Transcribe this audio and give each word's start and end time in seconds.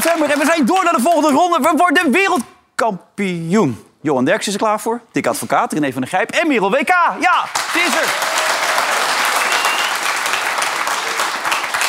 20 0.00 0.04
november 0.04 0.30
en 0.30 0.38
we 0.38 0.44
zijn 0.54 0.66
door 0.66 0.84
naar 0.84 0.92
de 0.92 1.00
volgende 1.02 1.30
ronde. 1.30 1.58
We 1.60 1.72
worden 1.76 2.12
wereldkampioen. 2.12 3.84
Johan 4.02 4.24
Derks 4.24 4.46
is 4.46 4.52
er 4.52 4.58
klaar 4.58 4.80
voor. 4.80 5.00
Dick 5.12 5.26
Advocaat, 5.26 5.72
René 5.72 5.92
van 5.92 6.00
der 6.00 6.10
Grijp 6.10 6.30
en 6.30 6.48
Merel 6.48 6.70
WK. 6.70 6.88
Ja, 7.20 7.44
het 7.58 7.74
is 7.74 7.94
er. 7.94 8.38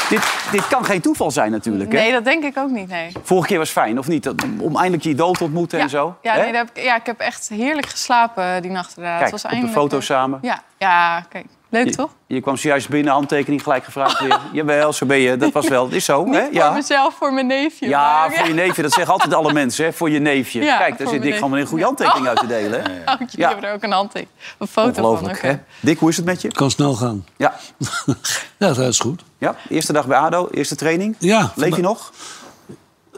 Dit, 0.09 0.51
dit 0.51 0.67
kan 0.67 0.85
geen 0.85 1.01
toeval 1.01 1.31
zijn 1.31 1.51
natuurlijk. 1.51 1.91
Hè? 1.91 1.97
Nee, 1.97 2.11
dat 2.11 2.25
denk 2.25 2.43
ik 2.43 2.57
ook 2.57 2.69
niet, 2.69 2.87
nee. 2.87 3.11
Vorige 3.23 3.47
keer 3.47 3.57
was 3.57 3.69
fijn, 3.69 3.99
of 3.99 4.07
niet? 4.07 4.29
Om- 4.59 4.75
eindelijk 4.75 5.03
je 5.03 5.09
idool 5.09 5.33
te 5.33 5.43
ontmoeten 5.43 5.77
ja, 5.77 5.83
en 5.83 5.89
zo. 5.89 6.17
Ja, 6.21 6.35
nee, 6.35 6.53
heb 6.53 6.69
ik, 6.73 6.83
ja, 6.83 6.95
ik 6.95 7.05
heb 7.05 7.19
echt 7.19 7.49
heerlijk 7.49 7.87
geslapen 7.87 8.61
die 8.61 8.71
nacht 8.71 8.93
inderdaad. 8.97 9.19
Kijk, 9.19 9.31
het 9.31 9.41
was 9.41 9.53
op 9.53 9.61
de 9.61 9.67
foto 9.67 9.97
eh, 9.97 10.03
samen. 10.03 10.39
Ja, 10.41 10.61
ja, 10.77 11.25
kijk. 11.29 11.45
Leuk 11.71 11.85
Je- 11.85 11.95
toch? 11.95 12.09
Je 12.27 12.41
kwam 12.41 12.57
zojuist 12.57 12.89
binnen, 12.89 13.13
handtekening 13.13 13.63
gelijk 13.63 13.83
gevraagd 13.83 14.19
weer. 14.19 14.39
Jawel, 14.53 14.93
zo 14.93 15.05
ben 15.05 15.17
je. 15.17 15.37
Dat 15.37 15.51
was 15.51 15.67
wel. 15.67 15.85
Dat 15.85 15.93
is 15.95 16.05
zo, 16.05 16.31
hè? 16.31 16.47
Niet 16.51 16.61
voor 16.61 16.73
mezelf, 16.73 17.15
voor 17.15 17.33
mijn 17.33 17.47
neefje. 17.47 17.87
Ja, 17.87 17.99
maar- 18.27 18.33
voor 18.37 18.47
je 18.47 18.53
neefje. 18.53 18.81
Dat 18.81 18.93
zeggen 18.93 19.13
altijd 19.13 19.33
alle 19.33 19.53
mensen, 19.53 19.85
hè? 19.85 19.93
Voor 19.93 20.09
je 20.09 20.19
neefje. 20.19 20.61
Ja, 20.61 20.77
Kijk, 20.77 20.97
daar 20.97 21.07
zit 21.07 21.21
Dick 21.21 21.33
gewoon 21.35 21.53
een 21.53 21.65
goede 21.67 21.83
handtekening 21.83 22.27
uit 22.27 22.37
te 22.39 22.47
delen. 22.47 22.81
hè? 22.81 22.89
Oh, 23.11 23.19
jullie 23.19 23.27
Ja. 23.39 23.47
hebben 23.49 23.69
er 23.69 23.75
ook 23.75 23.83
een 23.83 23.91
handtekening. 23.91 24.37
Een 24.57 24.67
foto 24.67 25.15
van. 25.15 25.29
Hè? 25.41 25.57
Dick, 25.79 25.99
hoe 25.99 26.09
is 26.09 26.15
het 26.17 26.25
met 26.25 26.41
je? 26.41 26.47
Kan 26.51 26.71
snel 26.71 26.93
gaan. 26.93 27.25
Ja. 27.37 27.55
Ja, 28.57 28.67
dat 28.73 28.77
is 28.77 28.99
goed. 28.99 29.21
ja. 29.37 29.55
Eerste 29.69 29.93
dag 29.93 30.07
bij 30.07 30.17
ADO, 30.17 30.47
eerste 30.51 30.75
training. 30.75 31.15
Ja. 31.19 31.51
Leef 31.55 31.75
je 31.75 31.81
nog? 31.81 32.11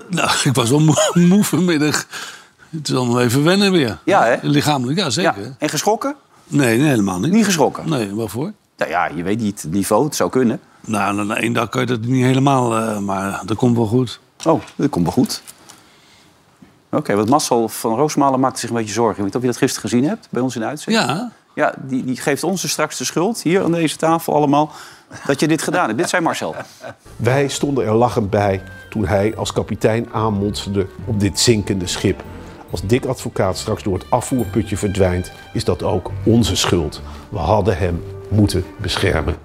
Nou, 0.09 0.29
ik 0.43 0.53
was 0.55 0.69
wel 0.69 0.79
moe, 0.79 1.11
moe 1.13 1.43
vanmiddag. 1.43 2.05
Het 2.69 2.87
is 2.89 2.95
allemaal 2.95 3.21
even 3.21 3.43
wennen 3.43 3.71
weer. 3.71 3.97
Ja, 4.05 4.23
hè? 4.25 4.35
Lichamelijk, 4.41 4.97
ja, 4.97 5.03
Ja. 5.03 5.09
zeker. 5.11 5.55
En 5.59 5.69
geschrokken? 5.69 6.15
Nee, 6.53 6.77
nee, 6.77 6.87
helemaal 6.87 7.19
niet. 7.19 7.31
Niet 7.31 7.45
geschrokken? 7.45 7.89
Nee, 7.89 8.15
waarvoor? 8.15 8.53
Nou 8.77 8.91
ja, 8.91 9.09
je 9.15 9.23
weet 9.23 9.39
niet 9.39 9.61
het 9.61 9.71
niveau. 9.71 10.05
Het 10.05 10.15
zou 10.15 10.29
kunnen. 10.29 10.59
Nou, 10.81 11.25
na 11.25 11.35
één 11.37 11.53
dag 11.53 11.69
kan 11.69 11.81
je 11.81 11.87
dat 11.87 12.01
niet 12.01 12.23
helemaal, 12.23 12.77
eh, 12.77 12.99
maar 12.99 13.41
dat 13.45 13.57
komt 13.57 13.75
wel 13.75 13.85
goed. 13.85 14.19
Oh, 14.45 14.61
dat 14.75 14.89
komt 14.89 15.03
wel 15.03 15.13
goed. 15.13 15.41
Oké, 16.91 17.15
want 17.15 17.29
Marcel 17.29 17.69
van 17.69 17.95
Roosmalen 17.95 18.39
maakte 18.39 18.59
zich 18.59 18.69
een 18.69 18.75
beetje 18.75 18.93
zorgen. 18.93 19.11
Ik 19.11 19.17
weet 19.17 19.25
niet 19.25 19.35
of 19.35 19.41
je 19.41 19.47
dat 19.47 19.57
gisteren 19.57 19.89
gezien 19.89 20.07
hebt 20.07 20.27
bij 20.29 20.41
ons 20.41 20.55
in 20.55 20.61
de 20.61 20.67
uitzending. 20.67 21.05
Ja, 21.05 21.31
Ja, 21.55 21.73
die, 21.77 22.03
die 22.05 22.17
geeft 22.17 22.43
ons 22.43 22.61
dus 22.61 22.71
straks 22.71 22.97
de 22.97 23.03
schuld, 23.03 23.41
hier 23.41 23.63
aan 23.63 23.71
deze 23.71 23.95
tafel 23.97 24.33
allemaal, 24.35 24.71
dat 25.25 25.39
je 25.39 25.47
dit 25.47 25.61
gedaan 25.61 25.85
hebt. 25.85 25.97
Dit 25.97 26.09
zei 26.09 26.21
Marcel. 26.21 26.55
Wij 27.15 27.47
stonden 27.47 27.85
er 27.85 27.93
lachend 27.95 28.29
bij 28.29 28.61
toen 28.89 29.05
hij 29.05 29.35
als 29.35 29.53
kapitein 29.53 30.07
aanmonsterde 30.11 30.87
op 31.05 31.19
dit 31.19 31.39
zinkende 31.39 31.87
schip. 31.87 32.23
Als 32.73 32.81
Dick 32.81 33.05
Advocaat 33.05 33.57
straks 33.57 33.83
door 33.83 33.93
het 33.93 34.05
afvoerputje 34.09 34.77
verdwijnt, 34.77 35.31
is 35.53 35.63
dat 35.63 35.83
ook 35.83 36.11
onze 36.23 36.55
schuld. 36.55 37.01
We 37.29 37.37
hadden 37.37 37.77
hem 37.77 38.03
moeten 38.29 38.65
beschermen. 38.77 39.37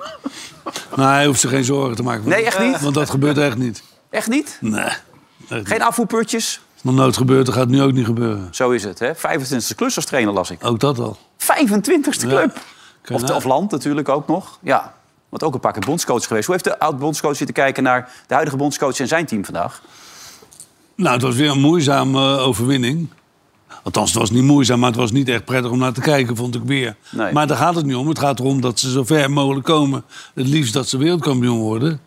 nou, 0.96 1.12
hij 1.12 1.26
hoeft 1.26 1.40
zich 1.40 1.50
geen 1.50 1.64
zorgen 1.64 1.96
te 1.96 2.02
maken. 2.02 2.28
Nee, 2.28 2.44
echt 2.44 2.58
niet? 2.58 2.80
Want 2.80 2.94
dat 2.94 3.10
gebeurt 3.10 3.38
echt 3.38 3.56
niet. 3.56 3.82
Echt 4.10 4.28
niet? 4.28 4.58
Nee. 4.60 4.82
echt 4.82 5.02
niet. 5.48 5.68
Geen 5.68 5.82
afvoerputjes? 5.82 6.60
Als 6.72 6.82
nog 6.82 6.94
nooit 6.94 7.16
gebeurt, 7.16 7.46
dan 7.46 7.54
gaat 7.54 7.64
het 7.64 7.72
nu 7.72 7.82
ook 7.82 7.92
niet 7.92 8.06
gebeuren. 8.06 8.48
Zo 8.50 8.70
is 8.70 8.84
het, 8.84 8.98
hè? 8.98 9.14
25e 9.16 9.74
klus 9.76 9.96
als 9.96 10.04
trainer 10.04 10.34
las 10.34 10.50
ik. 10.50 10.64
Ook 10.64 10.80
dat 10.80 10.98
al. 10.98 11.18
25e 11.38 12.26
club. 12.26 12.60
Of 13.34 13.44
land 13.44 13.70
natuurlijk 13.70 14.08
ook 14.08 14.26
nog. 14.26 14.58
Ja. 14.62 14.94
Want 15.28 15.42
ook 15.42 15.54
een 15.54 15.60
paar 15.60 15.72
keer 15.72 15.84
bondscoach 15.86 16.26
geweest. 16.26 16.46
Hoe 16.46 16.54
heeft 16.54 16.66
de 16.66 16.78
oud-bondscoach 16.78 17.36
zitten 17.36 17.54
kijken 17.54 17.82
naar 17.82 18.10
de 18.26 18.34
huidige 18.34 18.56
bondscoach 18.56 18.98
en 18.98 19.08
zijn 19.08 19.26
team 19.26 19.44
vandaag? 19.44 19.82
Nou, 20.98 21.12
het 21.14 21.22
was 21.22 21.34
weer 21.36 21.50
een 21.50 21.60
moeizame 21.60 22.36
eh, 22.36 22.46
overwinning. 22.46 23.08
Althans, 23.82 24.10
het 24.10 24.18
was 24.18 24.30
niet 24.30 24.42
moeizaam, 24.42 24.78
maar 24.78 24.88
het 24.90 24.98
was 24.98 25.12
niet 25.12 25.28
echt 25.28 25.44
prettig 25.44 25.70
om 25.70 25.78
naar 25.78 25.92
te 25.92 26.00
kijken, 26.00 26.36
vond 26.36 26.54
ik 26.54 26.62
weer. 26.64 26.96
Nee. 27.10 27.32
Maar 27.32 27.46
daar 27.46 27.56
gaat 27.56 27.74
het 27.74 27.86
niet 27.86 27.94
om. 27.96 28.08
Het 28.08 28.18
gaat 28.18 28.38
erom 28.40 28.60
dat 28.60 28.78
ze 28.78 28.90
zo 28.90 29.04
ver 29.04 29.30
mogelijk 29.30 29.64
komen. 29.66 30.04
Het 30.34 30.46
liefst 30.46 30.72
dat 30.72 30.88
ze 30.88 30.98
wereldkampioen 30.98 31.58
worden. 31.58 32.00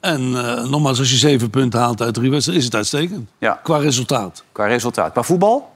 En 0.00 0.20
eh, 0.44 0.68
nogmaals, 0.68 0.98
als 0.98 1.10
je 1.10 1.16
zeven 1.16 1.50
punten 1.50 1.80
haalt 1.80 2.02
uit 2.02 2.14
drie 2.14 2.30
wedstrijden, 2.30 2.64
is 2.64 2.68
het 2.72 2.78
uitstekend. 2.78 3.28
Ja. 3.38 3.60
Qua 3.62 3.76
resultaat. 3.76 4.44
Qua 4.52 4.66
resultaat. 4.66 5.12
Qua 5.12 5.22
voetbal? 5.22 5.70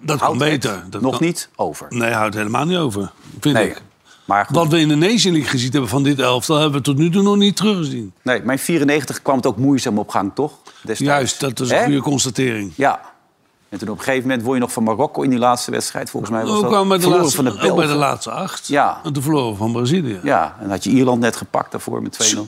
Dat 0.00 0.18
kan 0.18 0.26
Houdt 0.28 0.40
het 0.42 0.50
beter. 0.50 0.84
Dat 0.90 1.00
nog 1.00 1.16
kan- 1.18 1.26
niet 1.26 1.48
over. 1.56 1.86
Nee, 1.90 2.12
houdt 2.12 2.34
helemaal 2.34 2.64
niet 2.64 2.76
over, 2.78 3.10
vind 3.40 3.54
Nee. 3.54 3.68
ik. 3.68 3.82
Maar 4.28 4.44
goed. 4.46 4.56
Wat 4.56 4.68
we 4.68 4.78
in 4.78 4.88
de 4.88 4.94
Nation 4.94 5.42
gezien 5.42 5.70
hebben 5.70 5.90
van 5.90 6.02
dit 6.02 6.18
elftal... 6.18 6.56
hebben 6.56 6.78
we 6.78 6.84
tot 6.84 6.96
nu 6.96 7.10
toe 7.10 7.22
nog 7.22 7.36
niet 7.36 7.56
teruggezien. 7.56 8.12
Nee, 8.22 8.42
maar 8.42 8.54
in 8.54 8.60
94 8.60 9.22
kwam 9.22 9.36
het 9.36 9.46
ook 9.46 9.56
moeizaam 9.56 9.98
op 9.98 10.08
gang, 10.08 10.30
toch? 10.34 10.52
Destijds. 10.64 11.00
Juist, 11.00 11.40
dat 11.40 11.60
is 11.60 11.70
een 11.70 11.76
Hè? 11.76 11.84
goede 11.84 12.00
constatering. 12.00 12.72
Ja. 12.74 13.00
En 13.68 13.78
toen 13.78 13.88
op 13.88 13.98
een 13.98 14.04
gegeven 14.04 14.28
moment 14.28 14.46
won 14.46 14.54
je 14.54 14.60
nog 14.60 14.72
van 14.72 14.82
Marokko 14.82 15.22
in 15.22 15.30
die 15.30 15.38
laatste 15.38 15.70
wedstrijd. 15.70 16.10
Volgens 16.10 16.32
mij 16.32 16.44
was 16.44 16.56
Ook, 16.56 16.70
dat 16.70 16.88
bij 16.88 16.96
de 16.96 17.02
verloren 17.02 17.22
laatste, 17.22 17.42
van 17.42 17.44
de 17.44 17.70
ook 17.70 17.76
bij 17.76 17.86
de 17.86 17.94
laatste 17.94 18.30
acht. 18.30 18.66
Ja. 18.66 19.00
En 19.04 19.12
toen 19.12 19.22
verloren 19.22 19.56
van 19.56 19.72
Brazilië. 19.72 20.20
Ja, 20.22 20.56
en 20.60 20.70
had 20.70 20.84
je 20.84 20.90
Ierland 20.90 21.20
net 21.20 21.36
gepakt 21.36 21.70
daarvoor 21.70 22.02
met 22.02 22.34
2-0. 22.36 22.38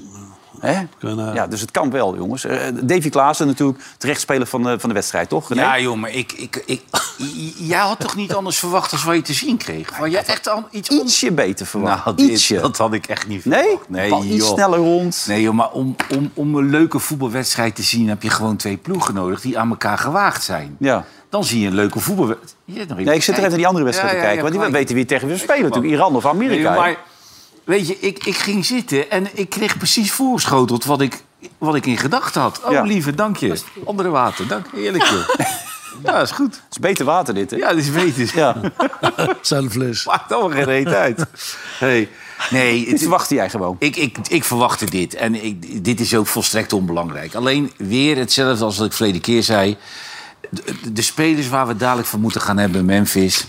Hè? 0.60 0.72
Eh, 1.00 1.34
Ja, 1.34 1.46
dus 1.46 1.60
het 1.60 1.70
kan 1.70 1.90
wel, 1.90 2.16
jongens. 2.16 2.44
Eh, 2.44 2.58
Davy 2.82 3.08
Klaassen 3.10 3.46
natuurlijk 3.46 3.78
terechtspeler 3.98 4.46
van 4.46 4.62
de, 4.62 4.78
van 4.80 4.88
de 4.88 4.94
wedstrijd, 4.94 5.28
toch? 5.28 5.48
René? 5.48 5.60
Ja, 5.62 5.78
joh, 5.80 5.96
maar 5.96 6.10
ik, 6.10 6.32
ik, 6.32 6.62
ik, 6.66 6.82
jij 7.72 7.78
had 7.78 7.98
toch 8.00 8.16
niet 8.16 8.34
anders 8.34 8.58
verwacht 8.58 8.92
als 8.92 9.04
wat 9.04 9.14
je 9.14 9.22
te 9.22 9.32
zien 9.32 9.56
kreeg? 9.56 9.90
Had 9.90 10.10
jij 10.10 10.24
echt 10.24 10.48
al 10.48 10.64
iets 10.70 10.90
anders? 10.90 11.08
Ietsje 11.10 11.32
beter 11.32 11.66
verwacht. 11.66 12.04
Nou, 12.04 12.16
dit- 12.16 12.28
Ietsje. 12.30 12.60
dat 12.60 12.76
had 12.76 12.92
ik 12.92 13.06
echt 13.06 13.26
niet 13.26 13.44
Nee? 13.44 13.62
verwacht. 13.62 13.88
Nee, 13.88 14.10
Bal 14.10 14.24
iets 14.24 14.46
joh. 14.46 14.52
sneller 14.54 14.78
rond. 14.78 15.24
Nee, 15.28 15.42
joh, 15.42 15.54
maar 15.54 15.70
om, 15.70 15.96
om, 16.16 16.30
om 16.34 16.54
een 16.54 16.70
leuke 16.70 16.98
voetbalwedstrijd 16.98 17.74
te 17.74 17.82
zien... 17.82 18.08
heb 18.08 18.22
je 18.22 18.30
gewoon 18.30 18.56
twee 18.56 18.76
ploegen 18.76 19.14
nodig 19.14 19.40
die 19.40 19.58
aan 19.58 19.70
elkaar 19.70 19.98
gewaagd 19.98 20.42
zijn. 20.44 20.76
Ja. 20.78 21.04
Dan 21.28 21.44
zie 21.44 21.60
je 21.60 21.66
een 21.66 21.74
leuke 21.74 22.00
voetbalwedstrijd. 22.00 23.04
Nee, 23.04 23.14
ik 23.14 23.22
zit 23.22 23.28
er 23.28 23.38
even 23.38 23.48
naar 23.48 23.58
die 23.58 23.66
andere 23.66 23.84
wedstrijd 23.84 24.12
te 24.14 24.20
kijken. 24.20 24.42
want 24.42 24.54
die 24.64 24.72
weten 24.72 24.94
wie 24.94 25.04
tegen 25.04 25.28
we 25.28 25.36
spelen 25.38 25.62
natuurlijk. 25.62 25.92
Iran 25.92 26.16
of 26.16 26.26
Amerika. 26.26 26.70
Nee, 26.70 26.78
maar 26.78 26.96
weet 27.64 27.86
je, 27.88 27.98
ik, 28.00 28.24
ik 28.26 28.36
ging 28.36 28.64
zitten 28.66 29.10
en 29.10 29.26
ik 29.34 29.48
kreeg 29.48 29.76
precies 29.76 30.12
voorgeschoteld 30.12 30.84
wat 30.84 31.00
ik, 31.00 31.22
wat 31.58 31.74
ik 31.74 31.86
in 31.86 31.96
gedachten 31.98 32.40
had. 32.40 32.60
Oh, 32.64 32.72
Ja. 32.72 32.82
lieve, 32.82 33.14
dank 33.14 33.36
je. 33.36 33.60
Andere 33.86 34.08
water, 34.08 34.46
dank 34.46 34.66
je. 34.72 34.80
Heerlijk, 34.80 35.04
joh. 35.04 35.28
Ja, 36.04 36.12
dat 36.12 36.22
is 36.22 36.30
goed. 36.30 36.54
Het 36.54 36.64
is 36.70 36.78
beter 36.78 37.04
water 37.04 37.34
dit, 37.34 37.50
hè? 37.50 37.56
Ja, 37.56 37.68
dat 37.68 37.76
is 37.78 37.90
beter. 37.92 38.30
Ja. 38.34 38.56
Zijn 39.40 39.70
fles. 39.70 40.04
Maakt 40.06 40.32
allemaal 40.32 40.50
geen 40.50 40.64
reet 40.64 40.86
uit. 40.86 41.24
Hey. 41.78 42.08
Nee, 42.50 42.80
Dit 42.80 42.90
het, 42.90 43.00
verwachtte 43.00 43.34
jij 43.34 43.50
gewoon. 43.50 43.76
ik, 43.78 43.96
ik, 43.96 44.16
ik 44.28 44.44
verwachtte 44.44 44.84
dit. 44.84 45.14
En 45.14 45.44
ik, 45.44 45.84
dit 45.84 46.00
is 46.00 46.14
ook 46.14 46.26
volstrekt 46.26 46.72
onbelangrijk. 46.72 47.34
Alleen 47.34 47.72
weer 47.76 48.16
hetzelfde 48.16 48.64
als 48.64 48.76
wat 48.78 48.86
ik 48.86 48.92
verleden 48.92 49.20
keer 49.20 49.42
zei. 49.42 49.76
De, 50.50 50.62
de- 50.82 50.92
de 50.92 51.02
spelers 51.02 51.48
waar 51.48 51.66
we 51.66 51.76
dadelijk 51.76 52.08
van 52.08 52.20
moeten 52.20 52.40
gaan 52.40 52.58
hebben, 52.58 52.84
Memphis... 52.84 53.46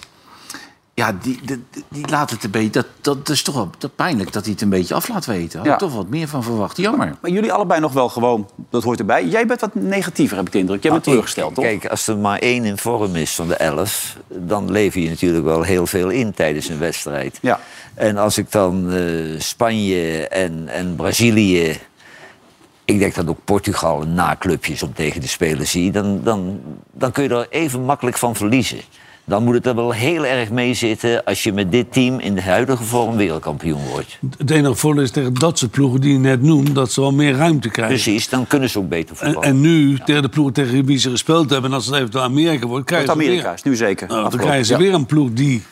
Ja, 1.02 1.16
die, 1.22 1.40
die, 1.44 1.64
die 1.90 2.08
laat 2.10 2.30
het 2.30 2.44
een 2.44 2.52
beetje... 2.52 2.70
Dat, 2.70 2.86
dat 3.02 3.30
is 3.30 3.42
toch 3.44 3.56
wel 3.56 3.70
dat 3.78 3.96
pijnlijk 3.96 4.32
dat 4.34 4.44
hij 4.44 4.52
het 4.54 4.62
een 4.62 4.70
beetje 4.70 4.94
af 4.94 5.08
laat 5.08 5.26
weten. 5.26 5.58
Had 5.58 5.68
Ja. 5.68 5.74
ik 5.74 5.80
toch 5.80 5.94
wat 5.94 6.08
meer 6.08 6.28
van 6.28 6.44
verwacht. 6.44 6.78
Jammer. 6.78 7.16
Maar 7.22 7.32
jullie 7.32 7.54
allebei 7.54 7.80
nog 7.80 7.94
wel 7.94 8.10
gewoon, 8.10 8.50
dat 8.70 8.84
hoort 8.84 9.00
erbij. 9.00 9.26
Jij 9.26 9.46
bent 9.46 9.62
wat 9.62 9.76
negatiever, 9.76 10.38
heb 10.38 10.46
ik 10.46 10.52
de 10.52 10.60
indruk. 10.60 10.84
Jij 10.84 10.92
bent 10.92 11.04
teleurgesteld, 11.04 11.56
toch? 11.56 11.64
Kijk, 11.64 11.86
als 11.86 12.08
er 12.08 12.18
maar 12.18 12.40
één 12.40 12.66
in 12.66 12.78
vorm 12.78 13.16
is 13.16 13.36
van 13.36 13.48
de 13.48 13.56
elf... 13.56 14.18
dan 14.28 14.72
lever 14.72 15.02
je 15.02 15.10
natuurlijk 15.10 15.44
wel 15.46 15.62
heel 15.62 15.88
veel 15.88 16.10
in 16.10 16.34
tijdens 16.34 16.70
een 16.70 16.80
wedstrijd. 16.80 17.38
Ja. 17.42 17.60
En 17.94 18.18
als 18.18 18.38
ik 18.38 18.52
dan 18.52 18.92
eh, 18.92 19.40
Spanje 19.40 20.28
en, 20.28 20.68
en 20.68 20.96
Brazilië... 20.96 21.80
ik 22.86 23.00
denk 23.00 23.16
dat 23.16 23.28
ook 23.28 23.40
Portugal 23.46 24.02
een 24.02 24.14
naklubje 24.14 24.74
is 24.74 24.84
om 24.84 24.94
tegen 24.94 25.22
te 25.22 25.28
spelen 25.28 25.68
zie... 25.68 25.92
Dan, 25.92 26.24
dan, 26.24 26.62
dan 26.92 27.12
kun 27.12 27.24
je 27.24 27.30
er 27.30 27.48
even 27.50 27.82
makkelijk 27.84 28.18
van 28.18 28.36
verliezen. 28.36 28.80
Dan 29.26 29.44
moet 29.44 29.54
het 29.54 29.66
er 29.66 29.76
wel 29.76 29.92
heel 29.92 30.26
erg 30.26 30.50
mee 30.50 30.74
zitten... 30.74 31.24
als 31.24 31.44
je 31.44 31.54
met 31.54 31.72
dit 31.72 31.94
team 31.94 32.20
in 32.20 32.36
de 32.36 32.42
huidige 32.42 32.84
vorm 32.84 33.16
wereldkampioen 33.18 33.82
wordt. 33.90 34.18
Het 34.38 34.50
enige 34.52 34.76
voordeel 34.76 35.04
is 35.04 35.12
tegen 35.12 35.34
dat 35.34 35.58
soort 35.60 35.72
ploegen 35.72 36.02
die 36.02 36.12
je 36.14 36.20
net 36.20 36.42
noemt... 36.42 36.76
dat 36.76 36.92
ze 36.92 37.02
wel 37.02 37.12
meer 37.12 37.36
ruimte 37.36 37.70
krijgen. 37.70 37.96
Precies, 37.96 38.30
dan 38.30 38.48
kunnen 38.48 38.70
ze 38.70 38.80
ook 38.80 38.90
beter 38.90 39.10
En, 39.20 39.26
voetballen. 39.26 39.50
en 39.50 39.62
nu, 39.62 39.98
tegen 40.06 40.22
de 40.22 40.30
ploegen 40.30 40.54
tegen 40.54 40.86
wie 40.86 40.98
ze 40.98 41.10
gespeeld 41.10 41.50
hebben... 41.50 41.70
en 41.70 41.76
als 41.76 41.86
het 41.86 41.96
eventueel 41.96 42.24
Amerika 42.24 42.68
wordt, 42.68 42.86
krijgen 42.86 43.08
ze 43.08 43.14
Amerika 43.14 43.44
weer... 43.44 43.54
is 43.54 43.64
nu 43.64 43.76
zeker. 43.76 44.08
Nou, 44.08 44.30
dan 44.30 44.40
krijgen 44.40 44.66
ze 44.66 44.72
Ja. 44.74 44.80
weer 44.80 44.94
een 44.94 45.06
ploeg 45.06 45.30
die 45.34 45.64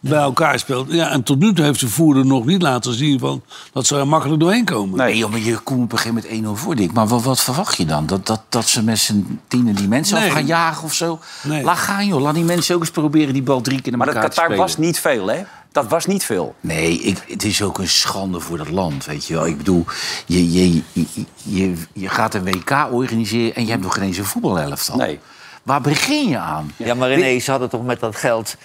bij 0.00 0.18
elkaar 0.18 0.58
speelt. 0.58 0.92
Ja, 0.92 1.10
en 1.10 1.22
tot 1.22 1.38
nu 1.38 1.52
toe 1.52 1.64
heeft 1.64 1.80
de 1.80 1.88
voerder 1.88 2.26
nog 2.26 2.44
niet 2.44 2.62
laten 2.62 2.94
zien... 2.94 3.18
Van, 3.18 3.42
dat 3.72 3.86
ze 3.86 3.96
er 3.96 4.08
makkelijk 4.08 4.40
doorheen 4.40 4.64
komen. 4.64 4.98
Nee. 4.98 5.16
Joh, 5.16 5.30
maar 5.30 5.40
je 5.40 5.56
komt 5.58 5.82
op 5.82 5.92
een 5.92 5.98
gegeven 5.98 6.40
moment 6.42 6.58
1-0 6.58 6.62
voor, 6.62 6.76
Dick. 6.76 6.92
Maar 6.92 7.06
wat, 7.06 7.22
wat 7.22 7.40
verwacht 7.40 7.76
je 7.76 7.84
dan? 7.84 8.06
Dat, 8.06 8.26
dat, 8.26 8.42
dat 8.48 8.68
ze 8.68 8.82
met 8.82 8.98
z'n 8.98 9.40
tienen 9.48 9.74
die 9.74 9.88
mensen 9.88 10.18
Nee. 10.18 10.26
af 10.28 10.34
gaan 10.34 10.46
jagen 10.46 10.84
of 10.84 10.92
zo? 10.94 11.18
Nee. 11.42 11.62
Laat 11.64 11.78
gaan, 11.78 12.06
joh. 12.06 12.20
Laat 12.20 12.34
die 12.34 12.44
mensen 12.44 12.74
ook 12.74 12.80
eens 12.80 12.90
proberen 12.90 13.32
die 13.32 13.42
bal 13.42 13.60
drie 13.60 13.80
keer 13.80 13.90
naar 13.92 13.98
Maar 13.98 14.06
dat 14.06 14.16
elkaar 14.16 14.30
te 14.30 14.40
Qatar 14.40 14.56
spelen. 14.56 14.76
was 14.76 14.86
niet 14.86 15.00
veel, 15.00 15.26
hè? 15.30 15.42
Dat 15.72 15.88
was 15.88 16.06
niet 16.06 16.24
veel. 16.24 16.54
Nee, 16.60 16.98
ik, 16.98 17.24
het 17.28 17.44
is 17.44 17.62
ook 17.62 17.78
een 17.78 17.88
schande 17.88 18.40
voor 18.40 18.56
dat 18.58 18.70
land, 18.70 19.04
weet 19.04 19.26
je 19.26 19.34
wel. 19.34 19.46
Ik 19.46 19.56
bedoel, 19.56 19.84
je, 20.26 20.52
je, 20.52 20.82
je, 20.92 21.04
je, 21.42 21.74
je 21.92 22.08
gaat 22.08 22.34
een 22.34 22.44
WK 22.44 22.88
organiseren... 22.92 23.54
en 23.54 23.64
je 23.64 23.70
hebt 23.70 23.82
nog 23.82 23.94
geen 23.94 24.02
eens 24.02 24.16
een 24.18 24.24
voetbalelftal. 24.24 24.96
Nee. 24.96 25.18
Waar 25.62 25.80
begin 25.80 26.28
je 26.28 26.38
aan? 26.38 26.72
Ja, 26.76 26.94
maar 26.94 27.08
René, 27.08 27.38
ze 27.38 27.50
hadden 27.50 27.68
toch 27.68 27.84
met 27.84 28.00
dat 28.00 28.16
geld 28.16 28.56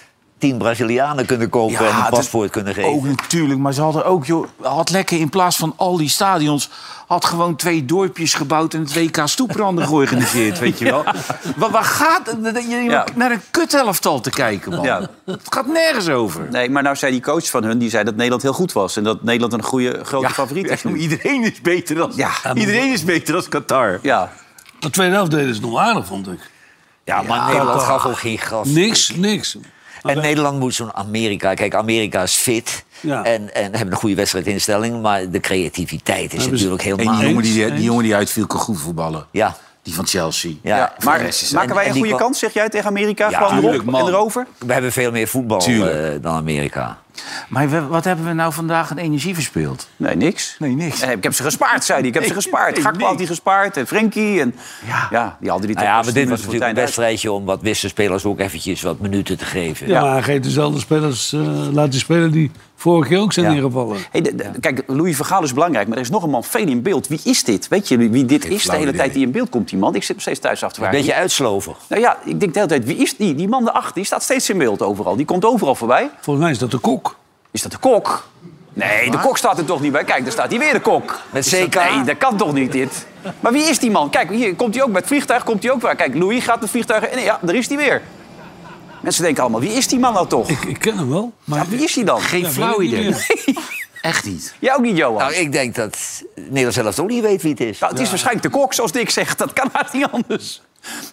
tien 0.42 0.58
Brazilianen 0.58 1.26
kunnen 1.26 1.48
kopen 1.48 1.78
en 1.78 1.84
een 1.96 2.02
is 2.02 2.08
paspoort 2.08 2.50
kunnen 2.50 2.74
geven. 2.74 2.90
Ook 2.90 3.04
natuurlijk, 3.04 3.60
maar 3.60 3.72
ze 3.72 3.82
hadden 3.82 4.04
ook, 4.04 4.24
joh, 4.26 4.46
had 4.60 4.90
lekker 4.90 5.18
in 5.18 5.28
plaats 5.28 5.56
van 5.56 5.72
al 5.76 5.96
die 5.96 6.08
stadions, 6.08 6.70
had 7.06 7.24
gewoon 7.24 7.56
twee 7.56 7.84
dorpjes 7.84 8.34
gebouwd 8.34 8.74
en 8.74 8.80
het 8.80 8.94
WK 8.94 9.22
stoepranden 9.24 9.86
georganiseerd, 9.86 10.58
weet 10.58 10.78
je 10.78 10.84
wel. 10.84 11.04
Waar, 11.56 11.70
waar 11.70 11.84
gaat 11.84 12.26
het? 12.42 12.64
Je 12.68 12.76
Ja. 12.82 13.06
naar 13.14 13.30
een 13.30 13.40
kuthelftal 13.50 14.20
te 14.20 14.30
kijken, 14.30 14.70
man. 14.70 14.84
Ja. 14.84 15.08
Het 15.24 15.40
gaat 15.48 15.66
nergens 15.66 16.08
over. 16.08 16.48
Nee, 16.50 16.70
maar 16.70 16.82
nou 16.82 16.96
zei 16.96 17.12
die 17.12 17.20
coach 17.22 17.50
van 17.50 17.64
hun, 17.64 17.78
die 17.78 17.90
zei 17.90 18.04
dat 18.04 18.14
Nederland 18.14 18.42
heel 18.42 18.52
goed 18.52 18.72
was. 18.72 18.96
En 18.96 19.04
dat 19.04 19.22
Nederland 19.22 19.52
een 19.52 19.62
goede, 19.62 20.00
grote 20.04 20.30
favoriet 20.30 20.70
is. 20.70 20.82
Iedereen 21.06 21.42
is 21.42 21.60
beter 21.60 21.94
dan, 21.96 22.12
Ja. 22.14 22.30
iedereen 22.54 22.92
is 22.92 23.04
beter 23.04 23.34
dan 23.34 23.48
Qatar. 23.48 23.98
Ja. 24.02 24.32
De 24.78 24.90
tweede 24.90 25.14
helft 25.14 25.30
deden 25.30 25.54
ze 25.54 25.60
nog 25.60 25.78
aardig, 25.78 26.06
vond 26.06 26.28
ik. 26.28 26.50
Ja, 27.04 27.22
maar 27.22 27.46
Nederland 27.46 27.82
gaf 27.82 28.04
ook 28.06 28.18
geen 28.18 28.38
gas. 28.38 28.68
Niks, 28.68 29.14
niks. 29.16 29.56
En 30.02 30.16
Nederland 30.20 30.58
moet 30.58 30.74
zo'n 30.74 30.94
Amerika. 30.94 31.54
Kijk, 31.54 31.74
Amerika 31.74 32.22
is 32.22 32.34
fit. 32.34 32.84
Ja. 33.00 33.24
En, 33.24 33.54
en 33.54 33.62
hebben 33.74 33.92
een 33.92 34.00
goede 34.00 34.14
wedstrijdinstelling. 34.14 35.02
Maar 35.02 35.30
de 35.30 35.40
creativiteit 35.40 36.32
is 36.34 36.40
Hebben 36.40 36.58
ze- 36.58 36.68
natuurlijk 36.68 36.82
En 36.82 36.96
helemaal... 36.96 37.18
die 37.20 37.28
jongen 37.28 37.42
die, 37.42 37.72
die, 37.74 37.84
jongen 37.84 38.04
die 38.04 38.14
uitviel 38.14 38.46
kan 38.46 38.60
goed 38.60 38.78
voetballen. 38.80 39.26
Ja. 39.30 39.56
Die 39.82 39.94
van 39.94 40.06
Chelsea. 40.06 40.52
Ja. 40.62 40.92
Maar 41.04 41.20
maken 41.52 41.74
wij 41.74 41.84
en 41.84 41.88
een 41.90 41.94
goede 41.96 42.08
kwam- 42.08 42.20
kans, 42.20 42.38
zeg 42.38 42.52
jij, 42.52 42.68
tegen 42.68 42.86
Amerika? 42.88 43.30
Ja, 43.30 43.36
Gewoon 43.36 43.52
tuurlijk, 43.52 43.72
erop 43.82 43.86
en 43.86 43.92
man. 44.00 44.08
erover? 44.08 44.46
We 44.58 44.72
hebben 44.72 44.92
veel 44.92 45.10
meer 45.10 45.28
voetbal 45.28 45.60
eh, 45.66 46.10
dan 46.20 46.34
Amerika. 46.36 46.98
Maar 47.48 47.70
we- 47.70 47.86
wat 47.86 48.04
hebben 48.04 48.24
we 48.26 48.32
nou 48.32 48.52
vandaag 48.52 48.90
aan 48.90 48.96
energie 48.98 49.34
verspeeld? 49.34 49.88
Nee, 49.96 50.16
niks. 50.16 50.56
Nee, 50.58 50.74
niks. 50.74 51.00
Nee, 51.00 51.16
ik 51.16 51.22
heb 51.22 51.34
ze 51.34 51.42
gespaard, 51.42 51.84
zei 51.84 51.98
hij. 51.98 52.08
Ik 52.08 52.14
heb 52.14 52.24
ze 52.24 52.34
gespaard. 52.34 52.74
nee, 52.74 52.84
Gakpo 52.84 53.06
had 53.06 53.18
die 53.18 53.26
gespaard 53.26 53.76
en 53.76 53.86
Frenkie. 53.86 54.40
En, 54.40 54.54
Ja. 54.86 55.08
ja. 55.10 55.36
die 55.40 55.50
hadden 55.50 55.66
die 55.66 55.76
Nou 55.76 55.88
ja, 55.88 56.02
maar 56.02 56.12
dit 56.12 56.28
was 56.28 56.38
natuurlijk 56.40 56.68
een 56.70 56.74
wedstrijdje 56.76 57.32
om 57.32 57.44
wat 57.44 57.60
wisselspelers 57.62 58.24
ook 58.24 58.40
eventjes 58.40 58.82
wat 58.82 58.98
minuten 59.00 59.38
te 59.38 59.44
geven. 59.44 59.86
Ja. 59.88 60.00
Maar 60.00 60.12
hij 60.12 60.22
geeft 60.22 60.42
dezelfde 60.42 60.78
spelers, 60.80 61.32
eh, 61.32 61.40
laat 61.72 61.90
die 61.90 62.00
spelen 62.00 62.30
die 62.30 62.50
vorige 62.82 63.08
keer 63.08 63.18
ook 63.20 63.32
zijn 63.32 63.46
Ja. 63.46 63.52
ingevallen. 63.52 63.98
Hey, 64.10 64.20
de- 64.20 64.34
de- 64.34 64.50
Kijk, 64.60 64.82
Louis 64.86 65.16
Vergaal 65.16 65.42
is 65.42 65.52
belangrijk, 65.52 65.88
maar 65.88 65.96
er 65.96 66.02
is 66.02 66.10
nog 66.10 66.22
een 66.22 66.30
man 66.30 66.44
veel 66.44 66.66
in 66.66 66.82
beeld. 66.82 67.08
Wie 67.08 67.20
is 67.24 67.44
dit? 67.44 67.68
Weet 67.68 67.88
je 67.88 67.96
wie 68.10 68.24
dit 68.24 68.44
is? 68.46 68.64
De 68.64 68.70
hele 68.72 68.82
idee. 68.84 68.96
tijd 68.96 69.12
die 69.12 69.26
in 69.26 69.30
beeld 69.32 69.48
komt, 69.50 69.68
die 69.68 69.78
man. 69.78 69.94
Ik 69.94 70.02
zit 70.02 70.12
nog 70.12 70.22
steeds 70.22 70.38
thuis 70.40 70.64
af 70.64 70.72
te 70.72 70.84
Een 70.84 70.90
beetje 70.90 71.14
uitslover. 71.14 71.74
Nou 71.88 72.02
ja, 72.02 72.16
ik 72.24 72.40
denk 72.40 72.52
de 72.52 72.58
hele 72.58 72.70
tijd, 72.70 72.84
wie 72.84 72.96
is 72.96 73.16
die? 73.16 73.34
Die 73.34 73.48
man 73.48 73.64
daarachter, 73.64 73.94
die 73.94 74.04
staat 74.04 74.22
steeds 74.22 74.50
in 74.50 74.58
beeld 74.58 74.82
overal. 74.82 75.16
Die 75.16 75.26
komt 75.26 75.44
overal 75.44 75.74
voorbij. 75.74 76.10
Volgens 76.20 76.44
mij 76.44 76.54
is 76.54 76.58
dat 76.60 76.70
de 76.70 76.78
kok. 76.78 77.16
Is 77.50 77.62
dat 77.62 77.72
de 77.72 77.78
kok? 77.78 78.28
Nee, 78.74 79.10
de 79.10 79.18
kok 79.18 79.38
staat 79.38 79.58
er 79.58 79.64
toch 79.64 79.80
niet 79.80 79.92
bij. 79.92 80.04
Kijk, 80.04 80.22
daar 80.22 80.32
staat 80.32 80.50
hij 80.50 80.58
weer, 80.58 80.72
de 80.72 80.80
kok. 80.80 81.20
Met 81.30 81.46
Is 81.46 81.50
dat- 81.50 81.68
CK? 81.68 81.74
Nee, 81.94 82.04
dat 82.04 82.18
kan 82.18 82.36
toch 82.36 82.52
niet, 82.52 82.72
dit? 82.72 83.06
Maar 83.40 83.52
wie 83.52 83.62
is 83.62 83.78
die 83.78 83.90
man? 83.90 84.10
Kijk, 84.10 84.30
hier 84.30 84.54
komt 84.54 84.74
hij 84.74 84.82
ook 84.84 84.90
met 84.90 84.98
het 84.98 85.06
vliegtuig. 85.06 85.44
Komt 85.44 85.62
hij 85.62 85.72
ook 85.72 85.80
waar. 85.80 85.96
Kijk, 85.96 86.14
Louis 86.14 86.38
gaat 86.44 86.54
met 86.54 86.60
het 86.60 86.70
vliegtuig. 86.70 87.04
En 87.04 87.20
ja, 87.22 87.38
daar 87.42 87.54
is 87.54 87.68
hij 87.68 87.76
weer. 87.76 88.02
Mensen 89.02 89.22
denken 89.22 89.42
allemaal, 89.42 89.60
wie 89.60 89.72
is 89.72 89.88
die 89.88 89.98
man 89.98 90.12
nou 90.12 90.26
toch? 90.28 90.48
Ik, 90.48 90.64
ik 90.64 90.78
ken 90.78 90.96
hem 90.98 91.08
wel. 91.10 91.32
Maar 91.44 91.58
Ja, 91.58 91.66
wie 91.68 91.82
is 91.84 91.94
hij 91.94 92.04
dan? 92.04 92.20
Geen 92.20 92.40
Ja, 92.40 92.48
flauw 92.50 92.80
idee. 92.80 93.04
niet 93.04 93.28
Echt 94.02 94.24
niet. 94.24 94.54
Jij 94.58 94.74
ook 94.74 94.80
niet, 94.82 94.96
Johan? 94.96 95.18
Nou, 95.18 95.34
ik 95.34 95.52
denk 95.52 95.74
dat 95.74 95.98
Nederland 96.34 96.74
zelf 96.74 96.98
ook 96.98 97.08
niet 97.08 97.22
weet 97.22 97.42
wie 97.42 97.50
het 97.50 97.60
is. 97.60 97.78
Nou, 97.78 97.92
het 97.92 98.00
is 98.02 98.08
waarschijnlijk 98.08 98.44
de 98.52 98.58
kok, 98.58 98.72
zoals 98.74 98.92
Dick 98.92 99.10
zegt. 99.10 99.38
Dat 99.38 99.52
kan 99.52 99.68
haast 99.72 99.92
niet 99.92 100.06
anders. 100.10 100.62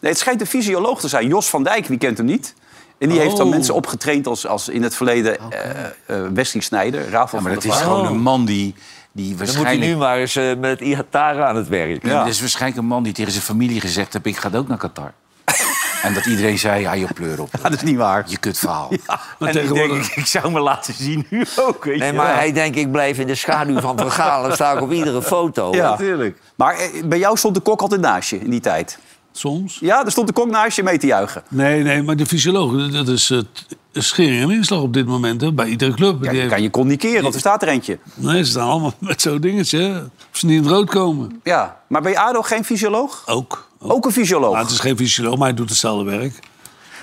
Nee, 0.01 0.11
het 0.11 0.19
schijnt 0.19 0.41
een 0.41 0.47
fysioloog 0.47 0.99
te 0.99 1.07
zijn. 1.07 1.27
Jos 1.27 1.47
van 1.49 1.63
Dijk, 1.63 1.85
wie 1.87 1.97
kent 1.97 2.17
hem 2.17 2.25
niet? 2.25 2.53
En 2.97 3.09
die 3.09 3.19
heeft 3.19 3.37
dan 3.37 3.45
Oh. 3.45 3.51
mensen 3.51 3.73
opgetraind 3.73 4.27
als, 4.27 4.47
als 4.47 4.69
in 4.69 4.83
het 4.83 4.95
verleden 4.95 5.37
eh 5.51 5.69
eh, 6.05 6.31
Wesley 6.33 6.61
Snijder, 6.63 7.09
Rafael 7.09 7.41
Ja, 7.43 7.47
maar 7.47 7.53
dat 7.61 7.63
is 7.73 7.75
gewoon 7.81 8.05
een 8.05 8.21
man 8.21 8.45
die, 8.45 8.75
die 9.11 9.27
Dan 9.27 9.37
moet 9.37 9.37
hij 9.37 9.53
waarschijnlijk... 9.53 9.91
nu 9.91 9.97
maar 9.97 10.17
eens 10.17 10.35
eh, 10.35 10.55
met 10.55 10.81
Ihatara 10.81 11.47
aan 11.47 11.55
het 11.55 11.67
werk. 11.67 12.05
Ja. 12.05 12.19
Dat 12.19 12.27
is 12.27 12.39
waarschijnlijk 12.39 12.81
een 12.81 12.87
man 12.87 13.03
die 13.03 13.13
tegen 13.13 13.31
zijn 13.31 13.43
familie 13.43 13.81
gezegd 13.81 14.13
heeft... 14.13 14.25
ik 14.25 14.37
ga 14.37 14.49
ook 14.53 14.67
naar 14.67 14.77
Qatar. 14.77 15.13
en 16.03 16.13
dat 16.13 16.25
iedereen 16.25 16.59
zei, 16.59 16.81
ja, 16.81 16.93
je 16.93 17.07
pleur 17.13 17.41
op. 17.41 17.49
Dat 17.61 17.73
is 17.73 17.81
niet 17.81 17.95
waar. 17.97 18.23
Je 18.27 18.37
kut 18.37 18.57
verhaal. 18.59 18.91
En 19.39 19.47
ik 19.47 19.73
denk, 19.73 19.91
ik, 19.91 20.15
ik 20.15 20.25
zou 20.25 20.51
me 20.51 20.59
laten 20.59 20.93
zien 20.93 21.25
nu 21.29 21.45
ook, 21.59 21.83
weet 21.83 21.97
Nee, 21.99 22.07
je. 22.07 22.13
maar 22.13 22.35
hij 22.35 22.51
denkt, 22.53 22.77
ik 22.77 22.91
blijf 22.91 23.17
in 23.19 23.27
de 23.27 23.35
schaduw 23.35 23.79
van 23.79 23.97
Vergaal. 23.97 24.43
Dan 24.43 24.51
sta 24.51 24.71
ik 24.71 24.81
op 24.81 24.91
iedere 24.91 25.21
foto. 25.21 25.73
Ja. 25.75 25.89
natuurlijk. 25.89 26.37
Maar 26.55 26.75
eh, 26.75 27.03
bij 27.05 27.19
jou 27.19 27.37
stond 27.37 27.55
de 27.55 27.61
kok 27.61 27.81
altijd 27.81 28.01
naast 28.01 28.29
je 28.29 28.39
in 28.39 28.49
die 28.49 28.59
tijd. 28.59 28.99
Soms. 29.31 29.77
Ja, 29.81 30.05
er 30.05 30.11
stond 30.11 30.27
de 30.27 30.33
kok 30.33 30.49
naast 30.49 30.75
je 30.75 30.83
mee 30.83 30.97
te 30.97 31.07
juichen. 31.07 31.43
Nee, 31.47 31.83
nee, 31.83 32.03
maar 32.03 32.15
de 32.15 32.25
fysioloog, 32.25 32.91
dat 32.91 33.07
is 33.07 33.29
het 33.29 33.47
schering 33.93 34.41
en 34.43 34.49
inslag 34.51 34.81
op 34.81 34.93
dit 34.93 35.05
moment 35.05 35.41
hè, 35.41 35.53
bij 35.53 35.67
iedere 35.67 35.93
club. 35.93 36.13
Ja, 36.13 36.19
Die 36.19 36.31
je 36.31 36.37
heeft- 36.37 36.53
kan 36.53 36.61
je 36.61 36.69
communiceren, 36.69 37.21
want 37.21 37.33
er 37.33 37.39
staat 37.39 37.61
er 37.61 37.67
eentje. 37.67 37.99
Nee, 38.15 38.43
ze 38.43 38.49
staan 38.51 38.69
allemaal 38.69 38.93
met 38.99 39.21
zo'n 39.21 39.39
dingetje. 39.41 39.79
hè. 39.79 39.97
Of 39.99 40.07
ze 40.31 40.45
niet 40.45 40.55
in 40.57 40.63
het 40.63 40.71
rood 40.71 40.89
komen. 40.89 41.39
Ja, 41.43 41.79
maar 41.87 42.01
bij 42.01 42.17
ADO 42.17 42.41
geen 42.41 42.65
fysioloog? 42.65 43.23
Ook. 43.25 43.68
Ook. 43.79 43.91
Ook 43.91 44.05
een 44.05 44.11
fysioloog? 44.11 44.51
Maar 44.53 44.61
het 44.61 44.71
is 44.71 44.79
geen 44.79 44.97
fysioloog, 44.97 45.37
maar 45.37 45.47
hij 45.47 45.55
doet 45.57 45.69
hetzelfde 45.69 46.03
werk. 46.17 46.39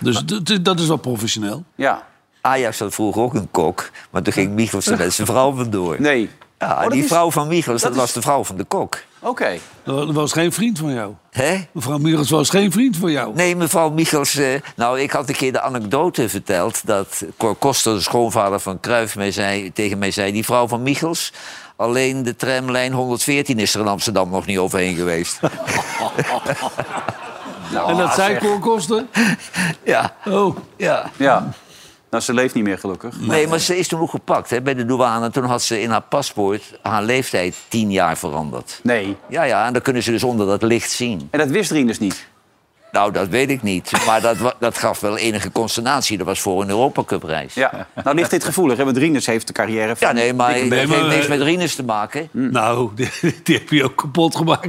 Dus 0.00 0.18
dat- 0.24 0.64
dat 0.64 0.80
is 0.80 0.86
wel 0.86 0.96
professioneel. 0.96 1.64
Ja. 1.74 2.06
Ajax 2.40 2.78
had 2.78 2.94
vroeger 2.94 3.22
ook 3.22 3.34
een 3.34 3.50
kok. 3.50 3.90
Maar 4.10 4.22
toen 4.22 4.32
ging 4.32 4.52
Michels 4.52 4.86
er 4.86 4.98
met 4.98 5.12
zijn 5.14 5.26
vrouw 5.26 5.52
vandoor. 5.54 5.96
Nee. 6.00 6.30
Ja, 6.58 6.72
Oh, 6.74 6.82
dat 6.82 6.90
die 6.90 7.02
is- 7.02 7.08
vrouw 7.08 7.30
van 7.30 7.48
Michels, 7.48 7.82
dat, 7.82 7.82
dat 7.82 7.92
is- 7.92 7.96
was 7.98 8.12
de 8.12 8.20
vrouw 8.22 8.44
van 8.44 8.56
de 8.56 8.64
kok. 8.64 9.02
Oké. 9.20 9.58
Dat 9.84 10.12
was 10.12 10.32
geen 10.32 10.52
vriend 10.52 10.78
van 10.78 10.92
jou. 10.92 11.12
Hè? 11.30 11.64
Mevrouw 11.72 11.98
Michels 11.98 12.30
was 12.30 12.50
geen 12.50 12.72
vriend 12.72 12.96
van 12.96 13.10
jou. 13.10 13.34
Nee, 13.34 13.56
mevrouw 13.56 13.90
Michels... 13.90 14.34
eh, 14.36 14.60
nou, 14.76 15.00
ik 15.00 15.10
had 15.10 15.28
een 15.28 15.34
keer 15.34 15.52
de 15.52 15.60
anekdote 15.60 16.28
verteld... 16.28 16.86
dat 16.86 17.24
Cor 17.36 17.54
Koster, 17.54 17.94
de 17.94 18.00
schoonvader 18.00 18.60
van 18.60 18.80
Cruijff, 18.80 19.16
mij 19.16 19.30
zei, 19.32 19.72
tegen 19.72 19.98
mij 19.98 20.10
zei... 20.10 20.32
die 20.32 20.44
vrouw 20.44 20.68
van 20.68 20.82
Michels, 20.82 21.32
alleen 21.76 22.22
de 22.22 22.36
tramlijn 22.36 22.92
114 22.92 23.58
is 23.58 23.74
er 23.74 23.80
in 23.80 23.86
Amsterdam 23.88 24.30
nog 24.30 24.46
niet 24.46 24.58
overheen 24.58 24.94
geweest. 24.96 25.40
Nou, 27.72 27.88
en 27.90 27.96
dat 27.96 28.14
zeg. 28.14 28.38
Cor 28.38 28.58
Koster? 28.58 29.04
ja, 29.82 30.14
Oh. 30.28 30.56
ja. 30.76 31.10
Ja. 31.16 31.48
Nou, 32.10 32.22
ze 32.22 32.34
leeft 32.34 32.54
niet 32.54 32.64
meer 32.64 32.78
gelukkig. 32.78 33.20
Nee, 33.20 33.46
maar 33.46 33.58
ze 33.58 33.78
is 33.78 33.88
toen 33.88 34.00
ook 34.00 34.10
gepakt 34.10 34.50
hè, 34.50 34.62
bij 34.62 34.74
de 34.74 34.84
douane. 34.84 35.30
Toen 35.30 35.44
had 35.44 35.62
ze 35.62 35.80
in 35.80 35.90
haar 35.90 36.00
paspoort 36.02 36.78
haar 36.82 37.02
leeftijd 37.02 37.56
tien 37.68 37.90
jaar 37.92 38.16
veranderd. 38.18 38.80
Nee. 38.82 39.16
Ja, 39.28 39.42
ja, 39.42 39.66
en 39.66 39.72
dan 39.72 39.82
kunnen 39.82 40.02
ze 40.02 40.10
dus 40.10 40.22
onder 40.24 40.46
dat 40.46 40.62
licht 40.62 40.90
zien. 40.90 41.28
En 41.30 41.38
dat 41.38 41.48
wist 41.48 41.70
Rinus 41.70 41.98
niet. 41.98 42.26
Nou, 42.96 43.12
dat 43.12 43.28
weet 43.28 43.50
ik 43.50 43.62
niet. 43.62 43.92
Maar 44.06 44.20
dat, 44.20 44.36
dat 44.58 44.78
gaf 44.78 45.00
wel 45.00 45.16
enige 45.16 45.52
consternatie. 45.52 46.16
Dat 46.18 46.26
was 46.26 46.40
voor 46.40 46.62
een 46.62 46.68
Europacup-reis. 46.68 47.54
Ja. 47.54 47.86
Nou 48.04 48.16
ligt 48.16 48.30
dit 48.30 48.44
gevoelig, 48.44 48.76
hè? 48.78 48.84
Want 48.84 48.96
Rinus 48.96 49.26
heeft 49.26 49.46
de 49.46 49.52
carrière 49.52 49.96
van... 49.96 50.08
Ja, 50.08 50.14
nee, 50.14 50.32
maar 50.34 50.54
het 50.54 50.72
heeft 50.72 50.88
maar, 50.88 51.06
niks 51.08 51.22
eh, 51.24 51.28
met 51.28 51.40
Rinus 51.40 51.74
te 51.74 51.84
maken. 51.84 52.28
Nou, 52.32 52.90
die, 52.94 53.08
die 53.42 53.56
heb 53.58 53.68
je 53.70 53.84
ook 53.84 53.96
kapot 53.96 54.36
gemaakt. 54.36 54.68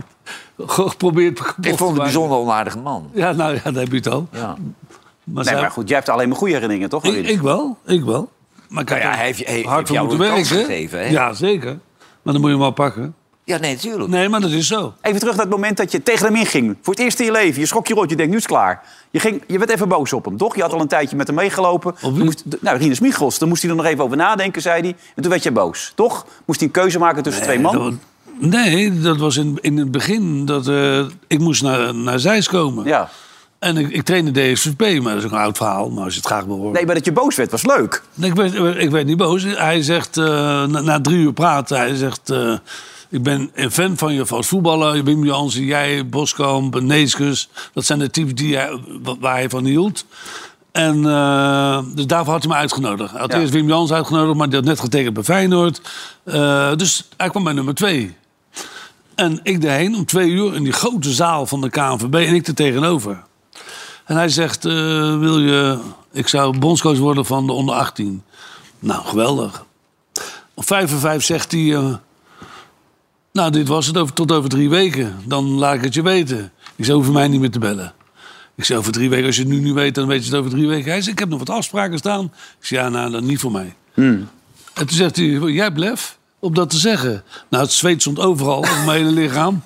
Geprobeerd 0.58 1.40
kapot 1.42 1.66
Ik 1.66 1.78
vond 1.78 1.80
het 1.80 1.80
een 1.80 1.86
maken. 1.88 2.04
bijzonder 2.04 2.38
onaardige 2.38 2.78
man. 2.78 3.10
Ja, 3.14 3.32
nou 3.32 3.54
ja, 3.54 3.60
dan 3.64 3.76
heb 3.76 3.90
je 3.92 3.96
het 3.96 4.08
al. 4.10 4.28
Ja. 4.32 4.56
Maar, 5.24 5.44
Nee, 5.46 5.56
maar 5.56 5.72
goed, 5.72 5.88
jij 5.88 5.98
hebt 5.98 6.10
alleen 6.10 6.28
maar 6.30 6.38
goede 6.38 6.54
herinneringen, 6.54 6.90
toch? 6.90 7.04
ik, 7.04 7.28
ik 7.28 7.42
wel, 7.42 7.78
ik 7.86 8.04
wel. 8.04 8.30
Maar 8.68 8.84
kijk, 8.84 9.00
Nou 9.02 9.12
ja, 9.12 9.18
hij 9.18 9.26
heeft- 9.28 9.46
hij 9.46 9.54
heeft 9.56 9.68
hard 9.68 9.88
voor 9.88 10.00
moeten 10.00 10.20
een 10.22 10.32
kans 10.34 10.50
werken. 10.50 10.68
gegeven, 10.68 11.00
hè? 11.00 11.06
Ja, 11.06 11.34
zeker. 11.34 11.78
Maar 12.22 12.34
dan 12.34 12.42
moet 12.42 12.44
je 12.44 12.50
hem 12.50 12.60
wel 12.60 12.72
pakken. 12.72 13.16
Ja, 13.48 13.58
nee, 13.58 13.74
natuurlijk. 13.74 14.10
Nee, 14.10 14.30
maar 14.30 14.42
dat 14.42 14.52
is 14.52 14.68
zo. 14.68 14.94
Even 15.02 15.20
terug 15.20 15.36
naar 15.36 15.46
het 15.46 15.54
moment 15.54 15.78
dat 15.78 15.92
je 15.92 16.04
tegen 16.04 16.26
hem 16.26 16.36
inging. 16.36 16.78
Voor 16.82 16.94
het 16.94 17.04
eerst 17.04 17.20
in 17.20 17.26
je 17.26 17.32
leven. 17.32 17.60
Je 17.60 17.66
schrok 17.66 17.88
je 17.88 17.94
rot, 17.94 18.10
je 18.10 18.16
denkt, 18.16 18.32
nu 18.32 18.38
is 18.38 18.44
het 18.44 18.52
klaar. 18.52 18.84
Je, 19.10 19.20
ging, 19.20 19.44
je 19.48 19.58
werd 19.58 19.70
even 19.70 19.88
boos 19.88 20.14
op 20.14 20.26
hem, 20.26 20.38
toch? 20.38 20.56
Je 20.56 20.62
had 20.62 20.74
al 20.74 20.82
een 20.82 20.88
tijdje 20.88 21.16
met 21.16 21.28
hem 21.28 21.36
meegelopen. 21.36 21.96
moest, 22.14 22.44
nou, 22.60 22.78
Rinus 22.78 23.00
Michels. 23.00 23.40
Dan 23.40 23.48
moest 23.48 23.62
hij 23.62 23.72
er 23.72 23.78
nog 23.78 23.86
even 23.86 24.04
over 24.04 24.18
nadenken, 24.18 24.62
zei 24.62 24.82
hij. 24.82 24.96
En 25.16 25.22
toen 25.22 25.32
werd 25.32 25.44
je 25.44 25.52
boos, 25.52 25.92
toch? 25.96 26.26
Moest 26.46 26.60
hij 26.60 26.68
een 26.68 26.74
keuze 26.74 27.00
maken 27.00 27.24
tussen 27.24 27.44
twee 27.44 27.60
mannen? 27.60 28.02
nee, 28.40 29.00
dat 29.00 29.18
was 29.18 29.38
in, 29.38 29.58
in 29.62 29.78
het 29.78 29.92
begin. 29.92 30.46
Dat, 30.46 30.68
eh, 30.68 31.06
ik 31.28 31.40
moest 31.40 31.62
naar, 31.62 31.96
naar 31.96 32.20
Zeist 32.20 32.48
komen. 32.48 32.86
Ja. 32.86 33.10
En 33.60 33.78
ik, 33.78 33.90
ik 33.90 34.04
trainde 34.04 34.54
DSVP, 34.54 34.80
maar 34.80 35.14
dat 35.14 35.24
is 35.24 35.26
ook 35.26 35.32
een 35.32 35.44
oud 35.44 35.58
verhaal. 35.58 35.90
Maar 35.90 36.04
als 36.04 36.14
je 36.14 36.20
het 36.20 36.28
graag 36.28 36.44
wil 36.44 36.56
horen. 36.56 36.74
Nee, 36.74 36.86
maar 36.86 36.96
dat 36.96 37.06
je 37.06 37.12
boos 37.12 37.36
werd, 37.36 37.52
was 37.52 37.66
leuk. 37.66 38.04
Nee, 38.14 38.30
ik, 38.30 38.36
werd, 38.36 38.78
ik 38.78 38.90
werd 38.90 39.06
niet 39.06 39.18
boos. 39.18 39.44
Hij 39.44 39.82
zegt, 39.82 40.18
eh, 40.18 40.26
na, 40.66 40.82
na 40.82 41.02
drie 41.02 41.18
uur 41.18 41.34
praten, 41.34 41.78
hij 41.78 41.96
zegt... 41.96 42.30
eh, 42.30 42.54
ik 43.10 43.24
ben 43.24 43.52
een 43.54 43.72
fan 43.72 43.98
van 43.98 44.14
je 44.14 44.26
als 44.28 44.48
voetballer. 44.48 45.04
Wim 45.04 45.26
Jansen, 45.26 45.64
jij, 45.66 46.08
Boskamp, 46.10 46.80
Neeskens. 46.82 47.50
Dat 47.74 47.86
zijn 47.86 48.00
de 48.00 48.10
types 48.10 48.34
die 48.36 48.56
hij, 48.56 48.80
wa- 49.04 49.18
waar 49.20 49.34
hij 49.36 49.50
van 49.50 49.66
hield. 49.66 50.06
En 50.72 51.06
eh, 51.06 51.80
dus 51.96 52.08
daarvoor 52.08 52.34
had 52.34 52.44
hij 52.44 52.52
me 52.52 52.58
uitgenodigd. 52.58 53.12
Hij 53.12 53.20
had 53.22 53.32
Ja. 53.32 53.40
eerst 53.40 53.54
Wim 53.54 53.68
Jansen 53.68 53.96
uitgenodigd, 53.96 54.38
maar 54.38 54.48
die 54.50 54.56
had 54.56 54.66
net 54.68 54.80
getekend 54.80 55.14
bij 55.14 55.24
Feyenoord. 55.24 55.82
Eh, 56.24 56.76
dus 56.76 57.08
hij 57.18 57.30
kwam 57.30 57.44
bij 57.44 57.54
nummer 57.54 57.74
twee. 57.76 58.16
En 59.16 59.40
ik 59.44 59.62
daarheen 59.62 59.96
om 59.96 60.06
twee 60.06 60.30
uur 60.30 60.56
in 60.56 60.64
die 60.64 60.74
grote 60.74 61.12
zaal 61.14 61.46
van 61.46 61.62
de 61.62 61.70
KNVB 61.70 62.14
en 62.14 62.36
ik 62.36 62.48
er 62.48 62.54
tegenover. 62.56 63.24
En 64.06 64.16
hij 64.16 64.30
zegt, 64.30 64.66
eh, 64.66 64.74
wil 65.20 65.40
je... 65.40 65.78
Ik 66.12 66.28
zou 66.28 66.58
bondscoach 66.60 66.98
worden 66.98 67.26
van 67.26 67.46
de 67.46 67.52
onder 67.52 67.76
18. 67.76 68.24
Nou, 68.80 69.06
geweldig. 69.06 69.66
Om 70.54 70.64
vijf 70.64 70.92
en 70.92 71.00
vijf 71.00 71.24
zegt 71.24 71.52
hij... 71.52 71.98
nou, 73.38 73.52
dit 73.52 73.68
was 73.68 73.88
het 73.88 73.98
over, 73.98 74.14
tot 74.14 74.32
over 74.32 74.50
drie 74.50 74.70
weken. 74.70 75.16
Dan 75.26 75.46
laat 75.50 75.74
ik 75.76 75.84
het 75.84 75.94
je 75.94 76.02
weten. 76.02 76.52
Ik 76.76 76.86
zei, 76.86 76.98
hoef 76.98 77.12
mij 77.12 77.28
niet 77.28 77.40
meer 77.40 77.52
te 77.52 77.60
bellen. 77.60 77.94
Ik 78.56 78.64
zei, 78.64 78.80
over 78.80 78.92
drie 78.92 79.10
weken, 79.10 79.26
als 79.26 79.36
je 79.36 79.42
het 79.42 79.52
nu 79.52 79.60
niet 79.60 79.74
weet, 79.74 79.96
dan 79.96 80.08
weet 80.08 80.26
je 80.26 80.30
het 80.30 80.40
over 80.40 80.52
drie 80.52 80.68
weken. 80.68 80.92
Hij 80.92 81.02
zei, 81.02 81.12
ik 81.12 81.20
heb 81.20 81.30
nog 81.30 81.40
wat 81.40 81.50
afspraken 81.50 81.98
staan. 81.98 82.24
Ik 82.60 82.66
zei, 82.66 82.82
ja, 82.82 82.90
nou, 82.90 83.12
dan 83.12 83.26
niet 83.26 83.40
voor 83.40 83.52
mij. 83.52 83.76
En 83.96 84.30
toen 84.74 84.90
zegt 84.90 85.16
hij, 85.16 85.26
jij 85.26 85.64
hebt 85.64 85.78
lef 85.78 86.18
om 86.40 86.54
dat 86.54 86.70
te 86.70 86.78
zeggen. 86.78 87.24
Nou, 87.50 87.64
het 87.64 87.74
zweet 87.74 88.02
stond 88.02 88.20
overal, 88.20 88.58
op 88.58 88.70
mijn 88.86 88.90
hele 88.90 89.12
lichaam. 89.12 89.62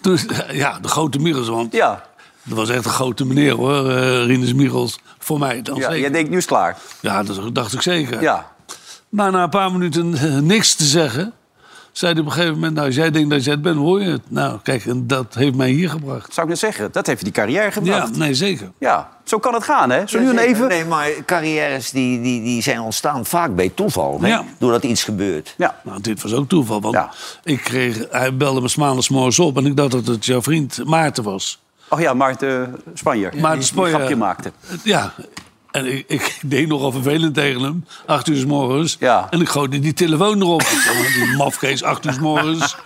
Toen, 0.00 0.18
ja, 0.52 0.78
de 0.80 0.88
grote 0.88 1.18
Michels, 1.18 1.48
want 1.48 1.72
Ja. 1.72 2.04
dat 2.42 2.56
was 2.56 2.68
echt 2.68 2.84
een 2.84 2.90
grote 2.90 3.26
meneer 3.26 3.54
hoor, 3.54 3.90
eh 3.90 4.24
Rinus 4.26 4.54
Michels. 4.54 4.98
Voor 5.18 5.38
mij 5.38 5.62
dan 5.62 5.76
ja. 5.76 5.82
zeker. 5.82 6.00
Jij 6.00 6.10
denkt, 6.10 6.30
nu 6.30 6.36
is 6.36 6.44
klaar. 6.44 6.78
Ja, 7.00 7.22
dat 7.22 7.54
dacht 7.54 7.72
ik 7.72 7.82
zeker. 7.82 8.22
Ja. 8.22 8.52
Maar 9.08 9.32
na 9.32 9.42
een 9.42 9.50
paar 9.50 9.72
minuten 9.72 10.14
eh, 10.14 10.38
niks 10.38 10.74
te 10.74 10.84
zeggen... 10.84 11.32
zei 11.94 12.12
hij 12.12 12.20
op 12.20 12.26
een 12.26 12.32
gegeven 12.32 12.54
moment... 12.54 12.74
nou, 12.74 12.86
als 12.86 12.96
jij 12.96 13.10
denkt 13.10 13.30
dat 13.30 13.44
je 13.44 13.50
het 13.50 13.62
bent, 13.62 13.76
hoor 13.76 14.02
je 14.02 14.10
het. 14.10 14.20
Nou, 14.28 14.58
kijk, 14.62 14.84
en 14.86 15.06
dat 15.06 15.34
heeft 15.34 15.54
mij 15.54 15.70
hier 15.70 15.90
gebracht. 15.90 16.34
Zou 16.34 16.46
ik 16.46 16.52
net 16.52 16.60
zeggen, 16.60 16.92
dat 16.92 17.06
heeft 17.06 17.18
je 17.18 17.24
die 17.24 17.34
carrière 17.34 17.64
Ja, 17.64 17.70
gebracht. 17.70 18.16
nee, 18.16 18.34
zeker. 18.34 18.70
Ja, 18.78 19.08
zo 19.24 19.38
kan 19.38 19.54
het 19.54 19.62
gaan, 19.64 19.90
hè? 19.90 20.06
Zo 20.06 20.18
nu 20.18 20.28
en 20.30 20.38
even. 20.38 20.68
Nee, 20.68 20.84
maar 20.84 21.08
carrières 21.26 21.90
die, 21.90 22.22
die, 22.22 22.42
die 22.42 22.62
zijn 22.62 22.80
ontstaan 22.80 23.24
vaak 23.26 23.54
bij 23.54 23.68
toeval. 23.74 24.18
Hè? 24.20 24.28
Ja. 24.28 24.44
Doordat 24.58 24.84
iets 24.84 25.04
gebeurt. 25.04 25.54
Ja. 25.58 25.80
Nou, 25.84 26.00
dit 26.00 26.22
was 26.22 26.32
ook 26.32 26.48
toeval, 26.48 26.80
want 26.80 26.94
Ja. 26.94 27.10
ik 27.44 27.60
kreeg, 27.60 28.06
hij 28.10 28.36
belde 28.36 28.60
me 28.60 28.68
's 28.68 28.76
maandags 28.76 29.08
morgens 29.08 29.38
op... 29.38 29.56
en 29.56 29.66
ik 29.66 29.76
dacht 29.76 29.90
dat 29.90 30.06
het 30.06 30.24
jouw 30.24 30.42
vriend 30.42 30.84
Maarten 30.84 31.22
was. 31.24 31.62
Oh 31.88 32.00
ja, 32.00 32.14
Maarten 32.14 32.76
Spanjer. 32.94 33.32
Maarten 33.40 33.58
die- 33.58 33.66
Spanjer. 33.68 33.88
Die 33.90 33.96
grapje 33.98 34.16
maakte. 34.16 34.52
Ja, 34.82 35.12
en 35.74 35.86
ik, 35.86 36.04
ik 36.08 36.38
deed 36.42 36.68
nogal 36.68 36.92
vervelend 36.92 37.34
tegen 37.34 37.60
hem. 37.62 37.84
Acht 38.06 38.28
uur 38.28 38.36
's 38.36 38.44
morgens. 38.44 38.96
Ja. 39.00 39.26
En 39.30 39.40
ik 39.40 39.48
gooide 39.48 39.78
die 39.78 39.92
telefoon 39.92 40.40
erop. 40.40 40.62
Die 41.14 41.36
mafkees, 41.36 41.82
acht 41.82 42.06
uur 42.06 42.12
's 42.12 42.18
morgens. 42.18 42.76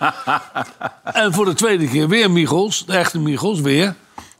en 1.03 1.33
voor 1.33 1.45
de 1.45 1.53
tweede 1.53 1.87
keer 1.87 2.07
weer 2.07 2.31
Michels. 2.31 2.85
De 2.85 2.97
echte 2.97 3.19
Michels, 3.19 3.59
weer. 3.59 3.95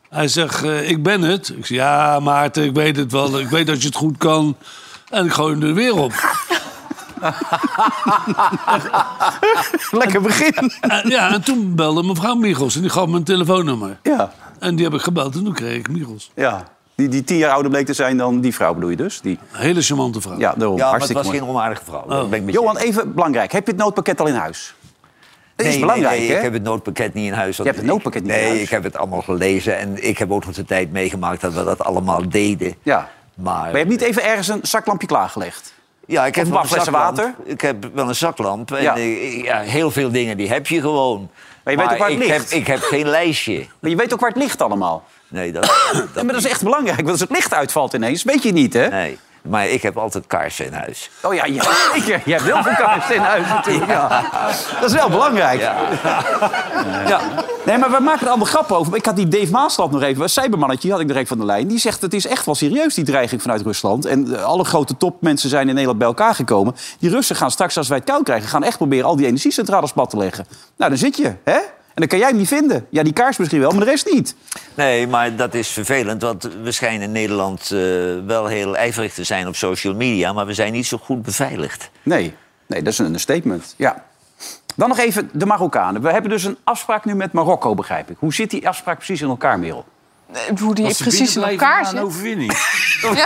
Hij 0.10 0.28
zegt, 0.28 0.64
eh, 0.64 0.90
ik 0.90 1.04
ben 1.04 1.22
het. 1.22 1.50
Ik 1.50 1.66
zeg, 1.66 1.78
ja 1.78 2.20
Maarten, 2.20 2.64
ik 2.64 2.74
weet 2.74 2.96
het 2.96 3.12
wel. 3.12 3.40
Ik 3.40 3.48
weet 3.50 3.68
dat 3.68 3.82
je 3.82 3.88
het 3.88 3.96
goed 3.96 4.18
kan. 4.18 4.56
En 5.10 5.26
ik 5.26 5.32
gooi 5.32 5.54
hem 5.54 5.64
er 5.64 5.74
weer 5.74 5.96
op. 5.96 6.14
Lekker 9.92 10.22
begin. 10.22 10.72
En, 10.82 11.10
ja, 11.10 11.34
en 11.34 11.42
toen 11.42 11.76
belde 11.76 12.04
mevrouw 12.04 12.36
Michels. 12.36 12.76
En 12.76 12.82
die 12.82 12.90
gaf 12.90 13.08
me 13.08 13.16
een 13.18 13.24
telefoonnummer. 13.24 14.00
Ja, 14.04 14.32
En 14.60 14.76
die 14.76 14.86
heb 14.86 14.94
ik 14.94 15.02
gebeld. 15.02 15.36
En 15.36 15.44
toen 15.44 15.54
kreeg 15.54 15.76
ik 15.78 15.90
Michels. 15.90 16.32
ja. 16.36 16.78
Die, 17.00 17.08
die 17.08 17.24
tien 17.24 17.38
jaar 17.38 17.52
ouder 17.52 17.72
bleek 17.72 17.86
te 17.86 17.94
zijn 17.94 18.18
dan 18.18 18.40
die 18.42 18.54
vrouw, 18.54 18.74
bedoel 18.74 18.90
je 18.90 18.96
dus? 18.96 19.22
Die, 19.22 19.40
Een 19.52 19.60
hele 19.60 19.82
charmante 19.82 20.22
vrouw. 20.22 20.38
ja, 20.38 20.54
daarom. 20.58 20.78
Ja, 20.78 20.92
maar 20.92 21.00
het 21.00 21.12
was 21.12 21.26
mooi. 21.26 21.38
geen 21.40 21.48
onaardige 21.48 21.82
vrouw. 21.86 22.06
Dat 22.08 22.30
ben 22.30 22.40
ik 22.40 22.46
met 22.46 22.54
je 22.54 22.60
Johan, 22.60 22.78
even 22.78 23.14
belangrijk. 23.14 23.52
Heb 23.52 23.66
je 23.66 23.72
het 23.72 23.82
noodpakket 23.82 24.20
al 24.20 24.28
in 24.28 24.34
huis? 24.36 24.76
Dat 25.56 25.66
is 25.66 25.72
Nee, 25.72 25.82
belangrijk, 25.82 26.12
nee, 26.12 26.20
nee, 26.20 26.30
hè? 26.30 26.36
ik 26.38 26.42
heb 26.44 26.54
het 26.54 26.64
noodpakket 26.64 27.14
niet 27.14 27.26
in 27.28 27.34
huis. 27.34 27.58
Je 27.58 27.64
hebt 27.64 27.76
het 27.78 27.86
noodpakket 27.86 28.22
niet 28.24 28.32
in 28.32 28.38
nee, 28.38 28.48
huis? 28.48 28.62
ik 28.62 28.70
heb 28.70 28.84
het 28.84 28.98
allemaal 28.98 29.22
gelezen. 29.22 29.78
En 29.78 30.08
ik 30.08 30.18
heb 30.18 30.32
ook 30.32 30.46
nog 30.46 30.56
de 30.56 30.66
tijd 30.66 30.92
meegemaakt 30.92 31.42
dat 31.42 31.54
we 31.54 31.64
dat 31.64 31.84
allemaal 31.84 32.30
deden. 32.30 32.76
Ja. 32.84 33.10
Maar, 33.34 33.54
Maar 33.56 33.70
je 33.72 33.78
hebt 33.78 33.90
niet 33.90 34.02
even 34.02 34.24
ergens 34.24 34.48
een 34.48 34.60
zaklampje 34.62 35.08
klaargelegd? 35.08 35.74
ja, 36.06 36.26
ik 36.26 36.36
heb 36.36 36.46
een 36.46 36.52
flessen 36.66 36.82
zaklamp. 36.84 37.16
water? 37.18 37.34
Ik 37.44 37.62
heb 37.62 37.90
wel 37.94 38.08
een 38.08 38.16
zaklamp. 38.16 38.72
En 38.72 38.82
Ja. 38.82 38.96
eh, 38.96 39.44
ja, 39.44 39.60
heel 39.60 39.92
veel 39.92 40.12
dingen 40.12 40.38
die 40.38 40.50
heb 40.50 40.68
je 40.68 40.82
gewoon. 40.82 41.30
Maar 41.64 41.74
je 41.74 41.80
weet 41.80 41.92
ook 41.92 41.98
waar 41.98 42.10
het 42.10 42.20
ik, 42.22 42.28
ligt. 42.28 42.50
heb, 42.52 42.60
ik 42.62 42.68
heb 42.68 42.80
geen 42.82 43.08
lijstje. 43.08 43.66
Maar 43.80 43.90
je 43.90 43.96
weet 43.98 44.14
ook 44.14 44.20
waar 44.20 44.30
het 44.30 44.38
ligt 44.40 44.62
allemaal. 44.62 45.04
Nee, 45.30 45.52
dat, 45.52 45.66
maar 46.16 46.26
dat 46.26 46.36
is 46.36 46.48
echt 46.48 46.64
belangrijk, 46.64 46.98
want 46.98 47.10
als 47.10 47.20
het 47.20 47.30
licht 47.30 47.54
uitvalt 47.54 47.94
ineens, 47.94 48.24
weet 48.24 48.44
je 48.44 48.52
niet, 48.52 48.74
hè? 48.74 48.88
Nee, 48.88 49.18
maar 49.42 49.68
ik 49.68 49.82
heb 49.82 49.98
altijd 49.98 50.28
kaarsen 50.28 50.66
in 50.66 50.74
huis. 50.74 51.10
Oh 51.22 51.34
ja, 51.34 51.46
ja 51.46 51.64
zeker. 51.94 52.22
Je 52.26 52.32
hebt 52.32 52.44
heel 52.44 52.64
veel 52.64 52.76
kaarsen 52.76 53.16
in 53.16 53.22
huis 53.22 53.48
natuurlijk. 53.48 53.92
Ja. 53.92 54.30
Dat 54.80 54.90
is 54.90 54.96
wel 54.96 55.10
belangrijk. 55.10 55.60
Ja. 55.60 55.76
Ja. 57.08 57.22
Nee, 57.66 57.78
maar 57.78 57.92
we 57.92 58.00
maken 58.00 58.22
er 58.22 58.28
allemaal 58.28 58.48
grappen 58.48 58.78
over. 58.78 58.96
Ik 58.96 59.06
had 59.06 59.16
die 59.16 59.28
Dave 59.28 59.52
Maasland 59.52 59.92
nog 59.92 60.02
even, 60.02 60.24
een 60.24 60.30
cybermannetje, 60.30 60.92
had 60.92 61.00
ik 61.00 61.08
direct 61.08 61.28
van 61.28 61.38
de 61.38 61.46
lijn. 61.46 61.68
Die 61.68 61.80
zegt, 61.80 62.02
het 62.02 62.14
is 62.14 62.28
echt 62.28 62.46
wel 62.46 62.56
serieus, 62.56 62.94
die 62.94 63.04
dreiging 63.04 63.42
vanuit 63.42 63.62
Rusland. 63.62 64.06
En 64.06 64.36
eh, 64.36 64.44
alle 64.44 64.64
grote 64.64 64.98
topmensen 64.98 65.50
zijn 65.50 65.68
in 65.68 65.74
Nederland 65.74 65.98
bij 65.98 66.08
elkaar 66.08 66.36
gekomen. 66.36 66.76
Die 67.00 67.10
Russen 67.10 67.36
gaan 67.36 67.52
straks, 67.52 67.78
als 67.78 67.88
wij 67.88 67.98
het 67.98 68.10
koud 68.10 68.24
krijgen, 68.24 68.50
gaan 68.50 68.64
echt 68.64 68.78
proberen 68.78 69.06
al 69.06 69.16
die 69.16 69.26
energiecentrales 69.26 69.92
plat 69.92 70.10
te 70.10 70.18
leggen. 70.18 70.46
Nou, 70.78 70.90
dan 70.90 71.00
zit 71.00 71.18
je, 71.18 71.34
hè? 71.44 71.60
En 72.00 72.08
dan 72.08 72.18
kan 72.18 72.20
jij 72.20 72.30
hem 72.30 72.38
niet 72.38 72.48
vinden. 72.48 72.86
Ja, 72.90 73.04
die 73.04 73.14
kaars 73.14 73.38
misschien 73.38 73.60
wel, 73.60 73.72
maar 73.72 73.80
de 73.80 73.86
rest 73.86 74.12
niet. 74.12 74.36
Nee, 74.74 75.08
maar 75.08 75.36
dat 75.36 75.54
is 75.54 75.68
vervelend, 75.68 76.22
want 76.22 76.50
we 76.64 76.72
schijnen 76.72 77.02
in 77.02 77.12
Nederland 77.12 77.62
eh, 77.62 77.80
wel 78.26 78.46
heel 78.46 78.78
ijverig 78.78 79.14
te 79.14 79.24
zijn 79.24 79.48
op 79.48 79.56
social 79.56 79.94
media, 79.94 80.34
maar 80.34 80.46
we 80.46 80.54
zijn 80.54 80.74
niet 80.74 80.86
zo 80.86 80.98
goed 80.98 81.22
beveiligd. 81.22 81.90
Nee, 82.04 82.34
nee 82.68 82.82
dat 82.82 82.94
is 82.94 83.00
een 83.00 83.20
statement. 83.20 83.74
Ja. 83.78 84.06
Dan 84.76 84.88
nog 84.88 84.98
even 84.98 85.30
de 85.34 85.46
Marokkanen. 85.46 86.02
We 86.02 86.12
hebben 86.12 86.32
dus 86.32 86.44
een 86.44 86.58
afspraak 86.64 87.06
nu 87.06 87.16
met 87.16 87.32
Marokko, 87.32 87.74
begrijp 87.74 88.10
ik. 88.10 88.18
Hoe 88.20 88.34
zit 88.34 88.50
die 88.50 88.68
afspraak 88.68 88.96
precies 88.96 89.22
in 89.22 89.30
elkaar, 89.30 89.60
Merel? 89.60 89.86
Eh, 90.34 90.42
Hoe 90.60 90.76
die 90.76 90.96
precies 90.96 91.36
in 91.36 91.44
elkaar 91.44 91.82
na 91.82 91.90
een 91.90 91.96
zit. 91.96 92.00
overwinning. 92.00 92.52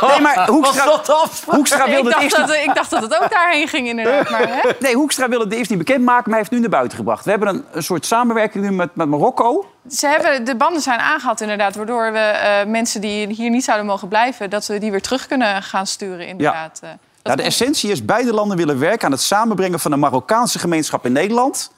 Nee, 0.00 0.20
maar 0.20 0.46
Hoekstra, 0.48 1.00
Hoekstra 1.46 1.84
Ik 1.84 1.90
wilde 1.92 2.08
het 2.08 2.12
dacht, 2.12 2.22
eerst 2.22 2.36
dat, 2.36 2.46
niet... 2.46 2.56
ik 2.56 2.74
dacht 2.74 2.90
dat 2.90 3.02
het 3.02 3.18
ook 3.22 3.30
daarheen 3.30 3.68
ging, 3.68 3.88
inderdaad. 3.88 4.30
Maar, 4.38 4.48
hè? 4.48 4.70
Nee, 4.80 4.94
Hoekstra 4.94 5.28
wilde 5.28 5.44
het 5.44 5.54
eerst 5.54 5.70
niet 5.70 5.78
bekendmaken, 5.78 6.30
maar 6.30 6.30
hij 6.30 6.38
heeft 6.38 6.50
het 6.50 6.58
nu 6.60 6.66
naar 6.66 6.76
buiten 6.78 6.98
gebracht. 6.98 7.24
We 7.24 7.30
hebben 7.30 7.48
een, 7.48 7.64
een 7.72 7.82
soort 7.82 8.06
samenwerking 8.06 8.64
nu 8.64 8.70
met, 8.70 8.94
met 8.94 9.08
Marokko. 9.08 9.66
Ze 9.90 10.06
hebben, 10.06 10.44
de 10.44 10.56
banden 10.56 10.82
zijn 10.82 10.98
aangehaald, 10.98 11.40
inderdaad. 11.40 11.74
Waardoor 11.76 12.12
we 12.12 12.18
eh, 12.18 12.66
mensen 12.66 13.00
die 13.00 13.26
hier 13.26 13.50
niet 13.50 13.64
zouden 13.64 13.86
mogen 13.86 14.08
blijven... 14.08 14.50
dat 14.50 14.66
we 14.66 14.78
die 14.78 14.90
weer 14.90 15.02
terug 15.02 15.26
kunnen 15.26 15.62
gaan 15.62 15.86
sturen, 15.86 16.26
inderdaad. 16.26 16.78
Eh, 16.82 16.90
Nou, 17.22 17.36
de 17.36 17.42
essentie 17.42 17.90
is, 17.90 18.04
beide 18.04 18.32
landen 18.32 18.56
willen 18.56 18.78
werken 18.78 19.06
aan 19.06 19.12
het 19.12 19.20
samenbrengen 19.20 19.80
van 19.80 19.90
de 19.90 19.96
Marokkaanse 19.96 20.58
gemeenschap 20.58 21.06
in 21.06 21.12
Nederland... 21.12 21.70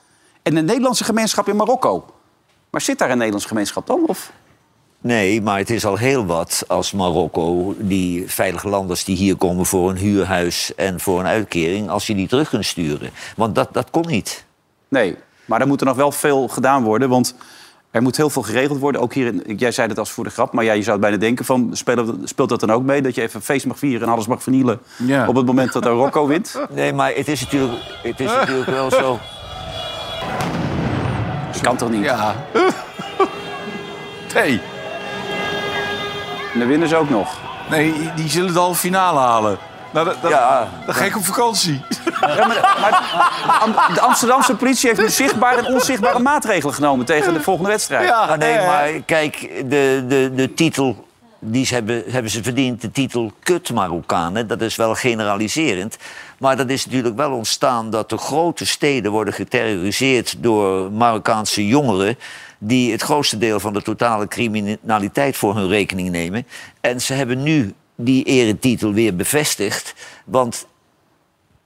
en 0.42 0.54
de 0.54 0.62
Nederlandse 0.62 1.04
gemeenschap 1.04 1.48
in 1.48 1.56
Marokko. 1.56 2.04
Maar 2.70 2.80
zit 2.80 2.98
daar 2.98 3.10
een 3.10 3.16
Nederlandse 3.16 3.48
gemeenschap 3.48 3.86
dan? 3.86 4.04
Of? 4.06 4.32
Nee, 5.00 5.42
maar 5.42 5.58
het 5.58 5.70
is 5.70 5.84
al 5.84 5.96
heel 5.96 6.26
wat 6.26 6.64
als 6.66 6.92
Marokko, 6.92 7.74
die 7.78 8.30
veilige 8.30 8.68
landers 8.68 9.04
die 9.04 9.16
hier 9.16 9.36
komen 9.36 9.66
voor 9.66 9.90
een 9.90 9.96
huurhuis 9.96 10.74
en 10.74 11.00
voor 11.00 11.20
een 11.20 11.26
uitkering, 11.26 11.88
als 11.88 12.06
je 12.06 12.14
die 12.14 12.28
terug 12.28 12.48
kunt 12.48 12.64
sturen. 12.64 13.10
Want 13.36 13.54
dat, 13.54 13.68
dat 13.72 13.90
kon 13.90 14.06
niet. 14.06 14.44
Nee, 14.88 15.16
maar 15.44 15.60
er 15.60 15.66
moet 15.66 15.80
er 15.80 15.86
nog 15.86 15.96
wel 15.96 16.12
veel 16.12 16.48
gedaan 16.48 16.82
worden, 16.82 17.08
want 17.08 17.34
er 17.90 18.02
moet 18.02 18.16
heel 18.16 18.30
veel 18.30 18.42
geregeld 18.42 18.78
worden. 18.78 19.00
Ook 19.00 19.14
hier, 19.14 19.26
in, 19.26 19.56
jij 19.56 19.72
zei 19.72 19.88
het 19.88 19.98
als 19.98 20.10
voor 20.10 20.24
de 20.24 20.30
grap, 20.30 20.52
maar 20.52 20.64
ja, 20.64 20.72
je 20.72 20.82
zou 20.82 20.92
het 20.92 21.00
bijna 21.00 21.16
denken 21.16 21.44
van... 21.44 21.70
Speelt, 21.72 22.28
speelt 22.28 22.48
dat 22.48 22.60
dan 22.60 22.72
ook 22.72 22.82
mee, 22.82 23.02
dat 23.02 23.14
je 23.14 23.22
even 23.22 23.36
een 23.36 23.42
feest 23.42 23.66
mag 23.66 23.78
vieren 23.78 24.06
en 24.06 24.12
alles 24.12 24.26
mag 24.26 24.42
vernielen... 24.42 24.80
Ja. 24.96 25.28
op 25.28 25.34
het 25.34 25.46
moment 25.46 25.72
dat 25.72 25.84
Marokko 25.84 26.26
wint? 26.26 26.60
Nee, 26.70 26.92
maar 26.92 27.12
het 27.14 27.28
is 27.28 27.40
natuurlijk, 27.40 27.82
het 28.02 28.20
is 28.20 28.32
natuurlijk 28.32 28.70
wel 28.70 28.90
zo. 28.90 29.18
Dat 31.60 31.68
kan 31.68 31.76
toch 31.76 31.90
niet? 31.90 32.04
Ja. 32.04 32.34
Nee. 34.34 34.60
En 36.52 36.58
dan 36.58 36.68
winnen 36.68 36.88
ze 36.88 36.96
ook 36.96 37.10
nog. 37.10 37.38
Nee, 37.70 38.10
die 38.14 38.28
zullen 38.28 38.52
de 38.52 38.58
halve 38.58 38.80
finale 38.80 39.18
halen. 39.18 39.58
Nou, 39.90 40.06
dat, 40.06 40.16
dat, 40.22 40.30
Ja. 40.30 40.68
dan 40.86 40.94
ga 40.94 41.04
ik 41.04 41.16
op 41.16 41.24
vakantie. 41.24 41.82
Ja, 42.20 42.46
maar, 42.46 42.76
maar 42.80 43.90
de 43.94 44.00
Amsterdamse 44.00 44.54
politie 44.54 44.88
heeft 44.88 45.00
nu 45.00 45.08
zichtbare 45.08 45.56
en 45.56 45.66
onzichtbare 45.74 46.18
maatregelen 46.18 46.74
genomen 46.74 47.06
tegen 47.06 47.32
de 47.34 47.40
volgende 47.40 47.70
wedstrijd. 47.70 48.10
Ah, 48.10 48.36
nee, 48.38 48.56
maar 48.66 48.88
kijk, 49.06 49.40
de, 49.70 50.04
de, 50.08 50.32
de 50.34 50.54
titel, 50.54 51.06
die 51.38 51.66
ze 51.66 51.74
hebben, 51.74 52.02
hebben 52.08 52.30
ze 52.30 52.42
verdiend, 52.42 52.80
de 52.80 52.90
titel 52.90 53.32
Kut 53.42 53.72
Marokkanen. 53.72 54.46
Dat 54.46 54.60
is 54.60 54.76
wel 54.76 54.94
generaliserend. 54.94 55.96
Maar 56.40 56.56
dat 56.56 56.70
is 56.70 56.84
natuurlijk 56.84 57.16
wel 57.16 57.32
ontstaan 57.32 57.90
dat 57.90 58.08
de 58.08 58.16
grote 58.16 58.66
steden 58.66 59.10
worden 59.12 59.34
geterroriseerd 59.34 60.42
door 60.42 60.92
Marokkaanse 60.92 61.66
jongeren. 61.66 62.18
Die 62.58 62.92
het 62.92 63.02
grootste 63.02 63.38
deel 63.38 63.60
van 63.60 63.72
de 63.72 63.82
totale 63.82 64.28
criminaliteit 64.28 65.36
voor 65.36 65.54
hun 65.56 65.68
rekening 65.68 66.10
nemen. 66.10 66.46
En 66.80 67.00
ze 67.00 67.12
hebben 67.12 67.42
nu 67.42 67.74
die 67.96 68.24
eretitel 68.24 68.92
weer 68.92 69.16
bevestigd. 69.16 69.94
Want 70.24 70.66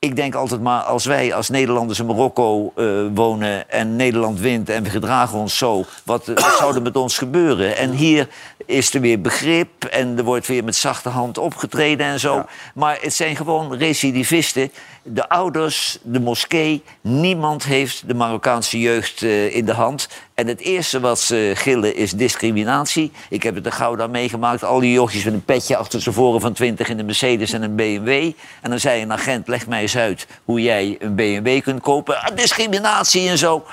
ik 0.04 0.16
denk 0.16 0.34
altijd 0.34 0.60
maar, 0.60 0.82
als 0.82 1.04
wij 1.04 1.34
als 1.34 1.48
Nederlanders 1.48 1.98
in 1.98 2.06
Marokko 2.06 2.72
eh, 2.76 2.86
wonen 3.14 3.70
en 3.70 3.96
Nederland 3.96 4.40
wint 4.40 4.68
en 4.68 4.82
we 4.82 4.90
gedragen 4.90 5.38
ons 5.38 5.58
zo, 5.58 5.84
wat, 6.04 6.28
eh, 6.28 6.34
wat 6.34 6.56
zou 6.58 6.74
er 6.74 6.82
met 6.82 6.96
ons 6.96 7.18
gebeuren? 7.18 7.76
En 7.76 7.90
hier 7.90 8.28
is 8.66 8.94
er 8.94 9.00
weer 9.00 9.20
begrip 9.20 9.84
en 9.84 10.18
er 10.18 10.24
wordt 10.24 10.46
weer 10.46 10.64
met 10.64 10.76
zachte 10.76 11.08
hand 11.08 11.38
opgetreden 11.38 12.06
en 12.06 12.20
zo. 12.20 12.44
Maar 12.74 12.98
het 13.00 13.14
zijn 13.14 13.36
gewoon 13.36 13.74
recidivisten. 13.74 14.70
De 15.06 15.28
ouders, 15.28 15.98
de 16.02 16.20
moskee, 16.20 16.82
niemand 17.00 17.64
heeft 17.64 18.08
de 18.08 18.14
Marokkaanse 18.14 18.80
jeugd 18.80 19.22
eh, 19.22 19.56
in 19.56 19.64
de 19.64 19.72
hand. 19.72 20.08
En 20.34 20.46
het 20.46 20.60
eerste 20.60 21.00
wat 21.00 21.20
ze 21.20 21.52
gillen 21.54 21.96
is 21.96 22.12
discriminatie. 22.12 23.12
Ik 23.28 23.42
heb 23.42 23.54
het 23.54 23.74
gauw 23.74 23.96
daar 23.96 24.10
meegemaakt. 24.10 24.64
Al 24.64 24.80
die 24.80 24.92
jochies 24.92 25.24
met 25.24 25.34
een 25.34 25.44
petje 25.44 25.76
achter 25.76 26.02
ze 26.02 26.12
voren 26.12 26.40
van 26.40 26.52
20 26.52 26.88
in 26.88 26.98
een 26.98 27.06
Mercedes 27.06 27.52
en 27.52 27.62
een 27.62 27.74
BMW. 27.74 28.32
En 28.60 28.70
dan 28.70 28.80
zei 28.80 29.02
een 29.02 29.12
agent, 29.12 29.48
leg 29.48 29.66
mij 29.66 29.80
eens 29.80 29.96
uit 29.96 30.26
hoe 30.44 30.62
jij 30.62 30.96
een 30.98 31.14
BMW 31.14 31.60
kunt 31.62 31.80
kopen. 31.80 32.20
Ah, 32.20 32.36
discriminatie 32.36 33.28
en 33.28 33.38
zo. 33.38 33.64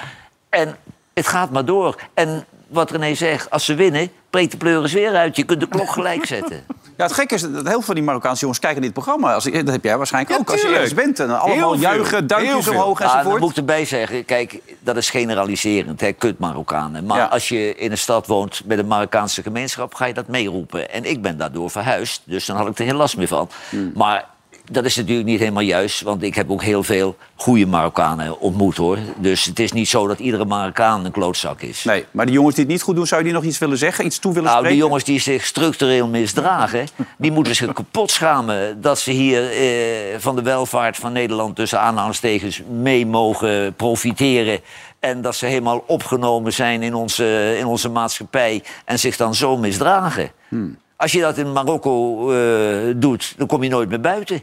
En 0.50 0.76
het 1.14 1.28
gaat 1.28 1.50
maar 1.50 1.66
door. 1.66 1.96
En 2.14 2.46
wat 2.68 2.92
René 2.92 3.16
zegt, 3.16 3.50
als 3.50 3.66
ze 3.66 3.76
winnen, 3.76 4.12
breekt 4.30 4.52
de 4.52 4.58
pleuris 4.58 4.94
weer 4.94 5.16
uit. 5.16 5.36
Je 5.36 5.44
kunt 5.44 5.60
de 5.60 5.68
klok 5.68 5.92
gelijk 5.92 6.26
zetten. 6.26 6.64
Ja, 7.02 7.08
het 7.08 7.16
gekke 7.16 7.36
is 7.36 7.42
dat 7.42 7.52
heel 7.54 7.64
veel 7.64 7.82
van 7.82 7.96
die 7.96 8.04
Marokkaanse 8.04 8.40
jongens 8.42 8.60
kijken 8.60 8.82
dit 8.82 8.94
programma. 8.94 9.34
Als, 9.34 9.44
dat 9.44 9.68
heb 9.68 9.84
jij 9.84 9.98
waarschijnlijk 9.98 10.40
ook. 10.40 10.50
Als 10.52 10.62
je 10.62 10.68
ergens 10.68 10.94
bent 10.94 11.20
en 11.20 11.40
allemaal 11.40 11.72
Heel 11.72 11.76
juichen, 11.82 12.18
Heel 12.18 12.28
duimpjes 12.28 12.64
veel. 12.64 12.74
omhoog 12.74 13.02
Ah, 13.02 13.16
enzovoort. 13.18 13.40
moet 13.42 13.50
ik 13.52 13.58
erbij 13.58 13.86
zeggen, 13.86 14.26
kijk, 14.26 14.60
dat 14.80 14.98
is 14.98 15.10
generaliserend, 15.10 16.02
hè, 16.02 16.12
kut 16.12 16.40
Marokkanen. 16.40 17.06
Maar 17.06 17.18
Ja. 17.18 17.26
als 17.26 17.50
je 17.50 17.76
in 17.76 17.92
een 17.92 17.98
stad 17.98 18.28
woont 18.28 18.62
met 18.66 18.78
een 18.80 18.88
Marokkaanse 18.88 19.42
gemeenschap, 19.42 19.94
ga 19.94 20.06
je 20.06 20.14
dat 20.14 20.28
meeroepen. 20.28 20.92
En 20.92 21.06
ik 21.06 21.22
ben 21.22 21.38
daardoor 21.38 21.70
verhuisd, 21.72 22.22
dus 22.26 22.46
dan 22.46 22.56
had 22.58 22.68
ik 22.68 22.80
er 22.80 22.86
geen 22.86 22.96
last 22.96 23.18
meer 23.18 23.28
van. 23.28 23.50
Hmm. 23.70 23.92
Maar 23.96 24.26
dat 24.72 24.86
is 24.86 24.96
natuurlijk 24.96 25.28
niet 25.28 25.40
helemaal 25.40 25.64
juist, 25.64 26.02
want 26.02 26.24
ik 26.24 26.36
heb 26.36 26.52
ook 26.52 26.64
heel 26.64 26.84
veel 26.84 27.16
goede 27.36 27.66
Marokkanen 27.66 28.40
ontmoet 28.40 28.78
hoor. 28.78 28.98
Dus 29.18 29.46
het 29.46 29.60
is 29.60 29.72
niet 29.72 29.88
zo 29.90 30.08
dat 30.08 30.20
iedere 30.20 30.46
Marokkaan 30.46 31.06
een 31.06 31.12
klootzak 31.12 31.62
is. 31.62 31.84
Nee, 31.84 32.06
maar 32.12 32.26
die 32.26 32.36
jongens 32.36 32.56
die 32.56 32.64
het 32.64 32.74
niet 32.74 32.82
goed 32.82 32.96
doen, 32.96 33.08
zou 33.08 33.22
je 33.22 33.26
die 33.28 33.36
nog 33.36 33.44
iets 33.44 33.58
willen 33.58 33.78
zeggen? 33.78 34.06
Iets 34.06 34.20
toe 34.20 34.34
willen 34.34 34.50
Nou, 34.50 34.58
spreken? 34.58 34.78
die 34.78 34.88
jongens 34.88 35.04
die 35.04 35.20
zich 35.20 35.46
structureel 35.46 36.08
misdragen, 36.08 36.88
die 37.18 37.32
moeten 37.32 37.56
zich 37.56 37.74
kapot 37.74 38.12
schamen 38.12 38.82
dat 38.82 39.00
ze 39.00 39.12
hier 39.12 39.52
eh, 39.52 40.20
van 40.20 40.36
de 40.36 40.42
welvaart 40.42 40.98
van 40.98 41.12
Nederland 41.12 41.56
tussen 41.56 41.80
aanhalingstekens 41.80 42.62
mee 42.70 43.06
mogen 43.06 43.74
profiteren. 43.76 44.60
En 45.00 45.22
dat 45.22 45.36
ze 45.36 45.46
helemaal 45.46 45.84
opgenomen 45.88 46.54
zijn 46.54 46.82
in 46.84 46.94
onze, 46.94 47.56
in 47.60 47.66
onze 47.66 47.90
maatschappij 47.90 48.64
en 48.86 49.00
zich 49.00 49.18
dan 49.18 49.36
zo 49.36 49.58
misdragen. 49.58 50.32
Hmm. 50.48 50.78
Als 50.96 51.12
je 51.12 51.22
dat 51.22 51.38
in 51.38 51.52
Marokko 51.52 52.30
eh, 52.32 52.94
doet, 52.96 53.34
dan 53.38 53.48
kom 53.48 53.64
je 53.64 53.70
nooit 53.70 53.90
meer 53.90 54.02
buiten. 54.02 54.42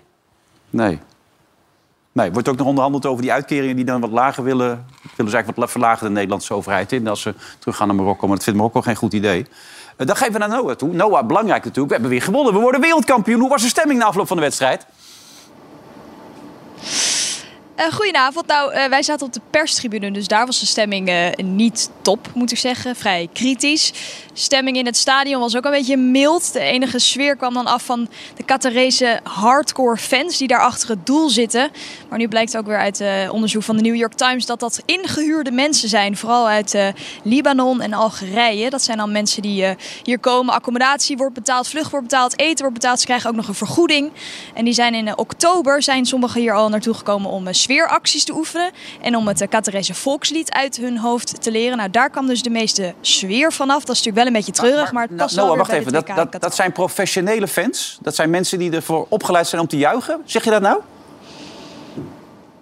Nee. 0.70 0.98
Nee, 2.12 2.32
wordt 2.32 2.48
ook 2.48 2.56
nog 2.56 2.66
onderhandeld 2.66 3.06
over 3.06 3.22
die 3.22 3.32
uitkeringen 3.32 3.76
die 3.76 3.84
dan 3.84 4.00
wat 4.00 4.10
lager 4.10 4.44
willen. 4.44 4.68
Willen 5.16 5.30
ze 5.30 5.36
eigenlijk 5.36 5.56
wat 5.56 5.70
verlagen 5.70 6.06
de 6.06 6.12
Nederlandse 6.12 6.54
overheid 6.54 6.92
in 6.92 7.08
als 7.08 7.20
ze 7.20 7.34
teruggaan 7.58 7.86
naar 7.86 7.96
Marokko. 7.96 8.26
Maar 8.26 8.36
dat 8.36 8.44
vindt 8.44 8.58
Marokko 8.58 8.82
geen 8.82 8.96
goed 8.96 9.12
idee. 9.12 9.46
Eh, 9.96 10.06
dan 10.06 10.16
geven 10.16 10.32
we 10.32 10.38
naar 10.38 10.48
Noah 10.48 10.76
toe. 10.76 10.92
Noah, 10.92 11.26
belangrijk 11.26 11.64
natuurlijk. 11.64 11.86
We 11.86 11.92
hebben 11.92 12.10
weer 12.10 12.22
gewonnen. 12.22 12.52
We 12.52 12.60
worden 12.60 12.80
wereldkampioen. 12.80 13.40
Hoe 13.40 13.48
was 13.48 13.62
de 13.62 13.68
stemming 13.68 13.98
na 13.98 14.06
afloop 14.06 14.26
van 14.26 14.36
de 14.36 14.42
wedstrijd? 14.42 14.86
Eh, 17.78 17.92
goedenavond. 17.92 18.46
Nou, 18.46 18.72
eh, 18.72 18.88
wij 18.88 19.02
zaten 19.02 19.26
op 19.26 19.32
de 19.32 19.40
perstribune, 19.50 20.10
dus 20.10 20.28
daar 20.28 20.46
was 20.46 20.60
de 20.60 20.66
stemming 20.66 21.08
eh, 21.08 21.44
niet 21.44 21.90
top, 22.02 22.28
moet 22.34 22.50
ik 22.50 22.58
zeggen. 22.58 22.96
Vrij 22.96 23.28
kritisch. 23.32 23.92
De 24.32 24.40
stemming 24.40 24.76
in 24.76 24.86
het 24.86 24.96
stadion 24.96 25.40
was 25.40 25.56
ook 25.56 25.64
een 25.64 25.70
beetje 25.70 25.96
mild. 25.96 26.52
De 26.52 26.60
enige 26.60 26.98
sfeer 26.98 27.36
kwam 27.36 27.54
dan 27.54 27.66
af 27.66 27.84
van 27.84 28.08
de 28.36 28.42
Qatarese 28.42 29.20
hardcore 29.22 29.96
fans 29.96 30.38
die 30.38 30.48
daar 30.48 30.60
achter 30.60 30.88
het 30.88 31.06
doel 31.06 31.28
zitten. 31.28 31.70
Maar 32.08 32.18
nu 32.18 32.28
blijkt 32.28 32.56
ook 32.56 32.66
weer 32.66 32.78
uit 32.78 33.02
onderzoek 33.30 33.62
van 33.62 33.76
de 33.76 33.82
New 33.82 33.94
York 33.94 34.14
Times 34.14 34.46
dat 34.46 34.60
dat 34.60 34.82
ingehuurde 34.84 35.50
mensen 35.50 35.88
zijn. 35.88 36.16
Vooral 36.16 36.48
uit 36.48 36.78
Libanon 37.22 37.80
en 37.80 37.92
Algerije. 37.92 38.70
Dat 38.70 38.82
zijn 38.82 38.98
dan 38.98 39.12
mensen 39.12 39.42
die 39.42 39.76
hier 40.02 40.18
komen. 40.18 40.54
Accommodatie 40.54 41.16
wordt 41.16 41.34
betaald, 41.34 41.68
vlucht 41.68 41.90
wordt 41.90 42.08
betaald, 42.08 42.38
eten 42.38 42.58
wordt 42.58 42.74
betaald. 42.74 43.00
Ze 43.00 43.06
krijgen 43.06 43.30
ook 43.30 43.36
nog 43.36 43.48
een 43.48 43.54
vergoeding. 43.54 44.10
En 44.54 44.64
die 44.64 44.74
zijn 44.74 44.94
in 44.94 45.18
oktober, 45.18 45.82
zijn 45.82 46.06
sommigen 46.06 46.40
hier 46.40 46.54
al 46.54 46.68
naartoe 46.68 46.94
gekomen 46.94 47.30
om 47.30 47.46
sfeeracties 47.68 48.24
te 48.24 48.32
oefenen. 48.34 48.70
En 49.00 49.16
om 49.16 49.28
het 49.28 49.40
uh, 49.40 49.48
Qatarese 49.48 49.94
volkslied 49.94 50.50
uit 50.50 50.76
hun 50.76 50.98
hoofd 50.98 51.42
te 51.42 51.50
leren. 51.50 51.76
Nou, 51.76 51.90
daar 51.90 52.10
kwam 52.10 52.26
dus 52.26 52.42
de 52.42 52.50
meeste 52.50 52.94
sfeer 53.00 53.52
vanaf. 53.52 53.84
Dat 53.84 53.96
is 53.96 54.04
natuurlijk 54.04 54.16
wel 54.16 54.26
een 54.26 54.32
beetje 54.32 54.52
treurig, 54.52 54.92
maar, 54.92 55.02
het 55.02 55.16
past 55.16 55.34
wel 55.34 55.44
Noah, 55.44 55.56
weer 55.56 55.66
wacht 55.66 55.70
bij 55.70 55.80
even. 55.80 55.92
Dat, 55.92 56.08
in 56.08 56.30
dat, 56.30 56.40
dat 56.40 56.54
zijn 56.54 56.72
professionele 56.72 57.48
fans. 57.48 57.98
Dat 58.00 58.14
zijn 58.14 58.30
mensen 58.30 58.58
die 58.58 58.70
ervoor 58.70 59.06
opgeleid 59.08 59.46
zijn 59.46 59.60
om 59.60 59.66
te 59.66 59.76
juichen. 59.76 60.22
Zeg 60.24 60.44
je 60.44 60.50
dat 60.50 60.62
nou? 60.62 60.80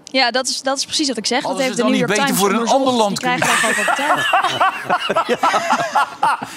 Ja, 0.04 0.30
dat 0.30 0.48
is, 0.48 0.62
dat 0.62 0.78
is 0.78 0.84
precies 0.84 1.08
wat 1.08 1.16
ik 1.16 1.26
zeg. 1.26 1.42
Dat 1.42 1.58
heeft 1.58 1.76
de 1.76 1.82
het 1.82 1.90
New 1.90 2.00
York 2.00 2.14
Times 2.14 2.30
beter 2.30 2.36
voor 2.36 2.50
een 2.50 2.68
ander 2.68 2.92
land 2.92 3.08
Die 3.08 3.18
krijgen 3.18 3.46
daar 3.46 3.56
gewoon 3.56 3.74
voor 3.74 3.84
betaald. 3.84 4.24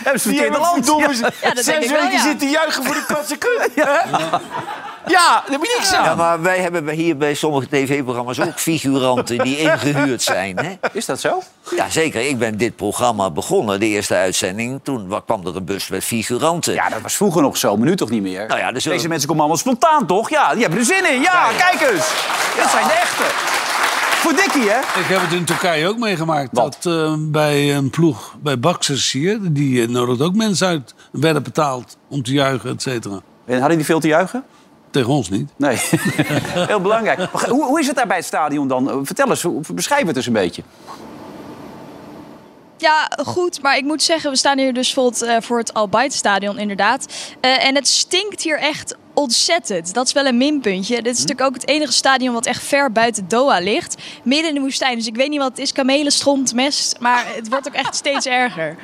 Hebben 0.04 0.22
ze 0.22 0.30
Die 0.30 0.38
verkeerde 0.38 0.60
land? 0.60 0.86
Ja. 0.86 1.30
Ja, 1.42 1.54
dat 1.54 1.66
denk 1.66 1.84
ik 1.84 1.90
wel, 1.90 2.10
ja. 2.10 2.22
zitten 2.22 2.50
juichen 2.50 2.84
voor 2.84 2.96
de 2.96 3.06
katse 3.08 3.38
kut. 3.38 3.72
Ja. 3.76 4.06
ja, 5.10 5.28
daar 5.34 5.44
heb 5.52 5.62
je 5.64 5.74
niks 5.78 5.94
aan. 5.94 6.04
Ja, 6.04 6.16
maar 6.16 6.42
wij 6.42 6.60
hebben 6.60 6.90
hier 6.90 7.18
bij 7.18 7.34
sommige 7.34 7.68
tv-programma's 7.70 8.40
ook 8.40 8.60
figuranten 8.70 9.38
die 9.38 9.58
ingehuurd 9.58 10.22
zijn. 10.22 10.58
Hè? 10.58 10.72
Is 10.92 11.06
dat 11.06 11.20
zo? 11.20 11.42
Ja, 11.76 11.90
zeker. 11.90 12.28
Ik 12.28 12.38
ben 12.40 12.58
dit 12.58 12.76
programma 12.76 13.32
begonnen, 13.32 13.80
de 13.80 13.86
eerste 13.86 14.16
uitzending. 14.16 14.80
Toen 14.84 15.08
wa- 15.08 15.20
kwam 15.26 15.46
er 15.46 15.56
een 15.56 15.66
bus 15.66 15.88
met 15.88 16.04
figuranten. 16.04 16.74
Ja, 16.74 16.90
dat 16.90 17.02
was 17.02 17.16
vroeger 17.16 17.42
nog 17.42 17.58
zo, 17.58 17.78
maar 17.78 17.88
nu 17.88 17.96
toch 17.96 18.10
niet 18.10 18.22
meer. 18.22 18.48
Nou 18.48 18.60
ja, 18.60 18.72
dus 18.72 18.84
Deze 18.84 19.04
ook- 19.04 19.08
mensen 19.10 19.28
komen 19.28 19.42
allemaal 19.44 19.62
spontaan, 19.62 20.06
toch? 20.06 20.30
Ja, 20.30 20.52
die 20.54 20.62
hebben 20.62 20.80
er 20.80 20.86
zin 20.86 21.14
in. 21.14 21.22
Ja, 21.22 21.48
kijk 21.58 21.82
eens. 21.92 22.14
Dat 22.58 22.70
zijn 22.70 22.88
de 22.88 22.94
echte. 22.94 23.24
Voor 24.20 24.36
Dikkie, 24.36 24.70
hè? 24.70 24.80
Ik 24.80 25.06
heb 25.08 25.22
het 25.22 25.32
in 25.34 25.46
Turkije 25.46 25.88
ook 25.88 25.98
meegemaakt. 25.98 26.50
Wat? 26.52 26.78
Dat 26.82 26.94
eh, 26.94 27.14
bij 27.18 27.76
een 27.76 27.90
ploeg, 27.90 28.36
bij 28.42 28.60
Baxers 28.60 29.12
hier, 29.12 29.38
die 29.42 29.82
eh, 29.82 29.88
nodigt 29.90 30.22
ook 30.22 30.34
mensen 30.36 30.68
uit. 30.68 30.94
Werden 31.12 31.44
betaald 31.44 31.98
om 32.10 32.24
te 32.24 32.32
juichen, 32.34 32.70
et 32.70 32.82
cetera. 32.82 33.20
En 33.46 33.60
hadden 33.60 33.78
die 33.78 33.86
veel 33.86 34.00
te 34.00 34.08
juichen? 34.08 34.44
Tegen 34.92 35.10
ons 35.14 35.30
niet. 35.30 35.50
Nee. 35.58 35.78
Heel 36.72 36.80
belangrijk. 36.82 37.20
Hoe, 37.32 37.66
hoe 37.66 37.80
is 37.80 37.88
het 37.88 37.96
daar 37.96 38.08
bij 38.08 38.18
het 38.18 38.26
stadion 38.26 38.68
dan? 38.68 39.06
Vertel 39.06 39.30
eens, 39.30 39.42
hoe- 39.42 39.62
beschrijf 39.74 40.08
het 40.08 40.16
eens 40.16 40.26
een 40.26 40.34
beetje. 40.34 40.64
Ja, 42.78 43.12
goed. 43.26 43.62
Maar 43.62 43.78
ik 43.78 43.84
moet 43.84 44.04
zeggen, 44.04 44.32
we 44.32 44.38
staan 44.38 44.58
hier 44.58 44.74
dus 44.74 44.94
voor 44.94 45.06
het, 45.06 45.22
eh, 45.22 45.36
voor 45.40 45.58
het 45.58 45.74
Al 45.74 45.90
Stadion 46.08 46.58
inderdaad. 46.58 47.06
Eh, 47.42 47.66
en 47.68 47.76
het 47.76 47.88
stinkt 47.88 48.42
hier 48.42 48.60
echt 48.60 48.96
ontzettend. 49.14 49.94
Dat 49.94 50.08
is 50.08 50.14
wel 50.14 50.26
een 50.26 50.38
minpuntje. 50.38 50.96
Dit 51.02 51.14
is 51.14 51.22
natuurlijk 51.22 51.48
ook 51.48 51.54
het 51.54 51.68
enige 51.68 51.92
stadion 51.92 52.34
wat 52.34 52.46
echt 52.46 52.64
ver 52.64 52.92
buiten 52.92 53.28
Doha 53.28 53.60
ligt. 53.60 53.96
Midden 54.24 54.48
in 54.50 54.56
de 54.56 54.62
woestijn. 54.62 54.98
Dus 54.98 55.08
ik 55.08 55.16
weet 55.16 55.30
niet 55.30 55.40
wat 55.40 55.50
het 55.50 55.58
is. 55.60 55.72
Kamelen, 55.72 56.12
stront, 56.12 56.54
mest. 56.54 57.00
Maar 57.00 57.26
het 57.36 57.50
wordt 57.50 57.68
ook 57.68 57.74
echt 57.74 57.96
steeds 57.96 58.26
erger. 58.44 58.76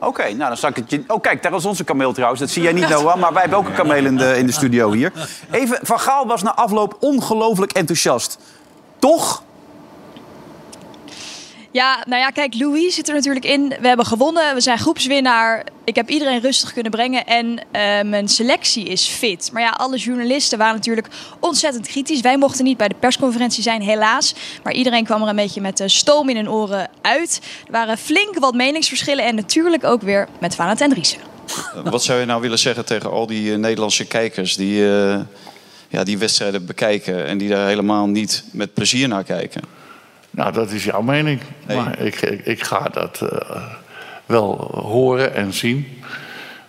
Oké, 0.00 0.22
nou 0.22 0.48
dan 0.48 0.56
zal 0.56 0.70
ik 0.70 0.76
het 0.76 0.90
je... 0.90 1.04
Oh, 1.06 1.20
kijk, 1.20 1.42
daar 1.42 1.54
is 1.54 1.64
onze 1.64 1.84
kameel 1.84 2.12
trouwens. 2.12 2.40
Dat 2.40 2.50
zie 2.50 2.62
jij 2.62 2.72
niet, 2.72 2.88
Noah, 2.88 3.16
maar 3.16 3.32
wij 3.32 3.40
hebben 3.40 3.58
ook 3.58 3.66
een 3.66 3.74
kameel 3.74 4.04
in 4.04 4.16
de, 4.16 4.38
in 4.38 4.46
de 4.46 4.52
studio 4.52 4.92
hier. 4.92 5.12
Even, 5.50 5.78
Van 5.82 6.00
Gaal 6.00 6.26
was 6.26 6.42
na 6.42 6.54
afloop 6.54 6.96
ongelooflijk 7.00 7.72
enthousiast. 7.72 8.38
Toch? 8.98 9.42
Ja, 11.72 12.04
nou 12.08 12.20
ja, 12.20 12.30
kijk, 12.30 12.54
Louis 12.54 12.94
zit 12.94 13.08
er 13.08 13.14
natuurlijk 13.14 13.44
in. 13.44 13.68
We 13.80 13.88
hebben 13.88 14.06
gewonnen, 14.06 14.54
we 14.54 14.60
zijn 14.60 14.78
groepswinnaar. 14.78 15.64
Ik 15.84 15.94
heb 15.94 16.08
iedereen 16.08 16.40
rustig 16.40 16.72
kunnen 16.72 16.92
brengen 16.92 17.26
en 17.26 17.58
eh, 17.70 18.02
mijn 18.04 18.28
selectie 18.28 18.84
is 18.84 19.06
fit. 19.06 19.50
Maar 19.52 19.62
ja, 19.62 19.70
alle 19.70 19.96
journalisten 19.96 20.58
waren 20.58 20.74
natuurlijk 20.74 21.08
ontzettend 21.40 21.86
kritisch. 21.86 22.20
Wij 22.20 22.38
mochten 22.38 22.64
niet 22.64 22.76
bij 22.76 22.88
de 22.88 22.94
persconferentie 23.00 23.62
zijn, 23.62 23.82
helaas. 23.82 24.34
Maar 24.62 24.72
iedereen 24.72 25.04
kwam 25.04 25.22
er 25.22 25.28
een 25.28 25.36
beetje 25.36 25.60
met 25.60 25.76
de 25.76 25.88
stoom 25.88 26.28
in 26.28 26.36
hun 26.36 26.50
oren 26.50 26.88
uit. 27.00 27.40
Er 27.66 27.72
waren 27.72 27.98
flink 27.98 28.38
wat 28.38 28.54
meningsverschillen 28.54 29.24
en 29.24 29.34
natuurlijk 29.34 29.84
ook 29.84 30.02
weer 30.02 30.28
met 30.40 30.54
Valentijn 30.54 30.90
Driessen. 30.90 31.18
Wat 31.84 32.02
zou 32.02 32.20
je 32.20 32.26
nou 32.26 32.40
willen 32.40 32.58
zeggen 32.58 32.84
tegen 32.84 33.10
al 33.10 33.26
die 33.26 33.52
eh, 33.52 33.58
Nederlandse 33.58 34.06
kijkers 34.06 34.56
die 34.56 34.88
eh, 34.90 35.20
ja, 35.88 36.04
die 36.04 36.18
wedstrijden 36.18 36.66
bekijken 36.66 37.26
en 37.26 37.38
die 37.38 37.48
daar 37.48 37.68
helemaal 37.68 38.06
niet 38.06 38.44
met 38.52 38.74
plezier 38.74 39.08
naar 39.08 39.24
kijken? 39.24 39.79
Nou, 40.30 40.52
dat 40.52 40.70
is 40.70 40.84
jouw 40.84 41.02
mening. 41.02 41.40
Nee. 41.66 41.76
Maar 41.76 41.98
ik, 42.00 42.20
ik, 42.20 42.46
ik 42.46 42.62
ga 42.64 42.88
dat 42.92 43.20
eh, 43.20 43.62
wel 44.26 44.70
horen 44.84 45.34
en 45.34 45.52
zien. 45.52 45.86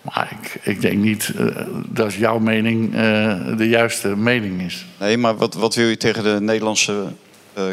Maar 0.01 0.37
ik, 0.41 0.59
ik 0.63 0.81
denk 0.81 0.97
niet 0.97 1.31
eh, 1.37 1.45
dat 1.87 2.13
jouw 2.13 2.39
mening 2.39 2.95
eh, 2.95 3.57
de 3.57 3.69
juiste 3.69 4.07
mening 4.07 4.61
is. 4.61 4.85
Nee, 4.99 5.17
maar 5.17 5.35
wat, 5.37 5.53
wat 5.53 5.75
wil 5.75 5.87
je 5.87 5.97
tegen 5.97 6.23
de 6.23 6.37
Nederlandse 6.41 7.03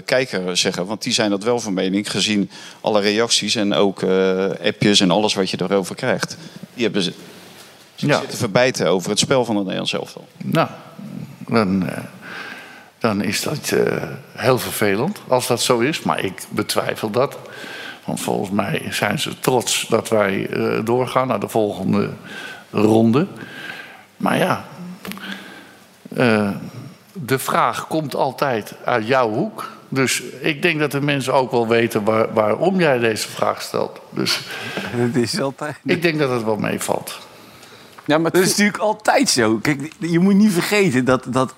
kijker 0.04 0.56
zeggen? 0.56 0.86
Want 0.86 1.02
die 1.02 1.12
zijn 1.12 1.30
dat 1.30 1.42
wel 1.44 1.60
van 1.60 1.74
mening, 1.74 2.10
gezien 2.10 2.50
alle 2.80 3.00
reacties 3.00 3.54
en 3.54 3.74
ook 3.74 4.02
appjes 4.64 5.00
en 5.00 5.10
alles 5.10 5.34
wat 5.34 5.50
je 5.50 5.58
erover 5.60 5.94
krijgt. 5.94 6.36
Die 6.74 6.84
hebben 6.84 7.02
ze 7.02 7.12
ze 7.98 8.06
Ja. 8.06 8.18
zitten 8.18 8.38
verbijten 8.38 8.86
over 8.86 9.10
het 9.10 9.18
spel 9.18 9.44
van 9.44 9.54
het 9.54 9.64
Nederlands 9.64 9.92
elftal. 9.92 10.26
Nou, 10.36 10.68
dan, 11.48 11.88
dan 12.98 13.22
is 13.22 13.42
dat 13.42 13.70
eh, 13.70 14.02
heel 14.32 14.58
vervelend 14.58 15.18
als 15.28 15.46
dat 15.46 15.60
zo 15.62 15.78
is. 15.78 16.02
Maar 16.02 16.24
ik 16.24 16.42
betwijfel 16.50 17.10
dat. 17.10 17.38
Want 18.04 18.20
volgens 18.20 18.50
mij 18.50 18.82
zijn 18.90 19.18
ze 19.18 19.38
trots 19.40 19.86
dat 19.88 20.08
wij 20.08 20.46
eh, 20.48 20.84
doorgaan 20.84 21.26
naar 21.28 21.40
de 21.40 21.48
volgende 21.48 22.10
ronde. 22.70 23.26
Maar 24.16 24.36
ja, 24.36 24.64
eh, 26.16 26.50
de 27.12 27.38
vraag 27.38 27.86
komt 27.86 28.14
altijd 28.14 28.74
uit 28.84 29.06
jouw 29.06 29.30
hoek. 29.30 29.70
Dus 29.88 30.22
ik 30.40 30.62
denk 30.62 30.80
dat 30.80 30.90
de 30.90 31.00
mensen 31.00 31.34
ook 31.34 31.50
wel 31.50 31.68
weten 31.68 32.04
waar- 32.04 32.32
waarom 32.32 32.80
jij 32.80 32.98
deze 32.98 33.28
vraag 33.28 33.62
stelt. 33.62 34.00
Dus 34.10 34.40
Het 34.96 35.16
is 35.16 35.40
altijd... 35.40 35.76
ik 35.84 36.02
denk 36.02 36.18
dat 36.18 36.30
het 36.30 36.44
wel 36.44 36.56
meevalt. 36.56 37.18
Ja, 38.04 38.18
maar 38.18 38.30
Dat 38.30 38.42
is 38.42 38.48
natuurlijk 38.48 38.78
altijd 38.78 39.28
zo. 39.30 39.56
Kijk, 39.56 39.92
je 39.98 40.18
moet 40.18 40.34
niet 40.34 40.52
vergeten 40.52 41.04
dat, 41.04 41.24
dat 41.28 41.54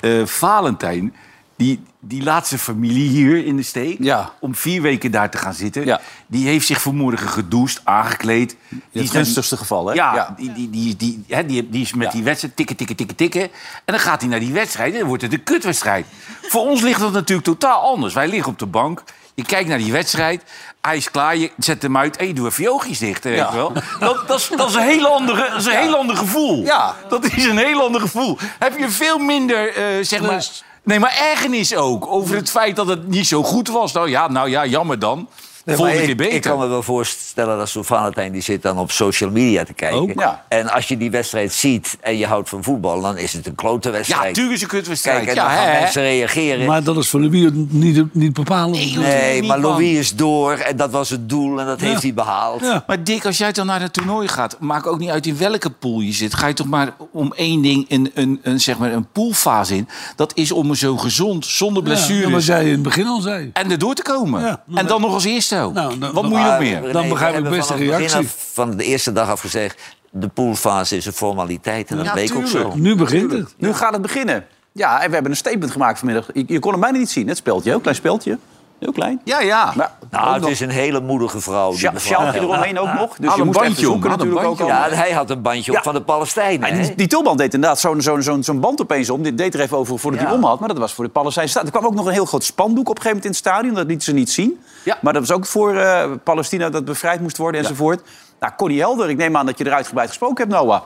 eh, 0.00 0.26
Valentijn... 0.26 1.14
Die, 1.56 1.82
die 2.00 2.22
laat 2.22 2.48
zijn 2.48 2.60
familie 2.60 3.08
hier 3.08 3.44
in 3.44 3.56
de 3.56 3.62
steek. 3.62 3.96
Ja. 3.98 4.32
Om 4.40 4.54
vier 4.54 4.82
weken 4.82 5.10
daar 5.10 5.30
te 5.30 5.38
gaan 5.38 5.54
zitten. 5.54 5.84
Ja. 5.84 6.00
Die 6.26 6.46
heeft 6.46 6.66
zich 6.66 6.82
vanmorgen 6.82 7.28
gedoucht, 7.28 7.80
aangekleed. 7.84 8.56
Het 8.92 9.10
gunstigste 9.10 9.56
geval, 9.56 9.86
hè? 9.86 9.94
Ja, 9.94 10.14
Ja. 10.14 10.34
Die, 10.36 10.52
die, 10.52 10.70
die, 10.70 10.96
die, 10.96 11.24
hè, 11.28 11.46
die, 11.46 11.68
die 11.70 11.82
is 11.82 11.94
met 11.94 12.12
die 12.12 12.22
wedstrijd 12.22 12.56
tikken, 12.56 12.76
tikken, 12.76 12.96
tikken, 12.96 13.16
tikken. 13.16 13.42
En 13.42 13.50
dan 13.84 13.98
gaat 13.98 14.20
hij 14.20 14.30
naar 14.30 14.40
die 14.40 14.52
wedstrijd 14.52 14.92
en 14.92 14.98
dan 14.98 15.08
wordt 15.08 15.22
het 15.22 15.32
een 15.32 15.42
kutwedstrijd. 15.42 16.06
Voor 16.42 16.62
ons 16.62 16.80
ligt 16.80 17.00
dat 17.00 17.12
natuurlijk 17.12 17.46
totaal 17.46 17.80
anders. 17.80 18.14
Wij 18.14 18.28
liggen 18.28 18.52
op 18.52 18.58
de 18.58 18.66
bank. 18.66 19.02
Je 19.40 19.46
kijkt 19.46 19.68
naar 19.68 19.78
die 19.78 19.92
wedstrijd. 19.92 20.42
Hij 20.80 20.96
is 20.96 21.10
klaar, 21.10 21.36
je 21.36 21.50
zet 21.58 21.82
hem 21.82 21.96
uit 21.96 22.16
en 22.16 22.26
je 22.26 22.32
doet 22.32 22.46
even 22.46 22.62
je 22.62 22.70
oogjes 22.70 22.98
dicht. 22.98 23.24
Weet 23.24 23.36
Ja. 23.36 23.52
wel? 23.54 23.72
Dat, 24.00 24.28
dat, 24.28 24.38
is, 24.38 24.48
dat 24.56 24.68
is 24.68 24.74
een 24.74 24.82
heel 24.82 25.06
andere, 25.06 25.48
dat 25.50 25.60
is 25.60 25.66
een 25.66 25.78
heel 25.78 25.96
ander 25.96 26.16
gevoel. 26.16 26.64
Ja. 26.64 26.94
Dat 27.08 27.24
is 27.24 27.44
een 27.44 27.58
heel 27.58 27.82
ander 27.82 28.00
gevoel. 28.00 28.38
Heb 28.58 28.78
je 28.78 28.88
veel 28.90 29.18
minder, 29.18 29.74
eh, 29.76 29.84
zeg 30.00 30.20
maar... 30.20 30.46
Nee, 30.82 30.98
maar 31.00 31.16
ergernis 31.30 31.74
ook 31.74 32.06
over 32.06 32.36
het 32.36 32.50
feit 32.50 32.76
dat 32.76 32.86
het 32.86 33.08
niet 33.08 33.26
zo 33.26 33.42
goed 33.42 33.68
was. 33.68 33.92
Nou 33.92 34.08
ja, 34.10 34.28
nou 34.28 34.48
ja 34.50 34.66
jammer 34.66 34.98
dan. 34.98 35.28
Nee, 35.64 35.76
Volgende 35.76 36.06
maar 36.06 36.16
keer 36.26 36.34
ik, 36.34 36.42
kan 36.42 36.58
me 36.58 36.66
wel 36.66 36.82
voorstellen 36.82 37.58
dat 37.58 37.68
zo'n 37.68 37.84
Valentijn 37.84 38.32
die 38.32 38.42
zit 38.42 38.62
dan 38.62 38.78
op 38.78 38.90
social 38.90 39.30
media 39.30 39.64
te 39.64 39.72
kijken. 39.72 39.98
Ook? 40.00 40.20
Ja. 40.20 40.44
En 40.48 40.70
als 40.72 40.88
je 40.88 40.96
die 40.96 41.10
wedstrijd 41.10 41.52
ziet 41.52 41.96
en 42.00 42.16
je 42.18 42.26
houdt 42.26 42.48
van 42.48 42.62
voetbal, 42.62 43.00
dan 43.00 43.18
is 43.18 43.32
het 43.32 43.46
een 43.46 43.54
klote 43.54 43.88
Ja, 43.88 43.94
wedstrijd. 43.94 44.34
tuurlijk 44.34 44.56
is 44.56 44.62
een 44.62 44.68
kutwedstrijd. 44.68 45.16
Kijk, 45.16 45.28
en 45.28 45.34
ja, 45.34 45.48
dan 45.48 45.56
gaan 45.58 45.80
mensen 45.80 46.02
reageren. 46.02 46.66
Maar 46.66 46.82
dat 46.82 46.96
is 46.96 47.08
voor 47.08 47.20
Louis 47.20 47.50
niet, 47.68 48.14
niet 48.14 48.32
bepalend. 48.32 48.74
Nee, 48.76 48.96
nee, 48.98 49.40
niet, 49.40 49.48
maar. 49.48 49.58
Louis 49.60 49.98
is 49.98 50.14
door 50.16 50.52
en 50.52 50.76
dat 50.76 50.90
was 50.90 51.10
het 51.10 51.28
doel 51.28 51.60
en 51.60 51.66
dat 51.66 51.80
heeft 51.80 52.02
hij 52.02 52.14
behaald. 52.14 52.60
Ja. 52.60 52.84
Maar 52.86 53.04
Dick, 53.04 53.26
als 53.26 53.38
jij 53.38 53.52
dan 53.52 53.66
naar 53.66 53.80
het 53.80 53.92
toernooi 53.92 54.28
gaat, 54.28 54.56
maakt 54.60 54.86
ook 54.86 54.98
niet 54.98 55.10
uit 55.10 55.26
in 55.26 55.36
welke 55.38 55.70
pool 55.70 56.00
je 56.00 56.12
zit. 56.12 56.34
Ga 56.34 56.46
je 56.46 56.54
toch 56.54 56.66
maar 56.68 56.92
om 57.12 57.32
één 57.36 57.62
ding 57.62 57.84
een, 57.88 58.10
een, 58.14 58.40
een, 58.42 58.60
zeg 58.60 58.78
maar 58.78 58.92
een 58.92 59.06
poolfase 59.12 59.76
in. 59.76 59.88
Dat 60.16 60.32
is 60.34 60.52
om 60.52 60.70
er 60.70 60.76
zo 60.76 60.96
gezond, 60.96 61.46
zonder 61.46 61.82
Ja, 61.82 61.88
blessures. 61.88 62.30
wat 62.32 62.44
jij 62.44 62.64
in 62.64 62.70
het 62.72 62.82
begin 62.82 63.06
al 63.06 63.20
zei. 63.20 63.50
En 63.52 63.70
erdoor 63.70 63.94
te 63.94 64.02
komen. 64.02 64.40
Ja, 64.40 64.62
en 64.74 64.86
dan 64.86 65.00
nog 65.00 65.12
als 65.14 65.24
eerste 65.24 65.49
Nou, 65.50 65.98
dan- 65.98 66.12
Wat 66.12 66.22
moet 66.22 66.32
je 66.32 66.38
nog 66.38 66.46
Maar, 66.48 66.60
meer? 66.60 66.92
Dan 66.92 67.02
we 67.02 67.08
begrijp 67.08 67.36
ik 67.38 67.50
best 67.50 67.68
de 67.68 67.74
reactie. 67.74 68.28
Van 68.52 68.76
de 68.76 68.84
eerste 68.84 69.12
dag 69.12 69.28
af 69.28 69.40
gezegd, 69.40 69.80
de 70.10 70.28
poolfase 70.28 70.96
is 70.96 71.06
een 71.06 71.12
formaliteit 71.12 71.90
en 71.90 71.96
dat 71.96 72.06
Ja, 72.06 72.12
bleek 72.12 72.34
ook 72.34 72.46
zo. 72.46 72.72
Nu 72.74 72.94
begint 72.96 73.32
het. 73.32 73.54
Nu 73.58 73.72
gaat 73.72 73.92
het 73.92 74.02
beginnen. 74.02 74.44
Ja, 74.72 75.00
en 75.02 75.06
we 75.08 75.12
hebben 75.14 75.30
een 75.30 75.36
statement 75.36 75.70
gemaakt 75.72 75.98
vanmiddag. 75.98 76.28
Je, 76.34 76.44
je 76.46 76.58
kon 76.58 76.70
hem 76.72 76.80
bijna 76.80 76.98
niet 76.98 77.10
zien, 77.10 77.28
het 77.28 77.36
speeltje. 77.36 77.70
Heel 77.70 77.80
klein 77.80 77.96
speeltje. 77.96 78.38
Heel 78.80 78.92
klein. 78.92 79.20
Ja, 79.24 79.40
ja. 79.40 79.72
Maar 79.76 79.90
Nou, 80.10 80.32
het 80.32 80.40
nog 80.42 80.50
is 80.50 80.60
een 80.60 80.68
hele 80.70 81.00
moedige 81.00 81.40
vrouw. 81.40 81.68
die 81.70 81.78
sja- 81.78 81.90
mevrouw. 81.90 82.18
sjaaltje 82.18 82.40
eromheen 82.40 82.78
ook 82.78 82.92
nog. 82.92 83.16
Dus 83.16 83.26
Had 83.26 83.34
je 83.36 83.40
een 83.40 83.46
moest 83.46 83.58
even 83.58 83.68
bandje 83.68 83.86
om, 83.86 83.92
zoeken 83.92 84.10
had 84.10 84.20
een 84.20 84.32
ook 84.38 84.42
bandje 84.42 84.62
al. 84.64 84.68
Ja, 84.70 84.88
hij 84.88 85.12
had 85.12 85.30
een 85.30 85.42
bandje 85.42 85.72
op 85.72 85.82
van 85.82 85.94
de 85.94 86.02
Palestijnen. 86.02 86.82
Die, 86.82 86.94
die 86.94 87.06
tulband 87.06 87.38
deed 87.38 87.54
inderdaad 87.54 87.80
zo'n 87.80 88.00
zo'n 88.00 88.22
zo'n 88.22 88.42
zo'n 88.42 88.60
band 88.60 88.80
opeens 88.80 89.10
om. 89.10 89.22
Dit 89.22 89.38
deed 89.38 89.54
er 89.54 89.60
even 89.60 89.76
over 89.76 89.98
voordat 89.98 90.20
hij 90.20 90.30
Ja. 90.30 90.36
om 90.36 90.44
had. 90.44 90.58
Maar 90.60 90.68
dat 90.68 90.78
was 90.78 90.92
voor 90.94 91.04
de 91.04 91.10
Palestijnse 91.10 91.52
staat. 91.52 91.64
Er 91.64 91.70
kwam 91.70 91.84
ook 91.86 91.94
nog 91.94 92.06
een 92.06 92.12
heel 92.12 92.24
groot 92.24 92.44
spandoek 92.44 92.88
op 92.88 92.96
een 92.96 93.02
gegeven 93.02 93.08
moment 93.08 93.24
in 93.24 93.30
het 93.30 93.38
stadion. 93.54 93.74
Dat 93.74 93.86
lieten 93.86 94.04
ze 94.04 94.12
niet 94.12 94.30
zien. 94.30 94.60
Ja. 94.84 94.98
Maar 95.02 95.12
dat 95.12 95.26
was 95.26 95.36
ook 95.36 95.46
voor 95.46 95.74
eh, 95.76 96.10
Palestina 96.24 96.70
dat 96.70 96.84
bevrijd 96.84 97.20
moest 97.20 97.36
worden 97.36 97.60
enzovoort. 97.60 98.02
Nou, 98.40 98.52
Connie 98.56 98.78
Helder, 98.80 99.08
ik 99.10 99.16
neem 99.16 99.36
aan 99.36 99.46
dat 99.46 99.58
je 99.58 99.64
er 99.64 99.72
uitgebreid 99.72 100.08
gesproken 100.08 100.48
hebt, 100.48 100.62
Noah. 100.62 100.80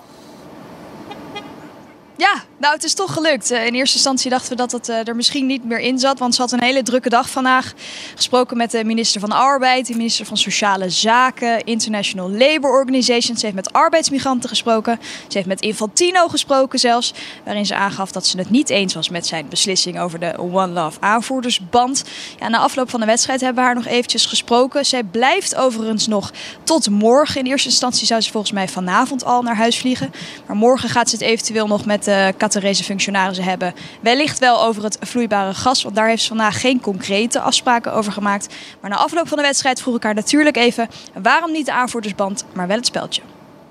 Ja, 2.16 2.34
nou 2.64 2.76
het 2.76 2.84
is 2.84 2.94
toch 2.94 3.12
gelukt. 3.12 3.50
Eh, 3.50 3.66
in 3.66 3.74
eerste 3.74 3.94
instantie 3.94 4.30
dachten 4.30 4.50
we 4.50 4.56
dat 4.56 4.72
het 4.72 4.88
eh, 4.88 5.08
er 5.08 5.16
misschien 5.16 5.46
niet 5.46 5.64
meer 5.64 5.78
in 5.78 5.98
zat. 5.98 6.18
Want 6.18 6.34
ze 6.34 6.40
had 6.40 6.52
een 6.52 6.62
hele 6.62 6.82
drukke 6.82 7.08
dag 7.08 7.30
vandaag. 7.30 7.72
Gesproken 8.14 8.56
met 8.56 8.70
de 8.70 8.84
minister 8.84 9.20
van 9.20 9.32
Arbeid, 9.32 9.86
de 9.86 9.96
minister 9.96 10.26
van 10.26 10.36
Sociale 10.36 10.90
Zaken, 10.90 11.64
International 11.64 12.30
Labour 12.30 12.74
Organization. 12.74 13.36
Ze 13.36 13.44
heeft 13.44 13.54
met 13.54 13.72
arbeidsmigranten 13.72 14.48
gesproken. 14.48 14.98
Ze 15.02 15.36
heeft 15.36 15.46
met 15.46 15.60
Infantino 15.60 16.28
gesproken 16.28 16.78
zelfs. 16.78 17.14
Waarin 17.44 17.66
ze 17.66 17.74
aangaf 17.74 18.12
dat 18.12 18.26
ze 18.26 18.38
het 18.38 18.50
niet 18.50 18.70
eens 18.70 18.94
was 18.94 19.08
met 19.08 19.26
zijn 19.26 19.48
beslissing 19.48 20.00
over 20.00 20.18
de 20.18 20.38
One 20.38 20.72
Love 20.72 21.00
aanvoerdersband. 21.00 22.04
Ja, 22.38 22.48
na 22.48 22.58
afloop 22.58 22.90
van 22.90 23.00
de 23.00 23.06
wedstrijd 23.06 23.40
hebben 23.40 23.62
we 23.62 23.66
haar 23.68 23.76
nog 23.76 23.86
eventjes 23.86 24.26
gesproken. 24.26 24.86
Zij 24.86 25.02
blijft 25.02 25.54
overigens 25.54 26.06
nog 26.06 26.32
tot 26.62 26.90
morgen. 26.90 27.40
In 27.40 27.46
eerste 27.46 27.68
instantie 27.68 28.06
zou 28.06 28.20
ze 28.20 28.30
volgens 28.30 28.52
mij 28.52 28.68
vanavond 28.68 29.24
al 29.24 29.42
naar 29.42 29.56
huis 29.56 29.78
vliegen. 29.78 30.12
Maar 30.46 30.56
morgen 30.56 30.88
gaat 30.88 31.08
ze 31.08 31.16
het 31.16 31.24
eventueel 31.24 31.66
nog 31.66 31.84
met 31.84 32.04
de 32.04 32.12
Qatarese 32.36 32.52
functionarissen 32.60 33.44
hebben. 33.44 33.74
Wellicht 34.00 34.38
wel 34.38 34.62
over 34.62 34.82
het 34.82 34.98
vloeibare 35.00 35.54
gas, 35.54 35.82
want 35.82 35.94
daar 35.94 36.08
heeft 36.08 36.22
ze 36.22 36.28
vandaag 36.28 36.60
geen 36.60 36.80
concrete 36.80 37.40
afspraken 37.40 37.92
over 37.92 38.12
gemaakt. 38.12 38.54
Maar 38.80 38.90
na 38.90 38.96
afloop 38.96 39.28
van 39.28 39.36
de 39.36 39.44
wedstrijd 39.44 39.80
vroeg 39.80 39.96
ik 39.96 40.02
haar 40.02 40.14
natuurlijk 40.14 40.56
even 40.56 40.88
waarom 41.22 41.52
niet 41.52 41.66
de 41.66 41.72
aanvoerdersband, 41.72 42.44
maar 42.52 42.66
wel 42.66 42.76
het 42.76 42.86
speldje. 42.86 43.22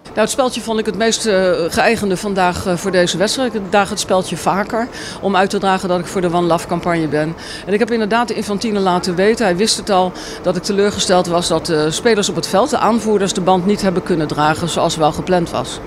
Nou, 0.04 0.20
het 0.20 0.30
speltje 0.30 0.62
vond 0.62 0.80
ik 0.80 0.86
het 0.86 0.98
meest 0.98 1.26
eh, 1.26 1.52
geëigende 1.68 2.18
vandaag 2.18 2.66
eh, 2.66 2.76
voor 2.78 2.92
deze 2.92 3.18
wedstrijd. 3.18 3.54
Ik 3.54 3.72
daag 3.72 3.90
het 3.90 4.00
speltje 4.00 4.38
vaker 4.38 4.88
om 5.22 5.36
uit 5.36 5.50
te 5.50 5.58
dragen 5.58 5.90
dat 5.90 6.00
ik 6.00 6.06
voor 6.06 6.22
de 6.22 6.34
One 6.34 6.48
Love 6.48 6.68
campagne 6.68 7.08
ben. 7.08 7.36
En 7.66 7.74
ik 7.74 7.80
heb 7.80 7.92
inderdaad 7.92 8.28
de 8.28 8.34
Infantine 8.34 8.80
laten 8.80 9.16
weten, 9.16 9.46
hij 9.46 9.56
wist 9.56 9.78
het 9.78 9.90
al, 9.90 10.12
dat 10.42 10.56
ik 10.56 10.64
teleurgesteld 10.64 11.28
was 11.28 11.48
dat 11.48 11.66
de 11.66 11.92
spelers 11.92 12.30
op 12.30 12.36
het 12.36 12.48
veld, 12.48 12.70
de 12.70 12.78
aanvoerders, 12.78 13.34
de 13.34 13.42
band 13.42 13.66
niet 13.66 13.82
hebben 13.82 14.04
kunnen 14.04 14.28
dragen 14.28 14.70
zoals 14.70 14.96
wel 14.96 15.12
gepland 15.12 15.50
was. 15.50 15.80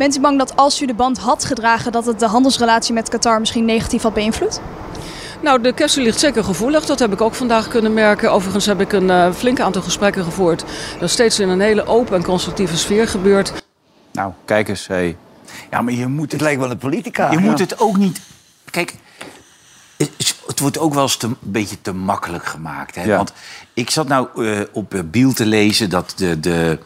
Bent 0.00 0.16
u 0.16 0.20
bang 0.20 0.38
dat 0.38 0.56
als 0.56 0.82
u 0.82 0.86
de 0.86 0.94
band 0.94 1.18
had 1.18 1.44
gedragen, 1.44 1.92
dat 1.92 2.06
het 2.06 2.20
de 2.20 2.26
handelsrelatie 2.26 2.94
met 2.94 3.08
Qatar 3.08 3.38
misschien 3.38 3.64
negatief 3.64 4.02
had 4.02 4.14
beïnvloed? 4.14 4.60
Nou, 5.42 5.62
de 5.62 5.72
kwestie 5.72 6.02
ligt 6.02 6.18
zeker 6.18 6.44
gevoelig. 6.44 6.86
Dat 6.86 6.98
heb 6.98 7.12
ik 7.12 7.20
ook 7.20 7.34
vandaag 7.34 7.68
kunnen 7.68 7.94
merken. 7.94 8.32
Overigens 8.32 8.66
heb 8.66 8.80
ik 8.80 8.92
een 8.92 9.10
eh, 9.10 9.32
flink 9.32 9.60
aantal 9.60 9.82
gesprekken 9.82 10.24
gevoerd. 10.24 10.64
Dat 10.92 11.02
is 11.02 11.12
steeds 11.12 11.38
in 11.38 11.48
een 11.48 11.60
hele 11.60 11.86
open 11.86 12.16
en 12.16 12.24
constructieve 12.24 12.76
sfeer 12.76 13.08
gebeurt. 13.08 13.52
Nou, 14.12 14.32
kijk 14.44 14.68
eens. 14.68 14.86
Hey. 14.86 15.16
Ja, 15.70 15.82
maar 15.82 15.92
je 15.92 16.06
moet 16.06 16.22
Het 16.22 16.32
het, 16.32 16.40
lijkt 16.40 16.60
wel 16.60 16.70
een 16.70 16.78
politica. 16.78 17.30
je 17.30 17.38
moet 17.38 17.58
het 17.58 17.80
ook 17.80 17.96
niet... 17.96 18.20
Kijk, 18.70 18.94
het, 19.96 20.36
het 20.46 20.60
wordt 20.60 20.78
ook 20.78 20.94
wel 20.94 21.02
eens 21.02 21.16
te, 21.16 21.26
een 21.26 21.36
beetje 21.40 21.80
te 21.82 21.92
makkelijk 21.92 22.44
gemaakt. 22.44 22.94
Hè? 22.94 23.02
Ja. 23.02 23.16
Want 23.16 23.32
ik 23.74 23.90
zat 23.90 24.08
nou 24.08 24.46
eh, 24.46 24.60
op 24.72 24.94
eh, 24.94 25.00
Biel 25.04 25.32
te 25.32 25.46
lezen 25.46 25.90
dat 25.90 26.12
de, 26.16 26.40
de, 26.40 26.78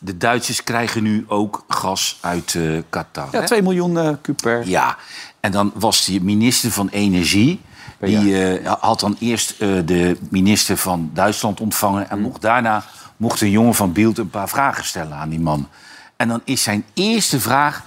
de 0.00 0.16
Duitsers 0.16 0.64
krijgen 0.64 1.02
nu 1.02 1.24
ook 1.28 1.64
gas 1.68 2.18
uit 2.20 2.54
eh, 2.54 2.62
Qatar. 2.90 3.28
Ja, 3.32 3.40
hè? 3.40 3.46
2 3.46 3.62
miljoen 3.62 3.98
eh 3.98 4.10
kuub 4.22 4.40
per. 4.42 4.68
Ja, 4.68 4.96
en 5.40 5.50
dan 5.50 5.72
was 5.74 6.04
die 6.04 6.22
minister 6.22 6.70
van 6.70 6.88
Energie... 6.88 7.60
die 8.00 8.58
eh, 8.58 8.72
had 8.80 9.00
dan 9.00 9.16
eerst 9.20 9.50
eh, 9.50 9.68
de 9.84 10.16
minister 10.30 10.76
van 10.76 11.10
Duitsland 11.14 11.60
ontvangen... 11.60 12.10
en 12.10 12.20
mocht 12.20 12.40
daarna 12.40 12.84
mocht 13.16 13.40
een 13.40 13.50
jongen 13.50 13.74
van 13.74 13.92
Beeld 13.92 14.18
een 14.18 14.30
paar 14.30 14.48
vragen 14.48 14.84
stellen 14.84 15.16
aan 15.16 15.28
die 15.28 15.40
man. 15.40 15.68
En 16.16 16.28
dan 16.28 16.40
is 16.44 16.62
zijn 16.62 16.84
eerste 16.94 17.40
vraag... 17.40 17.82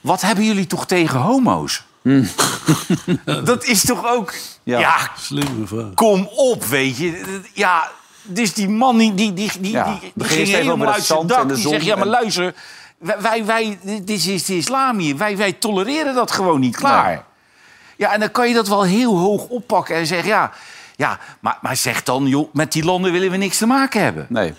wat 0.00 0.20
hebben 0.20 0.44
jullie 0.44 0.66
toch 0.66 0.86
tegen 0.86 1.18
homo's? 1.18 1.84
Dat 3.44 3.64
is 3.64 3.84
toch 3.84 4.06
ook... 4.06 4.34
Ja. 4.62 4.78
Ja, 4.78 5.10
Slimme 5.16 5.66
vraag. 5.66 5.94
kom 5.94 6.28
op, 6.36 6.64
weet 6.64 6.96
je. 6.96 7.40
Ja, 7.54 7.90
dus 8.22 8.54
die 8.54 8.68
man 8.68 8.98
die, 8.98 9.14
die, 9.14 9.32
die, 9.32 9.50
die, 9.60 9.72
Ja, 9.72 9.98
die, 10.14 10.26
ging 10.26 10.48
helemaal 10.48 10.92
uit 10.92 11.04
zijn 11.04 11.26
dak. 11.26 11.48
Die 11.54 11.68
zegt, 11.68 11.84
ja, 11.84 11.94
maar 11.94 12.04
en- 12.04 12.10
luister... 12.10 12.54
Wij, 12.98 13.20
wij, 13.20 13.44
wij, 13.44 13.78
dit 14.02 14.26
is 14.26 14.44
de 14.44 14.56
islam 14.56 14.98
hier. 14.98 15.16
Wij, 15.16 15.36
wij 15.36 15.52
tolereren 15.52 16.14
dat 16.14 16.30
gewoon 16.30 16.60
niet. 16.60 16.76
Klaar. 16.76 17.24
Ja, 17.96 18.12
en 18.12 18.20
dan 18.20 18.30
kan 18.30 18.48
je 18.48 18.54
dat 18.54 18.68
wel 18.68 18.82
heel 18.82 19.16
hoog 19.18 19.46
oppakken 19.46 19.96
en 19.96 20.06
zeggen... 20.06 20.28
ja, 20.28 20.52
ja 20.96 21.18
maar, 21.40 21.58
maar 21.60 21.76
zeg 21.76 22.02
dan, 22.02 22.26
joh, 22.26 22.54
met 22.54 22.72
die 22.72 22.84
landen 22.84 23.12
willen 23.12 23.30
we 23.30 23.36
niks 23.36 23.58
te 23.58 23.66
maken 23.66 24.02
hebben. 24.02 24.26
Nee. 24.28 24.54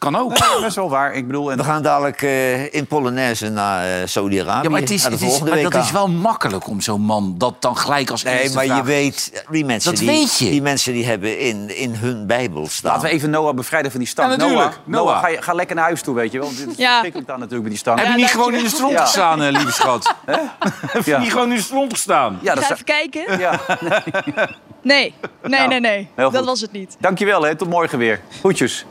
Kan 0.00 0.16
ook. 0.16 0.38
Dat 0.38 0.64
is 0.64 0.74
wel 0.74 0.88
waar. 0.90 1.12
Ik 1.12 1.26
bedoel, 1.26 1.50
en 1.50 1.56
We 1.56 1.64
gaan 1.64 1.82
dadelijk 1.82 2.22
eh, 2.22 2.74
in 2.74 2.86
Polonaise 2.86 3.48
naar 3.48 3.84
eh, 4.00 4.06
Saudi-Arabië. 4.06 4.62
Ja, 4.62 4.70
maar, 4.70 4.80
het 4.80 4.90
is, 4.90 5.04
het 5.04 5.20
is, 5.20 5.40
maar 5.40 5.62
dat 5.62 5.74
is 5.74 5.90
wel 5.90 6.08
makkelijk 6.08 6.66
om 6.66 6.80
zo'n 6.80 7.00
man 7.00 7.34
dat 7.38 7.54
dan 7.58 7.76
gelijk 7.76 8.10
als 8.10 8.22
Nee, 8.22 8.38
eerste 8.40 8.56
maar 8.56 8.66
je 8.66 8.82
weet, 8.82 9.44
die 9.50 9.64
mensen, 9.64 9.90
Dat 9.90 10.00
die, 10.00 10.08
weet 10.08 10.38
je. 10.38 10.50
die 10.50 10.62
mensen 10.62 10.92
die 10.92 11.04
hebben 11.06 11.38
in, 11.38 11.76
in 11.78 11.94
hun 11.94 12.26
Bijbel 12.26 12.68
staan. 12.68 12.92
laten 12.92 13.08
we 13.08 13.14
even 13.14 13.30
Noah 13.30 13.54
bevrijden 13.54 13.90
van 13.90 14.00
die 14.00 14.08
stang. 14.08 14.30
Ja, 14.30 14.36
natuurlijk. 14.36 14.64
Noah, 14.70 14.76
Noah, 14.84 15.04
Noah. 15.04 15.20
ga, 15.20 15.28
je, 15.28 15.42
ga 15.42 15.52
lekker 15.52 15.76
naar 15.76 15.84
huis 15.84 16.02
toe, 16.02 16.14
weet 16.14 16.32
je 16.32 16.38
wel. 16.38 16.46
Want 16.46 16.58
Het 16.60 16.68
is 16.70 16.76
Ja. 16.76 16.88
verschrikkelijk 16.88 17.28
daar 17.28 17.38
natuurlijk 17.38 17.62
bij 17.62 17.70
die 17.70 17.80
stang. 17.80 17.98
Heb 18.00 18.08
je 18.08 18.14
niet 18.16 18.30
gewoon 18.30 18.54
in 18.54 18.62
de 18.62 18.68
stront 18.70 18.92
Ja. 18.92 19.00
gestaan, 19.00 19.42
eh, 19.42 19.50
lieve 19.52 19.72
schat? 19.72 20.14
Heb 20.92 21.04
je 21.04 21.10
Ja. 21.10 21.18
niet 21.18 21.30
gewoon 21.32 21.50
in 21.50 21.56
de 21.56 21.62
stront 21.62 21.92
gestaan? 21.92 22.38
Ja, 22.42 22.54
dat 22.54 22.64
Ga 22.64 22.72
even 22.72 22.84
kijken. 22.84 23.38
Ja. 23.38 23.60
Nee, 24.82 25.14
nee, 25.42 25.66
nee, 25.68 25.80
nee. 25.80 26.08
heel 26.16 26.30
Dat 26.30 26.44
was 26.44 26.60
het 26.60 26.72
niet. 26.72 26.96
Dankjewel, 27.00 27.42
hè. 27.42 27.54
Tot 27.56 27.68
morgen 27.68 27.98
weer. 27.98 28.20
Groetjes. 28.38 28.84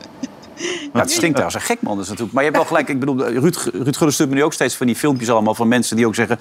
Nou, 0.92 1.04
het 1.04 1.10
stinkt 1.10 1.36
daar 1.36 1.44
als 1.44 1.54
een 1.54 1.60
gek, 1.60 1.82
man. 1.82 1.94
Dat 1.94 2.02
is 2.02 2.08
natuurlijk... 2.08 2.34
Maar 2.34 2.44
je 2.44 2.50
hebt 2.50 2.62
wel 2.62 2.70
gelijk. 2.76 2.88
Ik 2.88 3.00
bedoel, 3.00 3.26
Ruud, 3.26 3.56
Ruud 3.72 3.96
Gullit 3.96 4.14
stuurt 4.14 4.28
me 4.28 4.34
nu 4.34 4.44
ook 4.44 4.52
steeds 4.52 4.76
van 4.76 4.86
die 4.86 4.96
filmpjes 4.96 5.30
allemaal... 5.30 5.54
van 5.54 5.68
mensen 5.68 5.96
die 5.96 6.06
ook 6.06 6.14
zeggen... 6.14 6.38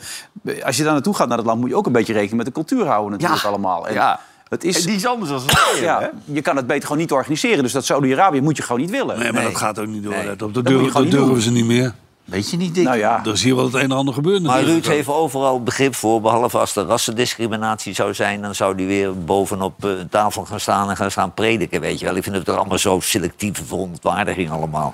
als 0.64 0.78
je 0.78 0.84
daar 0.84 0.94
naartoe 0.94 1.16
gaat 1.16 1.28
naar 1.28 1.38
dat 1.38 1.46
land... 1.46 1.60
moet 1.60 1.70
je 1.70 1.76
ook 1.76 1.86
een 1.86 1.92
beetje 1.92 2.14
rekening 2.14 2.38
met 2.38 2.46
de 2.46 2.52
cultuur 2.52 2.86
houden 2.86 3.12
natuurlijk 3.12 3.42
Ja. 3.42 3.48
allemaal. 3.48 3.88
En 3.88 3.94
Ja. 3.94 4.20
Het 4.50 4.64
is... 4.64 4.84
Die 4.84 4.96
is 4.96 5.06
anders 5.06 5.30
dan 5.30 5.40
het 5.46 5.80
Ja, 5.80 6.12
je 6.26 6.42
kan 6.42 6.56
het 6.56 6.68
beter 6.68 6.84
gewoon 6.84 6.98
niet 6.98 7.12
organiseren. 7.12 7.64
Dus 7.64 7.72
dat 7.72 7.86
Saudi-Arabië 7.86 8.42
moet 8.42 8.58
je 8.58 8.64
gewoon 8.64 8.82
niet 8.82 8.90
willen. 8.90 9.20
Nee, 9.20 9.32
maar 9.32 9.44
dat 9.44 9.58
gaat 9.58 9.80
ook 9.80 9.88
niet 9.88 10.04
door. 10.04 10.14
op. 10.14 10.54
Dat, 10.54 10.66
durven, 10.66 10.94
dat 10.94 11.12
durven 11.12 11.42
ze 11.42 11.52
niet 11.52 11.66
meer. 11.66 11.94
Weet 12.30 12.50
je 12.50 12.58
niet, 12.58 12.76
Dick? 12.76 12.84
Nou 12.84 12.98
ja, 12.98 13.22
Er 13.26 13.32
is 13.32 13.44
hier 13.44 13.56
wel 13.56 13.66
het 13.66 13.74
een 13.74 13.80
en 13.82 13.92
ander 13.92 14.14
gebeurd. 14.14 14.42
Maar. 14.42 14.64
Ruud 14.64 14.86
heeft 14.86 15.08
overal 15.08 15.64
begrip 15.64 15.96
voor, 15.96 16.22
behalve 16.22 16.58
als 16.58 16.76
er 16.76 16.86
rassendiscriminatie 16.86 17.94
zou 17.94 18.14
zijn... 18.14 18.42
dan 18.42 18.56
zou 18.56 18.76
hij 18.76 18.86
weer 18.86 19.24
bovenop 19.24 19.86
eh, 19.86 19.90
een 19.90 20.10
tafel 20.10 20.46
gaan 20.46 20.60
staan 20.60 20.90
en 20.90 20.96
gaan 20.96 21.12
staan 21.12 21.34
prediken, 21.34 21.82
weet 21.82 22.00
je 22.00 22.06
wel. 22.06 22.16
Ik 22.16 22.24
vind 22.24 22.36
het 22.36 22.46
toch 22.46 22.58
allemaal 22.58 22.78
zo 22.78 23.00
selectieve 23.00 23.66
verontwaardiging 23.66 24.52
allemaal. 24.52 24.94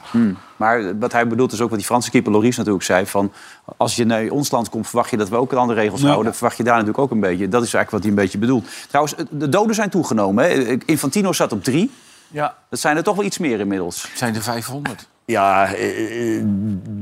maar 0.56 1.00
wat 1.00 1.12
hij 1.12 1.28
bedoelt 1.28 1.52
is 1.52 1.62
ook 1.62 1.70
wat 1.70 1.78
die 1.78 1.88
Franse 1.88 2.10
keeper 2.10 2.32
Loris 2.32 2.58
natuurlijk 2.58 2.86
zei... 2.86 3.06
van 3.06 3.32
als 3.78 3.96
je 3.96 4.06
naar 4.06 4.28
ons 4.30 4.52
land 4.52 4.70
komt, 4.70 4.88
verwacht 4.88 5.10
je 5.10 5.18
dat 5.18 5.30
we 5.30 5.36
ook 5.36 5.54
aan 5.54 5.68
de 5.68 5.74
regels 5.74 6.00
Ja. 6.00 6.06
houden. 6.06 6.26
Dat 6.26 6.36
verwacht 6.36 6.58
je 6.58 6.64
daar 6.64 6.74
natuurlijk 6.74 7.04
ook 7.04 7.12
een 7.12 7.20
beetje. 7.20 7.48
Dat 7.50 7.64
is 7.64 7.74
eigenlijk 7.74 7.92
wat 7.92 8.02
hij 8.02 8.10
een 8.10 8.16
beetje 8.16 8.38
bedoelt. 8.38 8.68
Trouwens, 8.88 9.16
de 9.30 9.50
doden 9.50 9.76
zijn 9.76 9.90
toegenomen. 9.90 10.44
Hè. 10.44 10.78
Infantino 10.86 11.32
staat 11.32 11.52
op 11.52 11.64
drie. 11.64 11.92
Ja. 12.28 12.56
Dat 12.70 12.80
zijn 12.80 12.98
er 12.98 13.04
toch 13.04 13.16
wel 13.16 13.26
iets 13.26 13.38
meer 13.38 13.60
inmiddels. 13.60 14.08
Zijn 14.16 14.36
er 14.36 14.42
500? 14.42 15.08
Ja, 15.26 15.74
eh, 15.74 16.38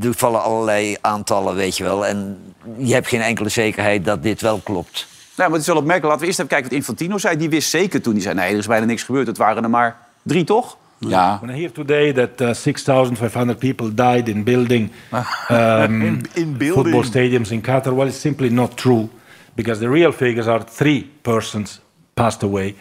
er 0.02 0.14
vallen 0.14 0.44
allerlei 0.44 0.96
aantallen, 1.02 1.56
weet 1.56 1.78
je 1.78 1.84
wel. 1.84 2.06
En 2.06 2.38
je 2.78 2.94
hebt 2.94 3.08
geen 3.08 3.22
enkele 3.22 3.50
zekerheid 3.50 4.06
dat 4.06 4.24
dit 4.24 4.42
wel 4.42 4.60
klopt. 4.64 5.08
Nou, 5.36 5.50
maar 5.50 5.52
het 5.52 5.68
is 5.68 5.74
wel 5.74 5.82
opmerkelijk. 5.82 6.04
Laten 6.12 6.20
we 6.22 6.26
eerst 6.28 6.40
even 6.40 6.52
kijken 6.52 6.70
wat 6.70 6.78
Infantino 6.80 7.18
zei. 7.18 7.38
Die 7.38 7.50
wist 7.50 7.70
zeker 7.70 8.02
toen. 8.02 8.14
Die 8.14 8.22
zei, 8.22 8.36
nee, 8.36 8.52
er 8.52 8.58
is 8.58 8.68
bijna 8.68 8.86
niks 8.86 9.04
gebeurd. 9.04 9.28
Het 9.28 9.38
waren 9.38 9.64
er 9.64 9.70
maar 9.70 9.98
drie, 10.22 10.44
toch? 10.44 10.78
Ja. 10.98 11.40
When 11.42 11.56
I 11.56 11.60
hear 11.60 11.72
today 11.72 12.14
that 12.14 12.42
uh, 12.42 12.54
6,500 12.54 13.60
people 13.60 13.94
died 13.94 14.28
in 14.28 14.44
building 14.44 14.92
um, 15.52 16.02
in 16.34 16.58
building. 16.58 16.74
football 16.74 17.04
stadiums 17.04 17.52
in 17.52 17.62
Qatar, 17.62 17.96
well, 17.96 18.08
it's 18.08 18.20
simply 18.20 18.50
not 18.50 18.78
true 18.78 19.08
because 19.54 19.80
the 19.80 19.90
real 19.90 20.12
figures 20.12 20.48
are 20.48 20.64
three 20.76 21.10
persons 21.22 21.82
passed 22.14 22.44
away. 22.44 22.76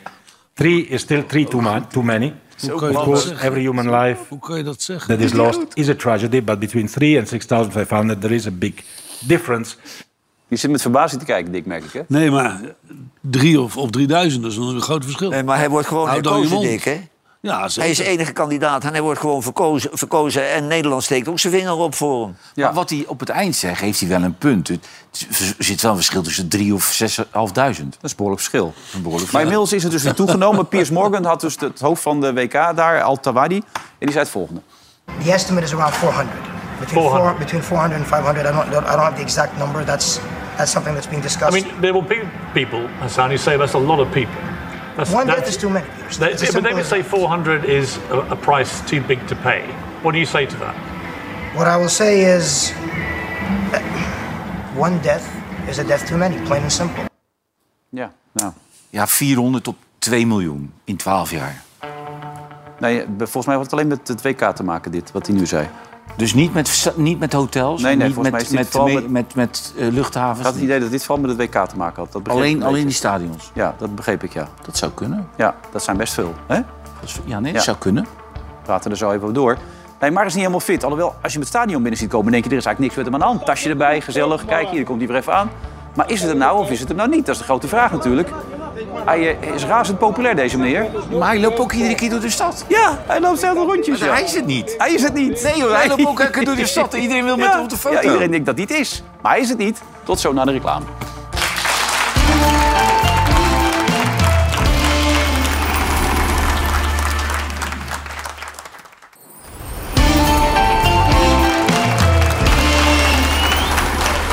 Three 0.55 0.81
is 0.89 1.01
still 1.01 1.23
three 1.27 1.45
too, 1.45 1.61
ma- 1.61 1.81
too 1.81 2.03
many. 2.03 2.33
Of 2.71 2.93
course, 2.93 3.35
every 3.35 3.63
human 3.63 3.91
life 3.91 4.23
Hoe 4.29 4.39
kan 4.39 4.57
je 4.57 4.65
dat 4.65 4.83
zeggen? 4.83 5.17
that 5.17 5.25
is 5.25 5.33
lost 5.33 5.61
is 5.75 5.89
a 5.89 5.95
tragedy, 5.95 6.43
but 6.43 6.59
between 6.59 6.87
3 6.87 7.19
and 7.19 7.29
6,500 7.29 8.21
there 8.21 8.35
is 8.35 8.47
a 8.47 8.51
big 8.51 8.75
difference. 9.21 9.77
Je 10.49 10.57
zit 10.57 10.71
met 10.71 10.83
verbazing 10.83 11.21
te 11.21 11.27
kijken, 11.27 11.53
Dick, 11.53 11.67
merk 11.67 11.85
ik, 11.85 11.93
hè? 11.93 12.01
Nee, 12.09 12.31
maar 12.31 12.61
drie 13.21 13.61
of, 13.61 13.77
of 13.77 13.91
drieduizend, 13.91 14.43
dat 14.43 14.53
is 14.53 14.59
een 14.59 14.81
groot 14.81 15.05
verschil. 15.05 15.31
Nee, 15.31 15.43
maar 15.43 15.59
hij 15.59 15.69
wordt 15.69 15.87
gewoon 15.87 16.21
mond. 16.49 16.63
Dick, 16.63 16.85
hè? 16.85 17.01
Ja. 17.45 17.69
Hij 17.75 17.91
is 17.91 17.97
de 17.97 18.05
enige 18.05 18.33
kandidaat 18.33 18.85
en 18.85 18.91
hij 18.93 19.01
wordt 19.01 19.21
gewoon 19.21 19.43
verkozen, 19.43 19.91
verkozen. 19.93 20.51
En 20.53 20.67
Nederland 20.67 21.03
steekt 21.03 21.29
ook 21.29 21.39
zijn 21.39 21.53
vinger 21.53 21.73
op 21.73 21.95
voor 21.95 22.23
hem. 22.25 22.37
Maar 22.55 22.73
wat 22.73 22.91
hij 22.91 23.05
op 23.07 23.21
het 23.21 23.29
eind 23.29 23.57
zegt, 23.57 23.81
heeft 23.81 24.01
hij 24.01 24.09
wel 24.09 24.23
een 24.23 24.39
punt. 24.39 24.69
Het- 24.69 24.87
Er 25.59 25.65
zit 25.65 25.81
wel 25.83 25.91
een 25.91 25.97
verschil 25.97 26.23
tussen 26.23 26.49
drie 26.49 26.75
of 26.75 26.85
zeshalfduizend. 26.85 27.93
Dat 27.95 28.03
is 28.05 28.11
een 28.11 28.17
behoorlijk 28.17 28.43
verschil. 28.43 28.67
Een 28.67 28.73
behoorlijk 29.03 29.03
Maar 29.11 29.19
verschil. 29.19 29.41
inmiddels 29.41 29.73
is 29.73 29.83
het 29.83 29.93
dus 29.93 30.03
weer 30.03 30.15
toegenomen. 30.15 30.69
Piers 30.69 30.91
Morgan 30.91 31.25
had 31.25 31.41
dus 31.41 31.57
het 31.61 31.81
hoofd 31.81 32.03
van 32.03 32.21
de 32.21 32.33
WK 32.33 32.53
daar, 32.53 33.03
Al-Tawadi. 33.03 33.57
En 33.57 33.63
die 33.99 34.11
zei 34.11 34.19
het 34.23 34.33
volgende. 34.33 34.61
The 35.25 35.33
estimate 35.33 35.65
is 35.65 35.73
around 35.75 35.95
400. 35.95 36.37
Between 36.79 37.03
400. 37.03 37.29
Four, 37.31 37.39
between 37.39 37.63
400 37.63 38.01
and 38.01 38.09
500. 38.09 38.47
I 38.47 38.53
don't, 38.53 38.67
I 38.69 38.71
don't 38.73 38.87
have 38.87 39.15
the 39.15 39.21
exact 39.23 39.59
number. 39.59 39.85
That's 39.85 40.19
that's 40.57 40.73
something 40.73 40.95
that's 40.95 41.09
being 41.09 41.23
I 41.25 41.27
discussed. 41.27 41.53
mean, 41.53 41.81
there 41.81 41.93
will 41.93 42.07
be 42.07 42.21
people, 42.53 42.81
Hassan, 43.01 43.29
who 43.29 43.37
say 43.37 43.57
that's 43.59 43.75
a 43.75 43.79
lot 43.79 43.99
of 43.99 44.09
people. 44.11 44.35
That's, 44.97 45.11
One 45.11 45.27
that's- 45.27 45.37
death 45.45 45.49
is 45.49 45.57
too 45.57 45.71
many. 45.71 45.87
It's 46.07 46.17
They, 46.19 46.33
as 46.33 46.53
but 46.55 46.63
they 46.63 46.73
would 46.75 46.87
say 46.87 47.03
400 47.03 47.65
is 47.65 47.99
a, 48.11 48.17
a 48.33 48.37
price 48.37 48.81
too 48.85 49.01
big 49.07 49.27
to 49.27 49.35
pay. 49.35 49.63
What 50.03 50.13
do 50.13 50.19
you 50.19 50.27
say 50.27 50.47
to 50.47 50.57
that? 50.59 50.75
What 51.55 51.67
I 51.67 51.77
will 51.77 51.89
say 51.89 52.37
is, 52.37 52.73
eh, 53.73 53.81
one 54.77 54.99
death 55.03 55.25
is 55.69 55.79
a 55.79 55.85
death 55.85 56.07
too 56.07 56.17
many. 56.19 56.37
Plain 56.45 56.63
and 56.63 56.73
simple. 56.73 57.03
Ja, 57.89 58.13
nou. 58.33 58.53
Ja, 58.91 59.07
400 59.07 59.65
tot 59.65 59.77
2 59.99 60.27
miljoen 60.27 60.73
in 60.85 60.97
12 60.97 61.31
jaar. 61.31 61.63
Nee, 62.79 63.01
eh, 63.01 63.07
volgens 63.19 63.47
mij 63.47 63.55
had 63.55 63.65
het 63.65 63.73
alleen 63.73 63.87
met 63.87 64.09
het 64.09 64.23
WK 64.23 64.45
te 64.55 64.63
maken, 64.65 64.91
dit, 64.91 65.13
wat 65.13 65.27
hij 65.27 65.37
nu 65.37 65.47
zei. 65.47 65.69
Dus 66.17 66.35
niet 66.35 66.55
met, 66.55 66.93
niet 66.97 67.19
met 67.19 67.33
hotels? 67.33 67.83
Nee, 67.83 67.97
nee, 67.97 68.07
niet 68.07 68.17
met, 68.17 68.33
met, 68.33 68.53
met, 68.75 69.11
met, 69.11 69.35
met, 69.35 69.75
eh, 69.77 69.89
luchthavens? 69.89 70.39
Ik 70.39 70.45
had 70.45 70.55
het 70.55 70.63
idee 70.63 70.81
dat 70.81 70.91
dit 70.91 71.05
vooral 71.05 71.27
met 71.27 71.39
het 71.39 71.55
WK 71.55 71.67
te 71.69 71.77
maken 71.77 72.03
had. 72.03 72.13
Dat 72.13 72.29
alleen, 72.29 72.63
alleen 72.63 72.87
die 72.87 72.95
stadions? 72.95 73.51
Ja, 73.55 73.75
dat 73.79 73.95
begreep 73.95 74.23
ik, 74.23 74.33
ja. 74.33 74.49
Dat 74.65 74.77
zou 74.77 74.93
kunnen. 74.93 75.29
Ja, 75.37 75.55
dat 75.73 75.83
zijn 75.83 75.97
best 75.97 76.15
veel. 76.15 76.35
Hè? 76.47 76.61
Ja, 77.25 77.41
nee, 77.41 77.53
dat 77.53 77.63
zou 77.63 77.77
kunnen. 77.77 78.03
We 78.03 78.63
praten 78.63 78.91
er 78.91 78.97
zo 78.97 79.11
even 79.11 79.33
door. 79.33 79.59
Nee, 80.01 80.11
maar 80.11 80.27
is 80.27 80.33
niet 80.33 80.41
helemaal 80.41 80.61
fit. 80.61 80.83
Alhoewel, 80.83 81.15
als 81.23 81.33
je 81.33 81.39
met 81.39 81.49
het 81.49 81.57
stadion 81.57 81.83
binnen 81.83 82.01
ziet 82.01 82.11
komen... 82.11 82.33
denk 82.33 82.45
je, 82.45 82.51
er 82.51 82.57
is 82.57 82.65
eigenlijk 82.65 82.95
niks 82.95 83.05
met 83.05 83.05
hem 83.05 83.23
aan 83.23 83.29
de 83.31 83.37
hand. 83.37 83.47
Tasje 83.47 83.69
erbij, 83.69 84.01
gezellig. 84.01 84.45
Kijk, 84.45 84.69
hier 84.69 84.85
komt 84.85 84.99
hij 84.99 85.09
weer 85.09 85.17
even 85.17 85.35
aan. 85.35 85.51
Maar 85.95 86.11
is 86.11 86.21
het 86.21 86.31
er 86.31 86.37
nou 86.37 86.59
of 86.59 86.71
is 86.71 86.81
het 86.81 86.89
er 86.89 86.95
nou 86.95 87.09
niet? 87.09 87.27
Dat 87.27 87.35
is 87.35 87.41
de 87.41 87.45
grote 87.45 87.69
vraag 87.69 87.93
natuurlijk. 87.93 88.31
Hij 89.05 89.39
eh, 89.41 89.55
is 89.55 89.65
razend 89.65 89.99
populair, 89.99 90.37
deze 90.37 90.59
meneer. 90.59 90.87
Maar 91.19 91.29
hij 91.29 91.41
loopt 91.41 91.59
ook 91.59 91.73
iedere 91.73 91.95
keer 91.95 92.11
door 92.11 92.21
de 92.21 92.31
stad. 92.31 92.65
Ja, 92.69 92.99
hij 93.07 93.21
loopt 93.21 93.39
zelf 93.41 93.57
rondjes. 93.57 93.99
Maar 93.99 94.09
ja. 94.09 94.15
hij 94.15 94.25
is 94.25 94.35
het 94.35 94.47
niet. 94.47 94.75
Hij 94.79 94.93
is 94.93 95.03
het 95.03 95.15
niet. 95.15 95.43
Nee, 95.43 95.63
hoor, 95.63 95.75
hij 95.75 95.89
loopt 95.89 96.07
ook 96.07 96.21
elke 96.21 96.33
keer 96.33 96.45
door 96.45 96.57
de 96.57 96.67
stad 96.77 96.95
en 96.95 97.01
iedereen 97.01 97.25
wil 97.25 97.37
met 97.37 97.45
Ja, 97.47 97.53
hem 97.53 97.63
op 97.63 97.69
de 97.69 97.77
foto. 97.77 97.95
Ja, 97.95 98.03
iedereen 98.03 98.31
denkt 98.31 98.47
dat 98.47 98.55
hij 98.55 98.67
het 98.69 98.79
is. 98.79 99.03
Maar 99.23 99.33
hij 99.33 99.41
is 99.41 99.49
het 99.49 99.59
niet. 99.59 99.83
Tot 100.03 100.21
zo 100.21 100.33
na 100.33 100.45
de 100.45 100.53
reclame. 100.53 100.85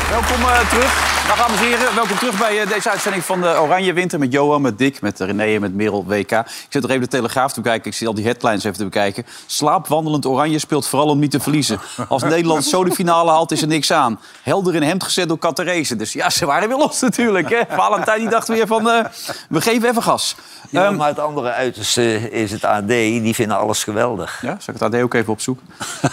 Welkom 0.09 0.43
eh, 0.43 0.69
terug. 0.69 1.18
Dag 1.29 1.37
dames 1.37 1.59
en 1.59 1.65
heren, 1.65 1.95
welkom 1.95 2.17
terug 2.17 2.39
bij 2.39 2.61
eh, 2.61 2.69
deze 2.69 2.89
uitzending 2.89 3.23
van 3.23 3.41
de 3.41 3.47
Oranje 3.61 3.93
Winter... 3.93 4.19
met 4.19 4.31
Johan, 4.31 4.61
met 4.61 4.77
Dick, 4.77 5.01
met 5.01 5.19
René 5.19 5.43
en 5.55 5.61
met 5.61 5.73
Merel 5.73 6.05
WK. 6.05 6.31
Ik 6.31 6.45
zit 6.69 6.81
nog 6.81 6.89
even 6.91 7.01
de 7.03 7.07
Telegraaf 7.07 7.53
te 7.53 7.61
bekijken. 7.61 7.91
Ik 7.91 7.97
zie 7.97 8.07
al 8.07 8.13
die 8.13 8.25
headlines 8.25 8.63
even 8.63 8.77
te 8.77 8.83
bekijken. 8.83 9.25
Slaapwandelend 9.45 10.25
Oranje 10.25 10.59
speelt 10.59 10.87
vooral 10.87 11.07
om 11.07 11.19
niet 11.19 11.31
te 11.31 11.39
verliezen. 11.39 11.79
Als 12.07 12.23
Nederland 12.23 12.65
zo 12.65 12.83
de 12.83 12.91
finale 12.91 13.31
haalt, 13.31 13.51
is 13.51 13.61
er 13.61 13.67
niks 13.67 13.91
aan. 13.91 14.19
Helder 14.41 14.75
in 14.75 14.81
hemd 14.83 15.03
gezet 15.03 15.27
door 15.27 15.37
Catarese. 15.37 15.95
Dus 15.95 16.13
ja, 16.13 16.29
ze 16.29 16.45
waren 16.45 16.67
weer 16.67 16.77
los 16.77 16.99
natuurlijk. 17.01 17.49
Hè? 17.49 17.61
Valentijn 17.69 18.19
die 18.19 18.29
dacht 18.29 18.47
weer 18.47 18.67
van, 18.67 18.89
eh, 18.89 19.05
we 19.49 19.61
geven 19.61 19.89
even 19.89 20.03
gas. 20.03 20.35
Ja, 20.69 20.85
Ehm, 20.85 20.95
maar 20.95 21.07
het 21.07 21.19
andere 21.19 21.51
uiterste 21.51 22.31
is 22.31 22.51
het 22.51 22.63
AD. 22.65 22.87
Die 22.87 23.33
vinden 23.35 23.57
alles 23.57 23.83
geweldig. 23.83 24.39
ja, 24.41 24.57
zal 24.59 24.73
ik 24.73 24.79
het 24.79 24.93
AD 24.93 25.01
ook 25.01 25.13
even 25.13 25.33
opzoeken? 25.33 25.67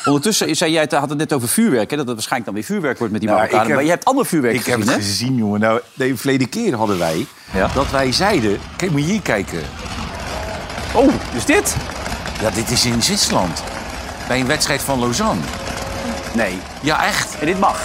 Ondertussen 0.05 0.57
zei 0.57 0.73
jij, 0.73 0.81
het 0.83 0.93
had 0.93 1.09
het 1.09 1.19
net 1.19 1.33
over 1.33 1.49
vuurwerk. 1.49 1.91
Hè? 1.91 1.97
Dat 1.97 2.07
het 2.07 2.15
waarschijnlijk 2.15 2.45
dan 2.53 2.55
weer 2.55 2.65
vuurwerk 2.73 2.99
wordt 2.99 3.13
met 3.13 3.21
die 3.23 3.31
Nou, 3.31 3.43
Marokkanen. 3.43 3.73
ik 3.73 3.77
heb- 3.77 3.77
Maar 3.87 3.91
je 3.91 3.97
hebt 3.97 4.05
ander 4.09 4.27
vuurwerk 4.27 4.55
Ik 4.55 4.63
gezien, 4.63 4.89
hè? 4.89 4.95
Gezien, 5.07 5.37
jongen. 5.37 5.61
Nou, 5.61 5.81
de 5.95 6.17
verleden 6.17 6.49
keer 6.49 6.75
hadden 6.75 6.99
wij 6.99 7.27
Ja. 7.53 7.71
dat 7.75 7.91
wij 7.91 8.13
zeiden... 8.13 8.59
Kijk, 8.77 8.91
moet 8.91 9.01
je 9.01 9.07
hier 9.07 9.23
kijken. 9.23 9.61
Oh, 10.95 11.13
is 11.35 11.45
dit? 11.45 11.77
Ja, 12.41 12.51
dit 12.51 12.71
is 12.71 12.85
in 12.85 13.03
Zwitserland. 13.03 13.63
Bij 14.29 14.41
een 14.41 14.47
wedstrijd 14.47 14.83
van 14.83 14.99
Lausanne. 14.99 15.43
Nee. 16.35 16.59
Ja, 16.83 17.05
echt. 17.05 17.39
En 17.39 17.47
dit 17.47 17.59
mag. 17.59 17.81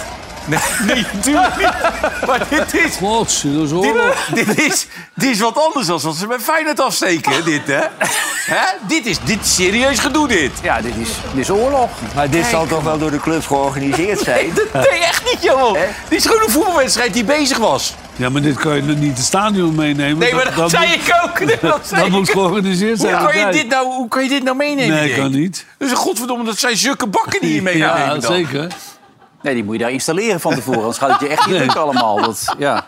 Nee, 0.46 0.58
nee 0.86 1.04
natuurlijk 1.12 1.56
niet. 1.56 2.26
Maar 2.26 2.46
dit 2.48 2.74
is... 2.74 2.98
Dat 2.98 3.26
is 3.26 3.40
Dit, 3.40 3.72
oorlog. 3.72 4.26
dit, 4.34 4.58
is, 4.58 4.86
dit 5.14 5.30
is 5.30 5.40
wat 5.40 5.66
anders 5.66 5.86
dan 5.86 6.00
wat 6.00 6.16
ze 6.16 6.26
bij 6.26 6.38
Feyenoord 6.38 6.80
afsteken, 6.80 7.44
dit, 7.44 7.66
hè? 7.66 7.80
hè? 8.46 8.64
Dit 8.88 9.06
is 9.06 9.18
dit 9.24 9.40
is 9.40 9.54
serieus 9.54 9.98
gedoe, 9.98 10.28
dit. 10.28 10.50
Ja, 10.62 10.80
dit 10.80 10.96
is, 10.96 11.08
dit 11.34 11.40
is 11.44 11.50
oorlog. 11.50 11.90
Maar 12.14 12.30
dit 12.30 12.46
zal 12.46 12.66
toch 12.66 12.82
wel 12.82 12.98
door 12.98 13.10
de 13.10 13.20
club 13.20 13.46
georganiseerd 13.46 14.20
zijn? 14.28 14.44
Nee, 14.44 14.52
dat 14.72 14.90
nee, 14.90 15.00
echt 15.00 15.24
niet, 15.32 15.42
joh. 15.42 15.72
Dit 16.08 16.18
is 16.18 16.26
gewoon 16.26 16.42
een 16.42 16.50
voetbalwedstrijd 16.50 17.12
die 17.12 17.24
bezig 17.24 17.58
was. 17.58 17.94
Ja, 18.16 18.28
maar 18.28 18.42
dit 18.42 18.56
kan 18.56 18.74
je 18.74 18.82
niet 18.82 19.16
het 19.16 19.26
stadion 19.26 19.74
meenemen. 19.74 20.18
Nee, 20.18 20.34
maar 20.34 20.54
dat, 20.54 20.70
zei 20.70 20.86
moet, 20.86 20.94
ik 20.94 21.14
ook. 21.24 21.60
Dat 21.98 22.08
moet 22.08 22.30
georganiseerd 22.30 22.98
Hoe 22.98 23.08
zijn. 23.08 23.24
kan, 23.24 23.38
je 23.38 23.52
dit 23.52 23.68
nou, 23.68 23.86
hoe 23.86 24.08
kan 24.08 24.22
je 24.22 24.28
dit 24.28 24.42
nou 24.42 24.56
meenemen? 24.56 24.96
Nee, 24.96 25.14
kan 25.14 25.30
niet. 25.30 25.66
Dus 25.78 25.90
een 25.90 25.96
godverdomme, 25.96 26.44
dat 26.44 26.58
zijn 26.58 26.76
zulke 26.76 27.06
bakken 27.06 27.40
die 27.40 27.54
je 27.54 27.62
mee 27.72 27.80
gaat 27.80 28.22
Ja, 28.22 28.28
zeker. 28.28 28.66
Nee, 29.42 29.54
die 29.54 29.64
moet 29.64 29.74
je 29.74 29.80
daar 29.80 29.90
installeren 29.90 30.40
van 30.40 30.54
tevoren. 30.54 30.80
Anders 30.80 30.98
gaat 30.98 31.10
het 31.10 31.20
je 31.20 31.28
echt 31.28 31.46
niet 31.46 31.54
Nee. 31.56 31.64
lukken 31.64 31.80
allemaal. 31.80 32.20
Dat, 32.20 32.54
ja. 32.58 32.84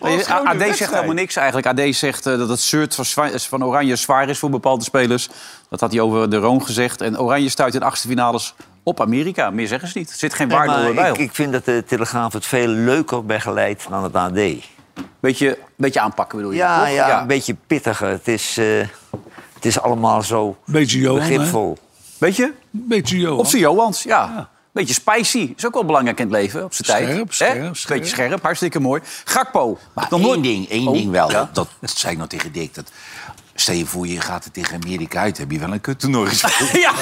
Nee, 0.00 0.26
AD 0.28 0.76
zegt 0.76 0.92
helemaal 0.92 1.14
niks 1.14 1.36
eigenlijk. 1.36 1.66
AD 1.66 1.94
zegt 1.94 2.26
eh, 2.26 2.38
dat 2.38 2.48
het 2.48 2.60
shirt 2.60 2.94
van, 3.48 3.64
Oranje 3.64 3.96
zwaar 3.96 4.28
is 4.28 4.38
voor 4.38 4.50
bepaalde 4.50 4.84
spelers. 4.84 5.28
Dat 5.70 5.80
had 5.80 5.90
hij 5.92 6.00
over 6.00 6.30
de 6.30 6.36
Roon 6.36 6.62
gezegd. 6.64 7.00
En 7.00 7.20
Oranje 7.20 7.48
stuit 7.48 7.74
in 7.74 7.80
de 7.80 7.86
achtste 7.86 8.08
finales 8.08 8.54
op 8.82 9.00
Amerika. 9.00 9.50
Meer 9.50 9.66
zeggen 9.66 9.88
ze 9.88 9.98
niet. 9.98 10.10
Er 10.10 10.16
zit 10.16 10.34
geen 10.34 10.48
Nee, 10.48 10.56
waarde 10.56 10.72
maar 10.82 10.94
bij. 10.94 11.10
ik, 11.10 11.18
ik 11.18 11.34
vind 11.34 11.52
dat 11.52 11.64
de 11.64 11.84
Telegraaf 11.86 12.32
het 12.32 12.46
veel 12.46 12.66
leuker 12.66 13.24
begeleidt 13.26 13.86
dan 13.90 14.02
het 14.02 14.14
AD. 14.14 14.38
Beetje, 15.20 15.58
beetje 15.76 16.00
aanpakken 16.00 16.36
bedoel 16.38 16.52
je? 16.52 16.58
Ja, 16.58 16.78
toch? 16.84 16.94
ja, 16.94 17.20
een 17.20 17.26
beetje 17.26 17.56
pittiger. 17.66 18.08
Het 18.08 18.28
is, 18.28 18.56
eh, 18.58 18.66
het 19.54 19.64
is 19.64 19.80
allemaal 19.80 20.22
zo 20.22 20.56
Beetje 20.66 20.98
Johan, 20.98 21.20
hè? 21.20 21.28
begripvol. 21.28 21.78
Weet 22.18 22.36
je? 22.36 22.52
Beetje 22.70 23.18
Johan. 23.18 23.38
Op 23.38 23.46
zijn 23.46 23.62
Johans, 23.62 24.02
ja. 24.02 24.48
Beetje 24.74 24.94
spicy. 24.94 25.52
Is 25.56 25.66
ook 25.66 25.74
wel 25.74 25.84
belangrijk 25.84 26.18
in 26.18 26.24
het 26.24 26.34
leven, 26.34 26.64
op 26.64 26.74
zijn 26.74 26.88
tijd. 26.88 27.08
Scherp, 27.12 27.32
scherp, 27.32 27.76
scherp. 27.76 27.98
Beetje 28.00 28.14
scherp, 28.14 28.42
hartstikke 28.42 28.80
mooi. 28.80 29.00
Gakpo. 29.24 29.78
Maar 29.94 30.06
Nog 30.10 30.20
één 30.20 30.28
nooit- 30.28 30.42
ding, 30.42 30.68
één 30.68 30.86
Oh, 30.88 30.94
ding 30.94 31.10
wel. 31.10 31.30
ja. 31.30 31.50
Dat, 31.52 31.68
dat 31.80 31.90
zei 31.90 32.12
ik 32.12 32.18
nog 32.18 32.28
tegen 32.28 32.52
Dick. 32.52 32.74
Dat, 32.74 32.90
stel 33.54 33.74
je 33.74 33.86
voor, 33.86 34.06
je 34.06 34.20
gaat 34.20 34.44
er 34.44 34.50
tegen 34.50 34.80
Amerika 34.82 35.20
uit. 35.20 35.38
Heb 35.38 35.50
je 35.50 35.58
wel 35.58 35.72
een 35.72 35.80
kuttoernooi 35.80 36.28
gespeeld. 36.28 36.70
Ja, 36.84 36.92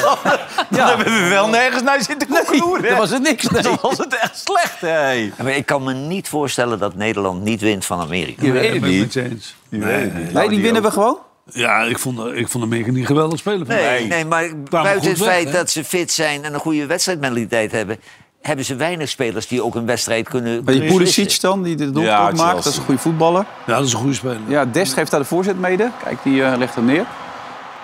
Dan 0.71 0.87
hebben 0.89 1.23
we 1.23 1.29
wel 1.29 1.49
nergens 1.49 1.83
naar 1.83 2.03
zitten 2.03 2.29
koekeloeren. 2.29 2.89
dan 2.89 2.99
was 2.99 3.11
het 3.11 3.23
niks. 3.23 3.49
Nee. 3.51 3.63
Dan 3.63 3.79
was 3.83 3.99
het 3.99 4.15
echt 4.19 4.39
slecht, 4.45 4.81
hè. 4.81 5.11
Ja, 5.11 5.31
Maar 5.43 5.53
ik 5.57 5.67
kan 5.67 5.85
me 5.85 5.93
niet 5.95 6.29
voorstellen 6.29 6.79
dat 6.79 6.95
Nederland 6.95 7.43
niet 7.43 7.61
wint 7.61 7.85
van 7.85 8.01
Amerika. 8.01 8.45
Je 8.45 8.53
weet 8.53 8.73
het 8.73 8.83
niet. 8.83 9.13
je 9.13 9.23
eens. 9.23 9.55
Nee, 9.69 10.49
die 10.49 10.63
winnen 10.63 10.83
we 10.83 10.91
gewoon? 10.91 11.19
Ja, 11.45 11.83
ik 11.83 11.99
vond, 11.99 12.19
ik 12.35 12.49
vond 12.49 12.65
Amerika 12.65 12.91
niet 12.91 13.07
geweldig 13.07 13.39
spelen. 13.39 13.67
Nee, 13.67 14.07
nee, 14.07 14.25
maar 14.25 14.49
buiten 14.71 15.11
het 15.11 15.19
weg, 15.19 15.29
feit 15.29 15.47
hè? 15.47 15.53
dat 15.53 15.71
ze 15.71 15.85
fit 15.85 16.13
zijn 16.13 16.45
en 16.45 16.55
een 16.55 16.61
goede 16.61 16.87
wedstrijdmentaliteit 16.87 17.73
hebben... 17.73 17.99
hebben 18.43 18.65
ze 18.65 18.75
weinig 18.75 19.09
spelers 19.09 19.47
die 19.47 19.63
ook 19.65 19.75
een 19.75 19.87
wedstrijd 19.87 20.29
kunnen 20.29 20.53
die 20.53 20.63
beslissen. 20.63 20.97
Pulisic 20.97 21.41
dan, 21.41 21.63
die 21.63 21.77
de 21.77 21.85
doelpunt 21.91 22.07
Ja, 22.07 22.31
maakt. 22.31 22.65
Dat 22.65 22.73
is 22.73 22.77
een 22.77 22.85
goede 22.85 23.01
voetballer. 23.01 23.45
Ja, 23.67 23.77
dat 23.77 23.87
is 23.87 23.93
een 23.93 23.99
goede 23.99 24.15
speler. 24.15 24.41
Ja, 24.47 24.65
Dest 24.65 24.93
geeft 24.93 25.11
daar 25.11 25.21
de 25.21 25.27
voorzet 25.27 25.59
mede. 25.59 25.91
Kijk, 26.05 26.19
die 26.23 26.45
eh, 26.45 26.59
legt 26.59 26.75
hem 26.75 26.85
neer. 26.85 27.05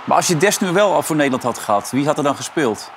Maar 0.04 0.16
als 0.16 0.26
je 0.26 0.36
Dest 0.36 0.60
nu 0.60 0.70
wel 0.72 0.94
al 0.94 1.02
voor 1.02 1.16
Nederland 1.16 1.42
had 1.42 1.58
gehad, 1.58 1.90
wie 1.90 2.06
had 2.06 2.16
er 2.18 2.24
dan 2.24 2.36
gespeeld? 2.36 2.90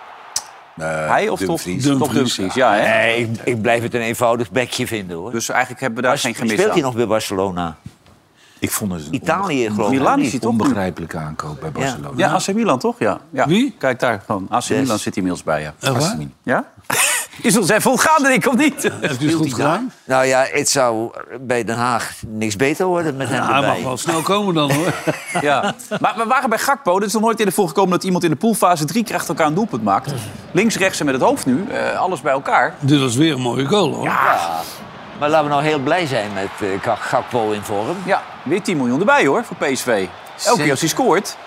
Hij 0.81 1.29
of 1.29 1.39
toch, 1.39 1.47
Dumfries. 1.47 1.83
toch 1.83 1.97
Dumfries, 1.97 2.35
Dumfries? 2.35 2.53
Ja, 2.53 2.73
hè? 2.73 2.97
Nee, 2.97 3.17
ik, 3.21 3.29
ik 3.43 3.61
blijf 3.61 3.83
het 3.83 3.93
een 3.93 4.01
eenvoudig 4.01 4.51
bekje 4.51 4.87
vinden, 4.87 5.17
hoor. 5.17 5.31
Dus 5.31 5.49
eigenlijk 5.49 5.81
hebben 5.81 6.01
we 6.01 6.07
daar 6.07 6.17
geen 6.17 6.35
gemis 6.35 6.51
Speelt 6.51 6.67
hij 6.67 6.77
aan. 6.77 6.83
nog 6.83 6.95
bij 6.95 7.07
Barcelona? 7.07 7.75
Ik 8.61 8.71
vond 8.71 8.91
het 8.91 9.05
een 9.05 9.13
Italië, 9.13 9.69
geloof 9.69 9.91
ik. 9.91 9.97
Milan 9.97 10.19
is 10.19 10.39
onbegrijpelijke 10.39 11.17
aankoop 11.17 11.59
bij 11.61 11.71
Barcelona. 11.71 12.09
Ja, 12.15 12.31
AC 12.31 12.53
Milan 12.53 12.79
toch? 12.79 12.99
Ja. 12.99 13.19
ja. 13.29 13.47
Wie? 13.47 13.75
Kijk 13.77 13.99
daar, 13.99 14.21
gewoon. 14.25 14.45
AC 14.49 14.69
Milan 14.69 14.99
zit 14.99 15.15
inmiddels 15.15 15.43
bij, 15.43 15.61
ja. 15.61 15.73
Echt 15.79 15.97
waar? 15.97 16.17
Ja? 16.43 16.65
Is 17.41 17.57
ons 17.57 17.69
even 17.69 17.91
ontgaan, 17.91 18.23
denk 18.23 18.45
ik, 18.45 18.51
of 18.51 18.57
niet? 18.57 18.83
Heeft 18.83 19.17
hij 19.19 19.27
het 19.27 19.33
goed 19.35 19.53
gedaan? 19.53 19.91
Nou 20.05 20.25
ja, 20.25 20.45
het 20.51 20.69
zou 20.69 21.11
bij 21.41 21.63
Den 21.63 21.75
Haag 21.77 22.13
niks 22.27 22.55
beter 22.55 22.85
worden 22.85 23.15
met 23.15 23.29
hem 23.29 23.41
Ja, 23.41 23.59
hij 23.59 23.67
mag 23.67 23.83
wel 23.83 23.97
snel 23.97 24.21
komen 24.21 24.53
dan, 24.53 24.71
hoor. 24.71 24.93
Ja. 25.41 25.75
Maar 25.99 26.13
we 26.17 26.25
waren 26.25 26.49
bij 26.49 26.59
Gakpo. 26.59 26.97
Er 26.97 27.05
is 27.05 27.13
nog 27.13 27.21
nooit 27.21 27.39
eerder 27.39 27.53
voorgekomen 27.53 27.91
dat 27.91 28.03
iemand 28.03 28.23
in 28.23 28.29
de 28.29 28.35
poolfase 28.35 28.85
drie 28.85 29.03
keer 29.03 29.15
achter 29.15 29.29
elkaar 29.29 29.47
een 29.47 29.53
doelpunt 29.53 29.83
maakt. 29.83 30.11
Links, 30.51 30.77
rechts 30.77 30.99
en 30.99 31.05
met 31.05 31.13
het 31.13 31.23
hoofd 31.23 31.45
nu. 31.45 31.65
Eh, 31.69 31.99
alles 31.99 32.21
bij 32.21 32.31
elkaar. 32.31 32.75
Dit 32.79 32.99
was 32.99 33.15
weer 33.15 33.33
een 33.33 33.41
mooie 33.41 33.65
goal, 33.65 33.93
hoor. 33.93 34.09
Maar 35.21 35.29
laten 35.29 35.47
we 35.47 35.53
nou 35.53 35.63
heel 35.65 35.79
blij 35.79 36.05
zijn 36.05 36.33
met 36.33 36.49
eh, 36.61 36.81
Gak- 36.81 36.99
Gakpo 37.01 37.51
in 37.51 37.61
vorm. 37.61 37.97
Ja, 38.05 38.23
weer 38.43 38.61
10 38.61 38.77
miljoen 38.77 38.99
erbij 38.99 39.25
hoor, 39.25 39.43
voor 39.43 39.55
PSV. 39.57 40.07
Elke 40.45 40.61
keer 40.61 40.71
als 40.71 40.79
hij 40.79 40.89
scoort. 40.89 41.37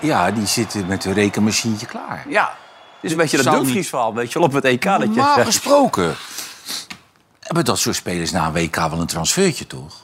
Ja, 0.00 0.30
die 0.30 0.46
zitten 0.46 0.86
met 0.86 1.04
hun 1.04 1.12
rekenmachientje 1.12 1.86
klaar. 1.86 2.24
Ja, 2.28 2.42
het 2.44 2.54
is 3.00 3.10
een 3.10 3.16
beetje 3.16 3.42
dat 3.42 3.54
Dumfries 3.54 3.88
verhaal, 3.88 4.14
weet 4.14 4.32
je 4.32 4.38
wel, 4.38 4.48
op 4.48 4.54
het 4.54 4.64
EK. 4.64 4.82
Dat 4.84 5.14
je 5.14 5.32
zegt. 5.34 5.46
gesproken 5.46 6.14
hebben 7.40 7.64
dat 7.64 7.78
soort 7.78 7.96
spelers 7.96 8.30
na 8.30 8.46
een 8.46 8.52
WK 8.52 8.76
wel 8.76 9.00
een 9.00 9.06
transfertje, 9.06 9.66
toch? 9.66 9.94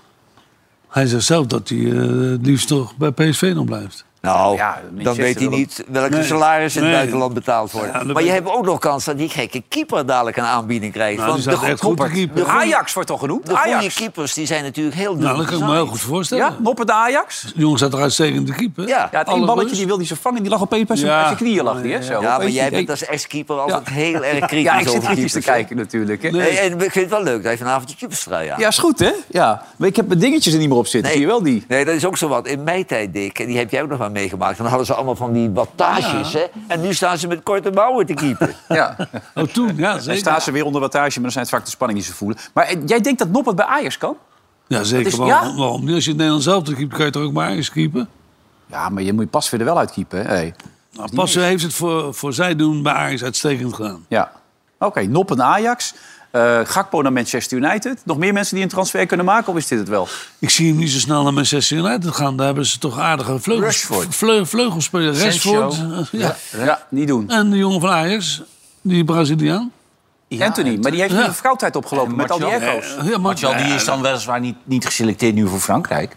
Hij 0.89 1.07
zegt 1.07 1.25
zelf 1.25 1.47
dat 1.47 1.69
hij 1.69 1.79
het 1.79 2.47
liefst 2.47 2.69
toch 2.69 2.97
bij 2.97 3.11
PSV 3.11 3.53
nog 3.55 3.65
blijft. 3.65 4.05
Nou, 4.23 4.57
Ja, 4.57 4.81
dan 4.93 5.15
weet 5.15 5.39
hij 5.39 5.49
niet 5.49 5.85
welke 5.89 6.15
Nee. 6.15 6.25
salaris 6.25 6.77
in 6.77 6.81
het 6.83 6.91
Nee. 6.91 6.99
buitenland 6.99 7.35
betaald. 7.35 7.73
Ja, 7.73 8.05
dat 8.05 8.13
maar 8.13 8.23
je 8.23 8.31
hebt 8.31 8.49
ook 8.49 8.65
nog 8.65 8.79
kans 8.79 9.05
dat 9.05 9.19
die 9.19 9.29
gekke 9.29 9.63
keeper 9.69 10.07
dadelijk 10.07 10.37
een 10.37 10.45
aanbieding 10.45 10.93
krijgt. 10.93 11.19
Nou, 11.19 11.35
die 11.37 11.45
Want 11.45 11.61
de, 11.61 11.67
echt 11.67 11.71
goed 11.71 11.79
te 11.81 11.87
Noppert, 11.87 12.13
keeper. 12.13 12.37
de 12.37 12.43
goeie- 12.51 12.57
Ajax 12.75 12.93
wordt 12.93 13.09
toch 13.09 13.21
genoemd? 13.21 13.47
de 13.47 13.57
goede 13.57 13.91
keepers 13.95 14.35
die 14.35 14.47
zijn 14.47 14.63
natuurlijk 14.63 14.97
heel 14.97 15.15
Nou, 15.17 15.37
dat 15.37 15.47
kan 15.47 15.59
ik 15.59 15.65
me 15.65 15.73
heel 15.73 15.87
goed 15.87 16.01
voorstellen. 16.01 16.45
Ja, 16.45 16.57
Noppen 16.63 16.87
de 16.87 16.93
Ajax? 16.93 17.43
De 17.43 17.61
jongen 17.61 17.79
staat 17.79 17.93
er 17.93 18.01
uitstekend 18.01 18.47
te 18.47 18.53
keeper. 18.53 18.89
Ja. 18.89 19.09
Ja, 19.13 19.19
het 19.19 19.29
één 19.29 19.47
balletje 19.47 19.77
die 19.77 19.87
wilde 19.87 20.01
hij 20.01 20.17
ze 20.17 20.17
vangen. 20.23 20.43
Die 20.43 20.51
lag 20.51 20.63
opeens 20.63 20.87
bij 20.87 20.97
zijn 20.97 21.11
Ja. 21.11 21.25
zijn 21.25 21.37
knieën. 21.37 21.65
Lag 21.65 21.83
die, 21.83 21.93
hè? 21.93 22.03
Zo, 22.03 22.21
Ja, 22.21 22.37
maar 22.39 22.49
jij 22.49 22.69
die- 22.69 22.77
bent 22.79 22.91
als 22.91 23.05
ex-keeper 23.05 23.59
altijd 23.59 23.89
heel 23.89 24.25
erg 24.25 24.39
kritisch 24.47 24.63
Ja, 24.63 24.79
ik 24.79 24.89
zit 24.89 25.03
kritisch 25.05 25.33
te 25.33 25.41
kijken 25.41 25.77
natuurlijk. 25.77 26.23
Hè? 26.23 26.31
Nee, 26.31 26.59
en 26.59 26.73
ik 26.73 26.79
vind 26.81 26.95
het 26.95 27.09
wel 27.11 27.23
leuk 27.23 27.37
dat 27.37 27.45
hij 27.45 27.57
vanavond 27.59 27.89
de 27.89 27.97
keeperstrui 27.97 28.49
aan. 28.49 28.59
Ja, 28.61 28.69
is 28.69 28.79
goed, 28.79 28.99
hè? 28.99 29.11
Ja. 29.29 29.63
Maar 29.77 29.89
ik 29.89 29.97
heb 29.97 30.07
mijn 30.07 30.19
dingetjes 30.19 30.53
er 30.53 30.59
niet 30.59 30.69
meer 30.69 30.79
op 30.79 30.87
zitten. 30.87 31.13
Zie 31.13 31.21
je 31.21 31.27
wel 31.27 31.43
die? 31.43 31.65
Nee, 31.69 31.85
dat 31.85 31.95
is 31.95 32.05
ook 32.05 32.17
zo 32.17 32.29
wat. 32.29 32.47
In 32.47 32.63
mijn 32.63 32.87
tijd, 32.87 33.13
Dick, 33.13 33.39
en 33.39 33.47
die 33.47 33.59
heb 33.59 33.71
jij 33.71 33.83
ook 33.83 33.89
nog 33.89 33.99
wel 33.99 34.11
meegemaakt... 34.13 34.57
dan 34.59 34.67
hadden 34.67 34.87
ze 34.87 34.95
allemaal 34.95 35.17
van 35.17 35.33
die 35.33 35.51
wattages, 35.51 36.33
hè? 36.33 36.45
En 36.69 36.81
nu 36.81 36.95
staan 36.95 37.19
ze 37.19 37.27
met 37.27 37.43
korte 37.43 37.71
mouwen 37.71 38.07
te 38.07 38.15
keeper. 38.15 38.55
Ja. 38.69 38.97
Oh, 39.35 39.45
toen, 39.45 39.77
ja, 39.77 39.93
Dan 39.93 40.01
zeker. 40.03 40.19
staan 40.21 40.41
ze 40.41 40.51
weer 40.53 40.65
onder 40.65 40.81
wattage, 40.81 41.13
maar 41.15 41.23
dan 41.23 41.31
zijn 41.33 41.45
het 41.45 41.55
vaak 41.55 41.65
de 41.65 41.71
spanning 41.71 41.99
die 42.01 42.09
ze 42.09 42.15
voelen. 42.17 42.39
Maar 42.55 42.65
eh, 42.65 42.77
jij 42.87 43.01
denkt 43.01 43.19
dat 43.19 43.29
Noppert 43.29 43.57
bij 43.57 43.65
Ajax 43.67 43.99
kan? 43.99 44.17
Ja, 44.67 44.83
zeker. 44.83 45.07
Is- 45.07 45.15
waarom, 45.15 45.49
ja? 45.49 45.57
waarom? 45.57 45.89
Als 45.89 46.03
je 46.05 46.09
het 46.11 46.19
Nederlands 46.19 46.45
zelf 46.45 46.63
keept, 46.75 46.95
kan 46.95 47.05
je 47.05 47.11
toch 47.13 47.23
ook 47.23 47.33
maar 47.33 47.47
Ajax 47.49 47.71
keeper? 47.71 48.07
Ja, 48.67 48.89
maar 48.89 49.03
je 49.03 49.13
moet 49.13 49.23
je 49.25 49.29
pas 49.31 49.51
weer 49.51 49.61
er 49.61 49.67
wel 49.67 49.79
uitkiepen. 49.79 50.19
hè? 50.19 50.25
Hey. 50.29 50.55
Nou, 50.93 51.09
Passen 51.15 51.43
heeft 51.43 51.63
het 51.63 51.75
voor, 51.75 52.15
voor 52.15 52.33
zij 52.33 52.57
doen 52.57 52.83
bij 52.83 52.93
Ajax 52.93 53.23
uitstekend 53.25 53.75
gedaan. 53.75 54.05
Ja. 54.09 54.33
Oké, 54.79 55.03
Noppen 55.03 55.43
Ajax. 55.43 55.95
Eh, 56.33 56.61
Gakpo 56.65 57.03
naar 57.03 57.13
Manchester 57.13 57.59
United. 57.59 58.01
Nog 58.05 58.17
meer 58.19 58.33
mensen 58.33 58.55
die 58.55 58.65
een 58.65 58.71
transfer 58.71 59.07
kunnen 59.07 59.27
maken? 59.27 59.53
Of 59.53 59.59
is 59.59 59.67
dit 59.67 59.79
het 59.79 59.89
wel? 59.89 60.09
Ik 60.39 60.51
zie 60.51 60.69
hem 60.69 60.77
niet 60.77 60.91
zo 60.91 60.99
snel 60.99 61.23
naar 61.23 61.33
Manchester 61.33 61.77
United 61.77 62.15
gaan. 62.15 62.37
Daar 62.37 62.47
hebben 62.47 62.67
ze 62.67 62.79
toch 62.79 62.99
aardige 62.99 63.39
vleugels, 63.39 63.67
Rashford. 63.67 64.15
vleu, 64.15 64.47
vleugelspeler. 64.47 65.15
Rashford. 65.19 65.73
eh, 65.75 66.21
ja. 66.21 66.37
Ja, 66.57 66.87
niet 66.91 67.09
doen. 67.09 67.31
En 67.31 67.51
de 67.51 67.57
jongen 67.57 67.81
van 67.81 67.91
Ajax, 67.91 68.43
die 68.81 69.05
Braziliaan. 69.05 69.73
Anthony, 70.39 70.77
maar 70.81 70.91
die 70.91 71.01
heeft 71.01 71.13
Ja. 71.13 71.19
nu 71.21 71.25
een 71.25 71.33
verkoudheid 71.35 71.77
opgelopen 71.77 72.17
met 72.17 72.31
al 72.31 72.39
die 72.39 72.47
echo's. 72.49 72.87
Ja, 72.97 73.05
maar, 73.11 73.21
Martial 73.21 73.57
die 73.57 73.75
is 73.75 73.85
dan 73.85 74.03
weliswaar 74.03 74.41
niet, 74.41 74.57
niet 74.65 74.87
geselecteerd 74.87 75.35
nu 75.35 75.49
voor 75.49 75.61
Frankrijk. 75.61 76.15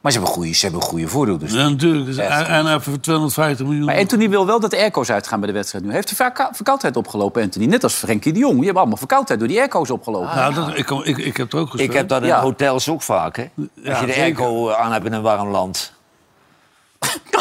Maar 0.00 0.12
ze 0.12 0.18
hebben 0.18 0.36
goede, 0.36 0.52
ze 0.54 0.64
hebben 0.64 0.82
goede 0.82 1.08
voordeel. 1.08 1.38
Dus 1.38 1.52
ja, 1.52 1.68
natuurlijk. 1.68 2.06
Dus 2.06 2.16
en 2.16 2.82
voor 2.82 3.00
250 3.00 3.66
miljoen. 3.66 3.84
Maar 3.84 3.96
Anthony 3.98 4.28
wil 4.28 4.46
wel 4.46 4.60
dat 4.60 4.70
de 4.70 4.76
airco's 4.76 5.10
uitgaan 5.10 5.38
bij 5.40 5.48
de 5.48 5.54
wedstrijd 5.54 5.84
nu. 5.84 5.92
Heeft 5.92 6.08
de 6.08 6.32
verkoudheid 6.52 6.96
opgelopen, 6.96 7.42
Anthony. 7.42 7.66
Net 7.66 7.82
als 7.82 7.94
Frenkie 7.94 8.32
de 8.32 8.38
Jong. 8.38 8.54
Die 8.54 8.62
hebben 8.64 8.80
allemaal 8.80 8.98
verkoudheid 8.98 9.38
door 9.38 9.48
die 9.48 9.58
airco's 9.58 9.90
opgelopen. 9.90 10.36
nou, 10.36 10.54
dat, 10.54 10.68
ik, 10.78 10.90
ik, 10.90 11.18
ik 11.18 11.36
heb 11.36 11.50
het 11.52 11.60
ook 11.60 11.70
gespeeld. 11.70 11.90
Ik 11.90 11.96
heb 11.96 12.08
dat 12.08 12.20
in 12.22 12.26
Ja. 12.28 12.40
hotels 12.40 12.88
ook 12.88 13.02
vaak, 13.02 13.36
hè? 13.36 13.48
Als 13.56 13.66
Ja, 13.82 14.00
je 14.00 14.06
de 14.06 14.14
airco 14.14 14.70
aan 14.70 14.92
hebt 14.92 15.04
in 15.06 15.12
een 15.12 15.22
warm 15.22 15.48
land. 15.48 15.92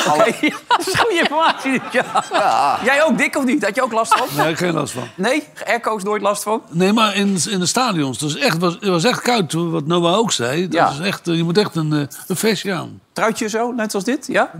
Oké, 0.07 0.31
dat 0.67 0.87
is 0.87 0.93
goede 0.99 1.17
informatie. 1.19 1.81
Ja. 1.91 2.79
Jij 2.83 3.03
ook, 3.03 3.17
dik 3.17 3.37
of 3.37 3.45
niet? 3.45 3.63
Had 3.65 3.75
je 3.75 3.83
ook 3.83 3.91
last 3.91 4.13
van? 4.17 4.27
Daar 4.35 4.45
heb 4.45 4.53
ik 4.53 4.59
geen 4.59 4.73
last 4.73 4.93
van. 4.93 5.07
Nee? 5.15 5.43
Airco's 5.65 6.03
nooit 6.03 6.21
last 6.21 6.43
van? 6.43 6.61
Nee, 6.69 6.93
maar 6.93 7.15
in, 7.15 7.37
in 7.49 7.59
de 7.59 7.65
stadions. 7.65 8.19
Het 8.21 8.31
was 8.31 8.41
echt, 8.41 8.57
was, 8.57 8.73
het 8.73 8.89
was 8.89 9.03
echt 9.03 9.21
koud, 9.21 9.53
wat 9.53 9.85
Noah 9.87 10.17
ook 10.17 10.31
zei. 10.31 10.61
Dat 10.67 10.73
Ja. 10.73 10.89
is 10.89 10.99
echt, 10.99 11.27
eh, 11.27 11.35
je 11.35 11.43
moet 11.43 11.57
echt 11.57 11.75
een, 11.75 11.93
eh, 11.93 11.99
een 12.27 12.35
vestje 12.35 12.73
aan. 12.73 13.01
Truitje 13.13 13.49
zo, 13.49 13.71
net 13.71 13.95
als 13.95 14.03
dit? 14.03 14.27
Ja? 14.27 14.51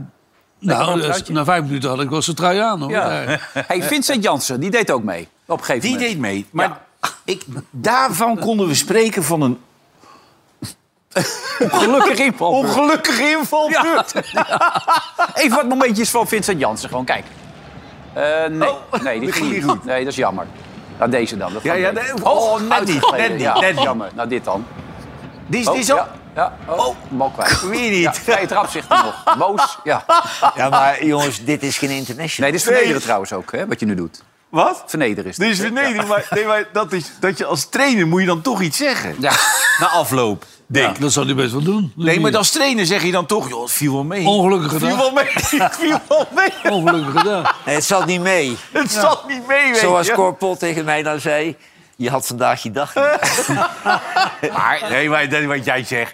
Nou, 0.60 1.02
eh, 1.02 1.16
na 1.28 1.44
vijf 1.44 1.64
minuten 1.64 1.90
had 1.90 2.02
ik 2.02 2.10
wel 2.10 2.22
zijn 2.22 2.36
trui 2.36 2.60
aan. 2.60 2.82
Hoor. 2.82 2.92
ja. 2.92 3.24
Hey, 3.54 3.84
Vincent 3.84 4.24
Jansen, 4.24 4.60
die 4.60 4.70
deed 4.72 4.92
ook 4.92 5.04
mee. 5.04 5.28
Op 5.46 5.60
een 5.60 5.66
gegeven 5.66 5.82
die 5.90 5.92
moment. 5.98 6.12
deed 6.12 6.22
mee. 6.22 6.46
Maar 6.52 6.80
ik, 7.24 7.44
daarvan 7.72 8.40
konden 8.40 8.68
we 8.68 8.74
spreken 8.76 9.24
van 9.24 9.42
een 9.42 9.58
Gelukkig 11.60 12.20
inval. 12.20 12.52
ongelukkige 12.52 13.30
invalbeurt. 13.30 14.14
Even 15.34 15.56
wat 15.56 15.68
momentjes 15.68 16.10
van 16.10 16.28
Vincent 16.28 16.60
Jansen. 16.60 16.90
Gewoon 16.90 17.06
kijk. 17.06 17.26
Eh, 18.14 18.24
nee, 18.50 18.70
Oh, 18.70 19.02
nee, 19.02 19.20
die 19.20 19.30
dat 19.30 19.38
ging 19.38 19.66
niet. 19.66 19.84
Nee, 19.84 20.00
dat 20.04 20.12
is 20.12 20.16
jammer. 20.16 20.46
Nou, 20.98 21.12
deze 21.12 21.38
dan. 21.38 21.54
Dat 21.54 21.64
Ja, 21.64 21.74
ja, 21.74 21.92
nee, 21.92 22.04
oh, 22.24 22.60
net 22.62 22.86
niet, 22.86 23.12
net 23.12 23.32
niet, 23.32 23.42
Ja, 23.42 23.60
net 23.60 23.76
niet. 23.76 23.84
Jammer. 23.84 24.10
Nou, 24.16 24.30
dit 24.30 24.44
dan. 24.44 24.66
Die 25.48 25.60
is, 25.60 25.68
Oh, 25.68 25.72
die 25.72 25.82
is 25.82 25.88
ja, 25.88 26.08
ja. 26.36 26.54
Oh, 26.68 26.96
bal 27.10 27.30
kwijt. 27.30 27.62
Weer 27.62 27.92
niet. 27.92 28.02
Ja, 28.02 28.14
vrije 28.14 28.48
trap 28.48 28.70
zegt 28.70 28.90
hij 28.90 29.02
nog. 29.04 29.38
Boos. 29.38 29.78
Ja. 29.84 30.06
Ja, 30.56 30.70
maar 30.70 31.06
jongens, 31.06 31.44
dit 31.46 31.64
is 31.64 31.78
geen 31.78 31.90
international. 31.90 32.50
Nee, 32.50 32.60
dit 32.60 32.68
is 32.68 32.74
vernederen 32.74 33.02
trouwens 33.02 33.34
ook, 33.34 33.52
hè, 33.52 33.68
wat 33.68 33.80
je 33.80 33.86
nu 33.86 33.96
doet. 33.96 34.24
Wat? 34.50 34.84
Vernederen 34.86 35.30
is 35.30 35.38
Dit 35.38 35.50
is 35.50 35.58
hè? 35.58 35.64
vernedering, 35.64 36.08
maar, 36.08 36.28
nee, 36.30 36.46
maar 36.46 36.68
dat, 36.74 36.92
is, 36.94 37.12
dat 37.20 37.38
je 37.38 37.46
als 37.46 37.70
trainer 37.70 38.08
moet 38.08 38.20
je 38.22 38.28
dan 38.28 38.42
toch 38.42 38.62
iets 38.62 38.78
zeggen. 38.78 39.16
Ja. 39.20 39.32
Na 39.80 39.88
afloop, 39.88 40.46
denk 40.68 40.96
ik. 40.96 41.02
Dat 41.02 41.12
zal 41.12 41.26
hij 41.26 41.36
best 41.36 41.52
wel 41.52 41.62
doen. 41.64 41.92
Nee, 41.96 42.20
maar 42.20 42.38
als 42.38 42.52
trainer 42.52 42.86
zeg 42.86 43.04
je 43.04 43.12
dan 43.12 43.26
toch, 43.26 43.50
joh, 43.50 43.62
het 43.62 43.72
viel 43.72 43.94
wel 43.94 44.04
mee. 44.04 44.26
Ongelukkig 44.28 44.72
Het 44.72 44.82
viel 44.82 44.90
gedaan. 44.96 45.14
wel 45.14 45.24
mee. 45.24 45.34
Het 45.64 45.76
viel 45.80 46.00
wel 46.10 46.28
mee. 46.36 46.72
Ongelukkig 46.74 47.22
gedaan. 47.22 47.44
Nee, 47.66 47.76
het 47.76 47.84
zat 47.84 48.06
niet 48.06 48.22
mee. 48.22 48.58
Het 48.72 48.92
zat 48.92 49.28
niet 49.28 49.48
mee, 49.48 49.72
weet 49.72 49.78
Zoals 49.78 50.08
je. 50.08 50.14
Corpot 50.14 50.60
tegen 50.60 50.86
mij 50.86 51.04
dan 51.04 51.20
zei... 51.20 51.56
Je 52.00 52.10
had 52.10 52.28
vandaag 52.28 52.64
je 52.64 52.72
dag 52.72 52.96
niet. 52.96 53.48
Maar, 54.54 54.86
nee, 54.90 55.10
maar 55.10 55.30
dat, 55.30 55.44
wat 55.44 55.66
jij 55.66 55.84
zegt... 55.84 56.14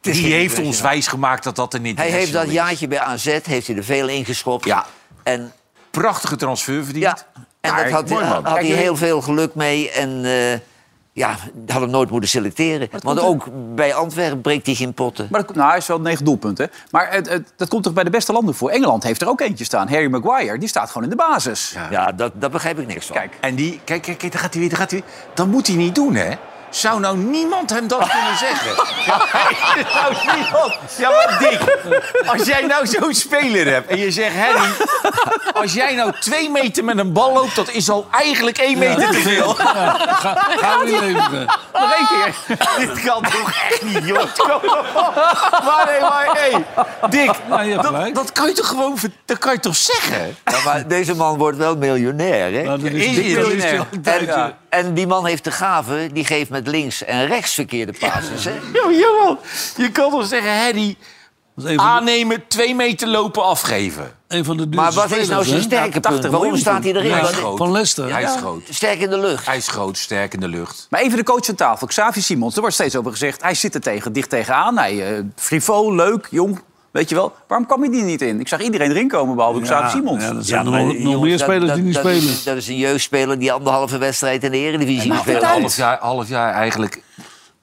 Die 0.00 0.12
heeft 0.32 0.44
ons 0.44 0.48
international. 0.58 0.90
wijs 0.90 1.06
gemaakt 1.06 1.44
dat 1.44 1.56
dat 1.56 1.74
er 1.74 1.80
niet 1.80 1.98
Hij 1.98 2.10
heeft 2.10 2.32
dat 2.32 2.50
jaartje 2.52 2.88
bij 2.88 3.00
AZ, 3.00 3.38
heeft 3.42 3.66
hij 3.66 3.76
er 3.76 3.84
veel 3.84 4.08
ingeschopt. 4.08 4.64
Ja. 4.64 4.86
En, 5.22 5.52
Prachtige 5.90 6.36
transfer 6.36 6.84
verdiend. 6.84 7.04
ja, 7.04 7.16
en 7.60 7.76
daar 7.76 7.90
had, 7.90 8.08
mooi, 8.08 8.24
hij- 8.24 8.32
man. 8.32 8.44
had 8.44 8.58
hij 8.58 8.66
Kijk, 8.68 8.78
heel 8.80 8.96
veel 8.96 9.20
geluk 9.20 9.54
mee. 9.54 9.90
En 9.90 10.24
eh, 10.24 10.58
ja, 11.12 11.36
had 11.66 11.80
hem 11.80 11.90
nooit 11.90 12.10
moeten 12.10 12.28
selecteren. 12.28 12.88
Want 13.02 13.20
ook 13.20 13.46
bij 13.74 13.94
Antwerpen 13.94 14.40
breekt 14.40 14.66
hij 14.66 14.74
geen 14.74 14.94
potten. 14.94 15.28
Maar 15.30 15.46
dat, 15.46 15.56
nou, 15.56 15.68
hij 15.68 15.78
is 15.78 15.86
wel 15.86 16.00
negen 16.00 16.24
doelpunten. 16.24 16.70
Maar 16.90 17.12
het, 17.12 17.28
het- 17.28 17.52
dat 17.56 17.68
komt 17.68 17.82
toch 17.82 17.92
bij 17.92 18.04
de 18.04 18.10
beste 18.10 18.32
landen 18.32 18.54
voor. 18.54 18.70
Engeland 18.70 19.02
heeft 19.02 19.22
er 19.22 19.28
ook 19.28 19.40
eentje 19.40 19.64
staan. 19.64 19.88
Harry 19.88 20.10
Maguire, 20.10 20.58
die 20.58 20.68
staat 20.68 20.86
gewoon 20.88 21.02
in 21.04 21.10
de 21.10 21.16
basis. 21.16 21.76
Ja, 21.90 22.12
dat, 22.12 22.32
daar 22.34 22.50
begrijp 22.50 22.78
ik 22.78 22.86
niks 22.86 23.06
van. 23.06 23.16
Kijk, 23.16 23.36
En 23.40 23.54
die, 23.54 23.80
kijk, 23.84 24.02
kijk, 24.02 24.18
kijk, 24.18 24.32
daar 24.32 24.40
gaat 24.40 24.50
hij 24.52 24.60
weer, 24.60 24.70
daar 24.70 24.78
gaat 24.80 24.90
hij 24.90 25.00
weer. 25.00 25.10
Dat 25.34 25.46
moet 25.46 25.66
hij 25.66 25.76
niet 25.76 25.94
doen, 25.94 26.14
hè? 26.14 26.30
Zou 26.70 27.00
nou 27.00 27.16
niemand 27.16 27.70
hem 27.70 27.88
dat 27.88 28.08
kunnen 28.08 28.36
zeggen? 28.38 28.70
Ja, 29.06 29.16
nou 29.94 30.14
niemand. 30.36 30.74
Ja, 30.98 31.10
maar 31.10 31.36
Dick, 31.38 31.60
als 32.26 32.46
jij 32.46 32.62
nou 32.66 32.86
zo'n 32.86 33.14
speler 33.14 33.72
hebt 33.72 33.88
en 33.90 33.98
je 33.98 34.10
zegt... 34.10 34.34
Harry, 34.36 34.70
als 35.52 35.72
jij 35.72 35.94
nou 35.94 36.12
twee 36.20 36.50
meter 36.50 36.84
met 36.84 36.98
een 36.98 37.12
bal 37.12 37.32
loopt... 37.32 37.56
dat 37.56 37.70
is 37.70 37.90
al 37.90 38.06
eigenlijk 38.10 38.58
één 38.58 38.78
meter 38.78 39.10
te 39.10 39.18
veel. 39.18 39.54
Ga, 39.54 40.34
gaan 40.56 40.84
we 40.84 40.90
leveren. 41.00 41.46
nog 41.72 41.92
één 41.92 42.06
keer. 42.06 42.56
Dit 42.78 43.02
kan 43.02 43.22
toch 43.22 43.52
echt 43.70 43.82
niet, 43.82 44.06
joh? 44.06 44.20
Op. 44.20 44.78
Maar 45.64 45.86
nee, 45.86 46.00
maar 46.00 46.28
hey, 46.32 46.64
Dick, 47.10 47.30
hebt 47.48 47.82
dat, 47.82 48.14
dat 48.14 48.32
kan 48.32 48.48
je 48.48 48.54
toch 48.54 48.68
gewoon... 48.68 48.96
Dat 49.24 49.38
kan 49.38 49.52
je 49.52 49.60
toch 49.60 49.76
zeggen? 49.76 50.36
Ja, 50.44 50.58
maar 50.64 50.88
deze 50.88 51.14
man 51.14 51.38
wordt 51.38 51.58
wel 51.58 51.76
miljonair, 51.76 52.52
hè? 52.52 52.62
Nou, 52.62 52.82
dat 52.82 52.90
Is 52.90 53.06
is 53.06 53.34
miljonair? 53.34 53.86
En, 54.70 54.94
die 54.94 55.06
man 55.06 55.26
heeft 55.26 55.44
de 55.44 55.50
gave, 55.50 56.08
die 56.12 56.24
geeft 56.24 56.50
met 56.50 56.66
links 56.66 57.04
en 57.04 57.26
rechts 57.26 57.54
verkeerde 57.54 57.92
passes. 57.98 58.44
Hè? 58.44 58.50
Ja, 58.72 59.36
je 59.76 59.90
kan 59.92 60.10
toch 60.10 60.26
zeggen, 60.26 60.58
Harry... 60.62 60.96
De, 61.54 61.76
Aannemen, 61.76 62.42
twee 62.48 62.74
meter 62.74 63.08
lopen, 63.08 63.44
afgeven. 63.44 64.12
een 64.28 64.44
van 64.44 64.56
de 64.56 64.66
Maar 64.66 64.92
wat 64.92 65.10
is 65.16 65.28
nou 65.28 65.44
zijn 65.44 65.62
sterke 65.62 66.00
80 66.00 66.20
punt? 66.20 66.32
Waarom 66.32 66.56
staat 66.56 66.82
hij 66.82 66.92
erin? 66.94 67.10
Hij 67.10 67.20
is 67.20 67.26
Wat- 67.26 67.34
groot. 67.36 67.58
Van 67.58 67.72
Leicester. 67.72 68.12
Hij 68.12 68.22
is 68.22 68.34
groot. 68.36 68.62
Sterk 68.70 69.00
in 69.00 69.10
de 69.10 69.18
lucht. 69.18 69.46
Hij 69.46 69.56
is 69.56 69.68
groot, 69.68 69.98
sterk 69.98 70.34
in 70.34 70.40
de 70.40 70.48
lucht. 70.48 70.86
Maar 70.90 71.00
even 71.00 71.16
de 71.18 71.24
coach 71.24 71.48
aan 71.48 71.54
tafel, 71.54 71.86
Xavi 71.86 72.20
Simons. 72.20 72.54
Er 72.54 72.60
wordt 72.60 72.74
steeds 72.74 72.96
over 72.96 73.10
gezegd, 73.10 73.42
hij 73.42 73.54
zit 73.54 73.74
er 73.74 73.80
tegen, 73.80 74.12
dicht 74.12 74.30
tegenaan. 74.30 74.78
Hij, 74.78 75.16
eh 75.16 75.22
frivol, 75.36 75.94
leuk, 75.94 76.26
jong, 76.30 76.62
weet 76.92 77.08
je 77.08 77.14
wel. 77.14 77.32
Waarom 77.48 77.66
kwam 77.66 77.80
hij 77.80 77.90
die 77.90 78.02
niet 78.02 78.22
in? 78.22 78.40
Ik 78.40 78.48
zag 78.48 78.60
iedereen 78.60 78.90
erin 78.90 79.08
komen, 79.08 79.36
behalve 79.36 79.60
Xavi 79.60 79.90
Simons. 79.90 80.22
Ja, 80.24 80.32
dat 80.32 80.46
zijn 80.46 80.64
nog, 80.64 80.74
nog 80.74 80.92
jongens, 80.96 81.20
meer 81.22 81.38
spelers 81.38 81.66
dat- 81.66 81.74
die 81.74 81.84
niet 81.84 81.94
dat 81.94 82.02
spelen. 82.02 82.22
Is, 82.28 82.42
dat 82.44 82.56
is 82.56 82.68
een 82.68 82.76
jeugdspeler 82.76 83.38
die 83.38 83.52
anderhalve 83.52 83.98
wedstrijd 83.98 84.44
in 84.44 84.50
de 84.50 84.56
Eredivisie 84.58 85.14
speelt. 85.14 85.42
half 85.42 85.76
jaar, 85.76 85.98
half 86.00 86.28
jaar 86.28 86.52
eigenlijk 86.54 87.02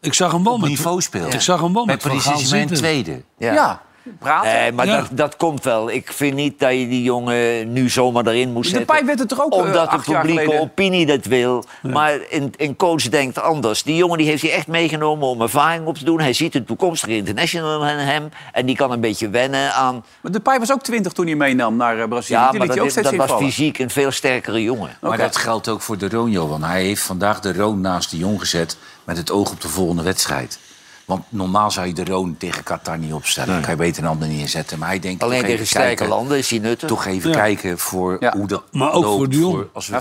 Ik 0.01 0.13
zag 0.13 0.31
hem 0.31 0.43
wel 0.43 0.53
op 0.53 0.59
met 0.59 0.69
niveau 0.69 1.01
speelt. 1.01 1.33
Ik 1.33 1.41
zag 1.41 1.61
hem 1.61 1.73
wel 1.73 1.85
Met 1.85 1.95
met 1.95 2.03
Paris 2.07 2.23
Saint-Germain 2.23 2.67
tweede. 2.67 3.21
Ja. 3.37 3.53
Ja, 3.53 3.81
praten. 4.20 4.52
Nee, 4.52 4.72
maar 4.72 4.86
Ja. 4.86 4.98
dat, 4.98 5.08
dat 5.12 5.36
komt 5.36 5.63
wel. 5.63 5.91
Ik 5.91 6.12
vind 6.12 6.36
niet 6.36 6.60
dat 6.60 6.72
je 6.72 6.88
die 6.88 7.03
jongen 7.03 7.74
nu 7.74 7.89
zomaar 7.89 8.28
erin 8.28 8.51
moet 8.51 8.64
de 8.64 8.70
zetten. 8.70 8.88
Pai 8.88 9.05
werd 9.05 9.20
het 9.20 9.32
er 9.32 9.43
ook 9.43 9.53
eh, 9.53 9.60
Omdat 9.60 9.91
de 9.91 9.97
publieke 9.97 10.60
opinie 10.60 11.05
dat 11.05 11.26
wil. 11.26 11.64
Maar 11.82 12.20
een, 12.30 12.53
een 12.58 12.76
coach 12.76 13.10
denkt 13.10 13.41
anders. 13.41 13.84
Die 13.84 13.95
jongen 13.95 14.18
die 14.18 14.28
heeft 14.28 14.41
hij 14.41 14.51
echt 14.51 14.68
meegenomen 14.68 15.28
om 15.28 15.41
ervaring 15.41 15.86
op 15.86 15.97
te 15.97 16.05
doen. 16.05 16.20
Hij 16.20 16.34
ziet 16.34 16.55
een 16.55 16.66
toekomstige 16.66 17.16
international 17.16 17.88
in 17.88 17.97
hem. 17.97 18.30
En 18.51 18.66
die 18.66 18.76
kan 18.76 18.91
een 18.91 19.01
beetje 19.01 19.30
wennen 19.30 19.74
aan... 19.74 20.05
Maar 20.22 20.32
de 20.32 20.39
Pai 20.39 20.60
was 20.60 20.72
ook 20.72 20.82
20 20.82 21.12
toen 21.12 21.26
hij 21.26 21.36
meenam 21.36 21.76
naar 21.76 21.99
eh, 21.99 22.08
Brazilië. 22.08 22.39
Ja, 22.39 22.49
die 22.49 22.60
maar 22.60 22.68
liet 22.68 22.76
hij 22.76 22.86
ook 22.86 22.93
dat, 22.93 23.03
dat 23.03 23.28
was 23.28 23.41
fysiek 23.41 23.80
een 23.80 23.89
veel 23.89 24.12
sterkere 24.12 24.64
jongen. 24.64 24.97
Maar 25.01 25.18
dat 25.18 25.38
geldt 25.38 25.68
ook 25.68 25.82
voor 25.82 25.97
de 25.97 26.10
Roon, 26.10 26.32
Johan. 26.32 26.64
Hij 26.64 26.84
heeft 26.84 27.01
vandaag 27.01 27.39
de 27.39 27.53
Roon 27.53 27.82
naast 27.82 28.12
de 28.12 28.18
Jong 28.18 28.39
gezet... 28.39 28.78
met 29.03 29.18
het 29.18 29.32
oog 29.32 29.51
op 29.51 29.62
de 29.62 29.70
volgende 29.70 30.03
wedstrijd. 30.03 30.60
Want 31.08 31.24
normaal 31.30 31.72
zou 31.72 31.88
je 31.88 31.93
de 31.93 32.05
Roon 32.05 32.36
tegen 32.38 32.64
Qatar 32.64 32.97
niet 32.97 33.14
opstellen. 33.14 33.53
Dan 33.53 33.62
kan 33.62 33.72
je 33.72 33.78
beter 33.78 34.03
een 34.03 34.10
ander 34.10 34.28
neerzetten. 34.28 34.80
Maar 34.80 34.88
hij 34.88 34.99
denkt 34.99 35.24
Alleen 35.24 35.43
tegen 35.43 35.68
sterke 35.68 35.88
kijken, 35.88 36.08
landen 36.08 36.38
is 36.38 36.49
hij 36.49 36.60
nuttig. 36.60 36.88
Toch 36.89 37.05
even 37.05 37.30
Ja. 37.30 37.36
kijken 37.36 37.78
voor 37.80 38.18
Ja. 38.20 38.34
hoe 38.38 38.47
dat 38.47 38.64
Maar 38.72 38.93
ook 38.93 39.03
loopt 39.03 39.16
voor 39.18 39.30
de 39.30 39.38
Jong. 39.39 39.66
als 39.74 39.88
we 39.88 39.91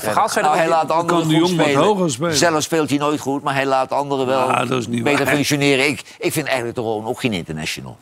Nou, 0.41 0.57
hij 0.57 0.69
laat 0.69 0.91
anderen 0.91 1.29
de 1.29 1.39
goed 1.39 1.49
spelen. 1.49 1.83
hoger 1.83 2.11
spelen. 2.11 2.37
Zelf 2.37 2.63
speelt 2.63 2.89
hij 2.91 2.99
nooit 2.99 3.21
goed, 3.21 3.43
maar 3.43 3.55
hij 3.55 3.67
laat 3.67 3.91
anderen 3.93 4.27
wel 4.27 4.49
Ja, 4.49 4.65
dat 4.65 4.79
is 4.81 4.87
niet 4.87 5.03
beter 5.03 5.25
waar. 5.25 5.35
functioneren. 5.35 5.87
Ik, 5.89 6.03
ik 6.19 6.33
vind 6.33 6.47
eigenlijk 6.47 6.77
de 6.77 6.83
Roon 6.83 7.05
ook 7.07 7.21
geen 7.21 7.33
international. 7.33 7.97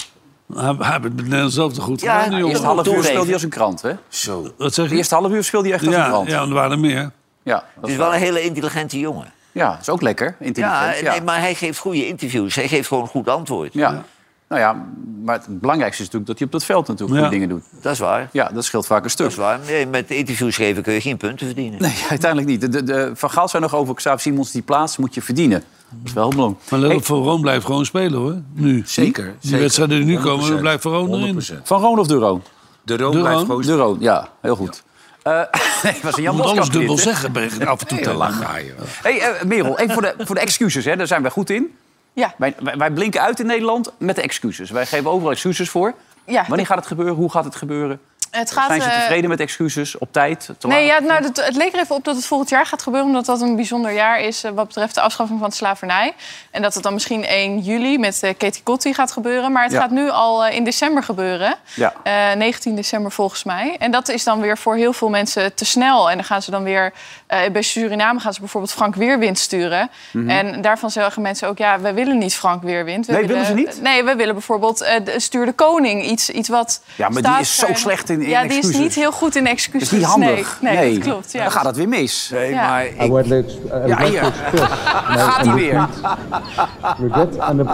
Hij 0.55 0.65
hij 0.65 0.91
heeft 0.91 1.03
het 1.03 1.15
met 1.17 1.25
Nederland 1.25 1.53
zelf 1.53 1.73
te 1.73 1.81
goed 1.81 2.01
Ja, 2.01 2.23
gedaan, 2.23 2.45
Eerste 2.45 2.67
half 2.67 2.87
uur 2.87 3.03
speelde 3.05 3.25
hij 3.25 3.33
als 3.33 3.43
een 3.43 3.49
krant, 3.49 3.83
hè? 3.83 3.93
Zo. 4.09 4.51
Wat 4.59 4.75
zeg 4.75 4.85
De 4.85 4.91
je? 4.91 4.97
eerste 4.97 5.15
half 5.15 5.31
uur 5.31 5.45
speelde 5.45 5.67
hij 5.69 5.77
echt 5.77 5.87
als 5.87 5.97
een 5.97 6.05
krant. 6.05 6.29
ja, 6.29 6.41
er 6.43 6.49
waren 6.55 6.71
er 6.71 6.79
meer. 6.79 7.11
Ja, 7.43 7.55
Het 7.55 7.65
dat 7.75 7.85
is 7.85 7.91
is 7.91 7.97
wel 7.97 8.15
een 8.15 8.21
hele 8.21 8.43
intelligente 8.43 8.99
jongen. 8.99 9.33
Ja, 9.55 9.71
dat 9.71 9.81
is 9.81 9.89
ook 9.91 10.03
lekker, 10.03 10.37
intelligent. 10.41 10.81
Ja, 10.99 11.03
Ja, 11.05 11.11
Nee, 11.11 11.23
maar 11.23 11.39
hij 11.41 11.55
geeft 11.55 11.79
goede 11.79 12.07
interviews. 12.07 12.55
Hij 12.55 12.69
geeft 12.69 12.89
gewoon 12.89 13.03
een 13.03 13.09
goed 13.09 13.29
antwoord. 13.29 13.73
ja. 13.73 14.05
Nou 14.49 14.61
ja, 14.61 14.85
maar 15.25 15.35
het 15.35 15.61
belangrijkste 15.61 16.03
is 16.03 16.09
natuurlijk 16.11 16.27
dat 16.27 16.39
hij 16.39 16.47
op 16.47 16.53
dat 16.53 16.65
veld 16.65 16.87
natuurlijk 16.89 17.19
Ja. 17.19 17.25
goede 17.27 17.39
dingen 17.41 17.49
doet. 17.57 17.65
Dat 17.83 17.93
is 17.93 17.99
waar. 17.99 18.29
Ja, 18.33 18.51
dat 18.55 18.65
scheelt 18.65 18.87
vaak 18.87 19.05
een 19.05 19.11
stuk. 19.11 19.25
Dat 19.27 19.33
is 19.35 19.39
waar. 19.43 19.59
Nee, 19.67 19.87
met 19.87 20.11
interviews 20.11 20.57
geven 20.57 20.83
kun 20.83 20.93
je 20.93 21.01
geen 21.01 21.17
punten 21.17 21.47
verdienen. 21.47 21.83
Nee, 21.83 21.95
uiteindelijk 22.11 22.51
niet. 22.51 22.61
De, 22.61 22.69
de, 22.69 22.83
de, 22.83 23.11
van 23.15 23.31
Gaal 23.31 23.49
zei 23.49 23.63
nog 23.63 23.75
over 23.75 23.95
Xavier 23.95 24.21
Simons, 24.21 24.51
die 24.51 24.63
plaats 24.63 24.97
moet 24.97 25.15
je 25.15 25.23
verdienen. 25.23 25.63
Dat 25.91 25.99
is 26.05 26.13
wel 26.13 26.23
heel 26.25 26.33
belangrijk. 26.35 26.71
Maar 26.71 26.79
let 26.81 26.89
Hey, 26.89 26.99
op, 26.99 27.05
Van 27.05 27.23
Roon 27.23 27.41
blijft 27.41 27.65
gewoon 27.65 27.85
spelen, 27.85 28.19
hoor. 28.21 28.37
Nu. 28.53 28.83
Zeker. 28.87 29.35
Die 29.41 29.57
wedstrijden 29.59 29.97
die 29.97 30.07
nu 30.07 30.19
komen, 30.23 30.49
dan 30.51 30.61
blijft 30.61 30.83
Van 30.83 30.93
Roon 30.93 31.13
erin. 31.15 31.35
100%. 31.43 31.63
van 31.63 31.81
Roon 31.81 31.99
of 31.99 32.07
de 32.07 32.15
Roon? 32.15 32.43
De 32.83 32.97
Roon 32.97 33.21
blijft 33.21 33.41
gewoon 33.41 33.63
De 33.63 33.75
Roon, 33.77 33.97
ja, 34.01 34.29
heel 34.41 34.57
goed. 34.57 34.83
Eh 35.25 35.43
nee, 35.83 35.97
was 36.03 36.17
een 36.17 36.23
Jan 36.23 36.37
moet 36.37 36.45
alles 36.45 36.69
dubbel 36.69 36.95
dit, 36.95 37.05
zeggen, 37.05 37.33
ben 37.33 37.67
af 37.67 37.81
en 37.81 37.87
toe 37.87 38.01
te 38.01 38.13
lachen. 38.13 38.47
Hey, 39.03 39.21
eh, 39.21 39.43
Merel, 39.43 39.79
even 39.79 39.93
voor 39.93 40.03
de, 40.03 40.15
voor 40.19 40.35
de 40.35 40.41
excuses, 40.41 40.85
hè. 40.85 40.97
daar 40.97 41.07
zijn 41.07 41.23
wij 41.23 41.31
goed 41.31 41.51
in. 41.51 41.77
Ja. 42.13 42.35
Wij, 42.37 42.55
wij, 42.59 42.77
wij 42.77 42.91
blinken 42.91 43.21
uit 43.21 43.41
in 43.41 43.47
Nederland 43.47 43.93
met 43.99 44.17
de 44.17 44.23
excuses. 44.23 44.71
Wij 44.71 44.87
geven 44.87 45.11
overal 45.11 45.31
excuses 45.31 45.71
voor. 45.71 45.95
Ja. 46.25 46.45
Wanneer 46.49 46.67
gaat 46.67 46.77
het 46.77 46.87
gebeuren? 46.87 47.15
Hoe 47.15 47.31
gaat 47.31 47.45
het 47.45 47.57
gebeuren? 47.57 48.01
Het 48.37 48.51
gaat, 48.51 48.67
Zijn 48.67 48.83
ze 48.83 48.89
eh, 48.89 48.99
tevreden 49.01 49.31
met 49.31 49.41
excuses? 49.41 49.99
Op 49.99 50.13
tijd? 50.13 50.49
Nee, 50.61 50.85
ja, 50.85 50.99
nou, 51.01 51.25
het, 51.25 51.45
het 51.47 51.57
leek 51.57 51.73
er 51.73 51.81
even 51.81 51.95
op 51.95 52.05
dat 52.05 52.17
het 52.17 52.27
volgend 52.27 52.51
jaar 52.51 52.67
gaat 52.67 52.83
gebeuren... 52.83 53.09
omdat 53.09 53.25
dat 53.27 53.41
een 53.41 53.57
bijzonder 53.57 53.93
jaar 53.93 54.21
is 54.21 54.45
eh, 54.45 54.51
wat 54.55 54.67
betreft 54.67 54.95
de 54.95 55.01
afschaffing 55.01 55.39
van 55.41 55.49
de 55.49 55.55
slavernij. 55.55 56.15
En 56.51 56.63
dat 56.63 56.75
het 56.75 56.83
dan 56.83 56.93
misschien 56.93 57.25
1 57.25 57.59
juli 57.59 57.99
met 57.99 58.23
eh, 58.23 58.31
Katie 58.39 58.63
Kotti 58.63 58.95
gaat 58.95 59.13
gebeuren. 59.13 59.53
Maar 59.53 59.63
het 59.63 59.73
Ja. 59.73 59.81
gaat 59.81 59.91
nu 59.91 60.11
al 60.11 60.47
in 60.47 60.65
december 60.65 61.03
gebeuren. 61.03 61.55
Ja. 61.75 61.93
Eh, 62.03 62.37
19 62.37 62.75
december 62.77 63.13
volgens 63.13 63.45
mij. 63.45 63.77
En 63.79 63.91
dat 63.91 64.09
is 64.09 64.25
dan 64.25 64.41
weer 64.41 64.59
voor 64.59 64.77
heel 64.77 64.93
veel 64.93 65.09
mensen 65.09 65.55
te 65.55 65.65
snel. 65.65 66.11
En 66.11 66.17
dan 66.17 66.25
gaan 66.25 66.43
ze 66.43 66.51
dan 66.51 66.63
weer... 66.63 66.93
bij 67.27 67.63
Suriname 67.63 68.21
gaan 68.21 68.33
ze 68.35 68.41
bijvoorbeeld 68.41 68.73
Frank 68.73 68.95
Weerwind 68.95 69.39
sturen. 69.39 69.91
En 70.27 70.61
daarvan 70.63 70.91
zeggen 70.91 71.23
mensen 71.23 71.49
ook... 71.49 71.59
ja, 71.59 71.81
we 71.81 71.93
willen 71.93 72.19
niet 72.19 72.35
Frank 72.35 72.63
Weerwind. 72.63 73.07
We 73.07 73.13
Mhm. 73.13 73.21
Nee, 73.21 73.31
willen 73.31 73.47
ze 73.47 73.55
niet? 73.55 73.81
Nee, 73.83 74.05
we 74.05 74.15
willen 74.15 74.35
bijvoorbeeld 74.35 74.87
stuur 75.17 75.47
de 75.47 75.53
koning. 75.53 76.05
Iets, 76.05 76.31
iets 76.31 76.49
wat... 76.49 76.83
Ja, 76.97 77.09
maar 77.09 77.23
die 77.23 77.39
is 77.41 77.57
zo 77.57 77.67
slecht 77.75 78.11
in- 78.11 78.23
in 78.25 78.31
Ja, 78.31 78.43
die 78.43 78.59
is 78.59 78.77
niet 78.77 78.95
heel 78.95 79.13
goed 79.13 79.37
in 79.37 79.47
excuses. 79.47 79.89
Dat 79.91 79.99
is 79.99 80.05
niet 80.05 80.15
handig. 80.15 80.59
Nee, 80.61 80.77
nee, 80.77 80.95
dat 80.95 81.03
klopt. 81.03 81.33
Ja. 81.33 81.43
Dan 81.43 81.51
gaat 81.53 81.65
het 81.65 81.77
weer 81.77 81.89
mis. 81.89 82.29
Nee, 82.33 82.51
Ja. 82.51 82.69
maar 82.69 82.87
I 82.87 82.89
ik, 82.99 83.11
would 83.11 83.27
like, 83.27 83.51
I 83.51 83.89
Ja, 83.89 83.99
my 83.99 84.11
Gaat 85.19 85.45
hij 85.47 85.55
weer? 85.55 85.89
regret 87.01 87.39
and 87.39 87.61
uh, 87.61 87.67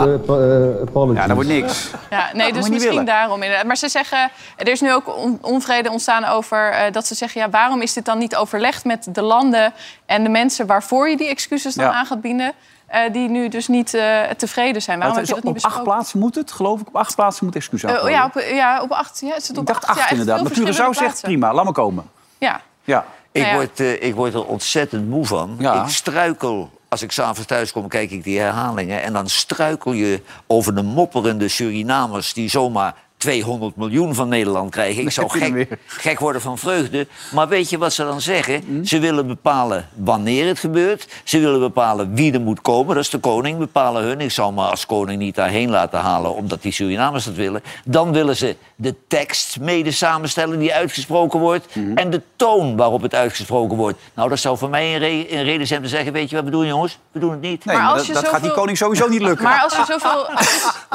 apologies. 0.82 1.16
Ja, 1.20 1.26
dat 1.26 1.34
wordt 1.34 1.48
niks. 1.48 1.90
Ja, 2.10 2.30
nee, 2.32 2.52
dus 2.52 2.68
misschien 2.68 2.88
willen. 2.88 3.04
daarom 3.04 3.42
inderdaad. 3.42 3.66
Maar 3.66 3.76
ze 3.76 3.88
zeggen, 3.88 4.30
er 4.56 4.68
is 4.68 4.80
nu 4.80 4.92
ook 4.92 5.16
on- 5.16 5.38
onvrede 5.40 5.90
ontstaan 5.90 6.24
over 6.24 6.70
eh, 6.70 6.92
dat 6.92 7.06
ze 7.06 7.14
zeggen... 7.14 7.40
ja, 7.40 7.50
waarom 7.50 7.80
is 7.82 7.92
dit 7.92 8.04
dan 8.04 8.18
niet 8.18 8.36
overlegd 8.36 8.84
met 8.84 9.06
de 9.14 9.22
landen 9.22 9.72
en 10.06 10.22
de 10.22 10.28
mensen 10.28 10.66
waarvoor 10.66 11.08
je 11.08 11.16
die 11.16 11.28
excuses 11.28 11.74
dan 11.74 11.84
Ja. 11.84 11.92
aan 11.92 12.06
gaat 12.06 12.20
bieden... 12.20 12.52
eh, 12.90 13.12
die 13.12 13.28
nu 13.28 13.48
dus 13.48 13.68
niet 13.68 13.94
eh, 13.94 14.20
tevreden 14.36 14.82
zijn. 14.82 14.98
Waarom 14.98 15.16
Het 15.16 15.26
heb 15.28 15.36
je 15.36 15.40
op 15.42 15.46
dat 15.46 15.54
niet 15.54 15.62
acht 15.64 15.74
besproken? 15.74 15.92
plaatsen 15.96 16.18
moet 16.18 16.34
het, 16.34 16.52
geloof 16.52 16.80
ik. 16.80 16.88
Op 16.88 16.96
acht 16.96 17.14
plaatsen 17.14 17.44
moet 17.44 17.56
excuus 17.56 17.82
Eh, 17.82 17.90
aankomen. 17.90 18.12
ja, 18.12 18.24
op, 18.24 18.40
ja, 18.52 18.82
op 18.82 18.90
acht. 18.90 19.20
Ja, 19.20 19.36
is 19.36 19.48
het 19.48 19.56
op 19.56 19.62
ik 19.62 19.68
dacht 19.68 19.84
acht, 19.86 19.98
acht 19.98 20.08
ja, 20.08 20.16
inderdaad. 20.16 20.42
Maar 20.42 20.52
Curaçao 20.52 20.90
zegt 20.98 21.20
prima, 21.20 21.54
laat 21.54 21.64
me 21.64 21.72
komen. 21.72 22.04
Ja. 22.38 22.60
Ja. 22.84 23.04
ik, 23.32 23.42
Nou 23.42 23.54
ja. 23.54 23.60
word, 23.60 23.80
eh, 23.80 24.02
ik 24.02 24.14
word 24.14 24.34
er 24.34 24.46
ontzettend 24.46 25.08
moe 25.08 25.26
van. 25.26 25.56
Ja. 25.58 25.82
Ik 25.82 25.88
struikel. 25.88 26.70
Als 26.88 27.02
ik 27.02 27.12
s'avonds 27.12 27.44
thuis 27.46 27.72
kom, 27.72 27.88
kijk 27.88 28.10
ik 28.10 28.24
die 28.24 28.38
herhalingen. 28.38 29.02
En 29.02 29.12
dan 29.12 29.28
struikel 29.28 29.92
je 29.92 30.22
over 30.46 30.74
de 30.74 30.82
mopperende 30.82 31.48
Surinamers... 31.48 32.32
die 32.32 32.48
zomaar 32.48 32.94
200 33.20 33.76
miljoen 33.76 34.14
van 34.14 34.28
Nederland 34.28 34.70
krijgen. 34.70 35.02
Ik 35.02 35.10
zou 35.10 35.28
gek, 35.38 35.78
gek 35.86 36.18
worden 36.18 36.40
van 36.42 36.58
vreugde. 36.58 37.06
Maar 37.34 37.48
weet 37.48 37.70
je 37.70 37.78
wat 37.78 37.92
ze 37.92 38.04
dan 38.04 38.20
zeggen? 38.20 38.62
Hm? 38.66 38.84
Ze 38.84 38.98
willen 38.98 39.26
bepalen 39.26 39.88
wanneer 39.94 40.46
het 40.46 40.58
gebeurt. 40.58 41.06
Ze 41.24 41.38
willen 41.38 41.60
bepalen 41.60 42.14
wie 42.14 42.32
er 42.32 42.40
moet 42.40 42.60
komen. 42.60 42.94
Dat 42.94 43.04
is 43.04 43.10
de 43.10 43.18
koning, 43.18 43.58
bepalen 43.58 44.02
hun. 44.02 44.20
Ik 44.20 44.30
zal 44.30 44.52
me 44.52 44.62
als 44.62 44.86
koning 44.86 45.18
niet 45.18 45.34
daarheen 45.34 45.70
laten 45.70 45.98
halen... 45.98 46.34
omdat 46.34 46.62
die 46.62 46.72
Surinamers 46.72 47.24
dat 47.24 47.34
willen. 47.34 47.62
Dan 47.84 48.12
willen 48.12 48.36
ze 48.36 48.56
de 48.76 48.94
tekst 49.08 49.60
mede 49.60 49.90
samenstellen 49.90 50.58
die 50.58 50.74
uitgesproken 50.74 51.40
wordt... 51.40 51.66
Hm. 51.72 51.96
en 51.96 52.10
de 52.10 52.22
toon 52.36 52.76
waarop 52.76 53.02
het 53.02 53.14
uitgesproken 53.14 53.76
wordt. 53.76 53.98
Nou, 54.14 54.28
dat 54.28 54.38
zou 54.38 54.58
voor 54.58 54.70
mij 54.70 54.94
een, 54.94 54.98
re- 54.98 55.26
een 55.30 55.44
reden 55.44 55.66
zijn 55.66 55.78
om 55.80 55.84
te 55.84 55.90
zeggen... 55.90 56.12
weet 56.12 56.30
je 56.30 56.36
wat 56.36 56.44
we 56.44 56.50
doen, 56.50 56.66
jongens? 56.66 56.98
We 57.12 57.18
doen 57.20 57.30
het 57.30 57.40
niet. 57.40 57.64
Nee, 57.64 57.76
Maar 57.76 57.84
maar, 57.84 57.92
als 57.94 58.06
dat, 58.06 58.16
je 58.16 58.22
dat 58.22 58.32
gaat 58.32 58.42
die 58.42 58.52
koning 58.52 58.76
sowieso 58.76 59.08
niet 59.08 59.22
lukken. 59.28 59.44
Maar 59.44 59.60
als 59.62 59.76
je 59.76 59.84
zoveel... 59.86 60.26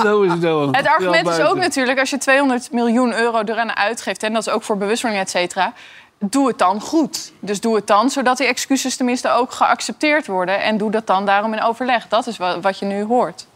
Het 0.71 0.87
argument 0.87 1.27
is 1.27 1.39
ook 1.39 1.55
natuurlijk, 1.55 1.99
als 1.99 2.09
je 2.09 2.14
200 2.17 2.71
miljoen 2.71 3.13
euro 3.13 3.41
eraan 3.45 3.75
uitgeeft... 3.75 4.23
en 4.23 4.33
dat 4.33 4.47
is 4.47 4.53
ook 4.53 4.63
voor 4.63 4.77
bewustwording, 4.77 5.23
et 5.23 5.29
cetera... 5.29 5.73
doe 6.19 6.47
het 6.47 6.57
dan 6.57 6.81
goed. 6.81 7.31
Dus 7.39 7.61
doe 7.61 7.75
het 7.75 7.87
dan 7.87 8.09
zodat 8.09 8.37
die 8.37 8.47
excuses 8.47 8.95
tenminste 8.95 9.29
ook 9.29 9.51
geaccepteerd 9.51 10.27
worden... 10.27 10.61
en 10.61 10.77
doe 10.77 10.91
dat 10.91 11.07
dan 11.07 11.25
daarom 11.25 11.53
in 11.53 11.61
overleg. 11.61 12.07
Dat 12.07 12.27
is 12.27 12.37
wa- 12.37 12.59
wat 12.59 12.79
je 12.79 12.85
nu 12.85 13.03
hoort. 13.03 13.47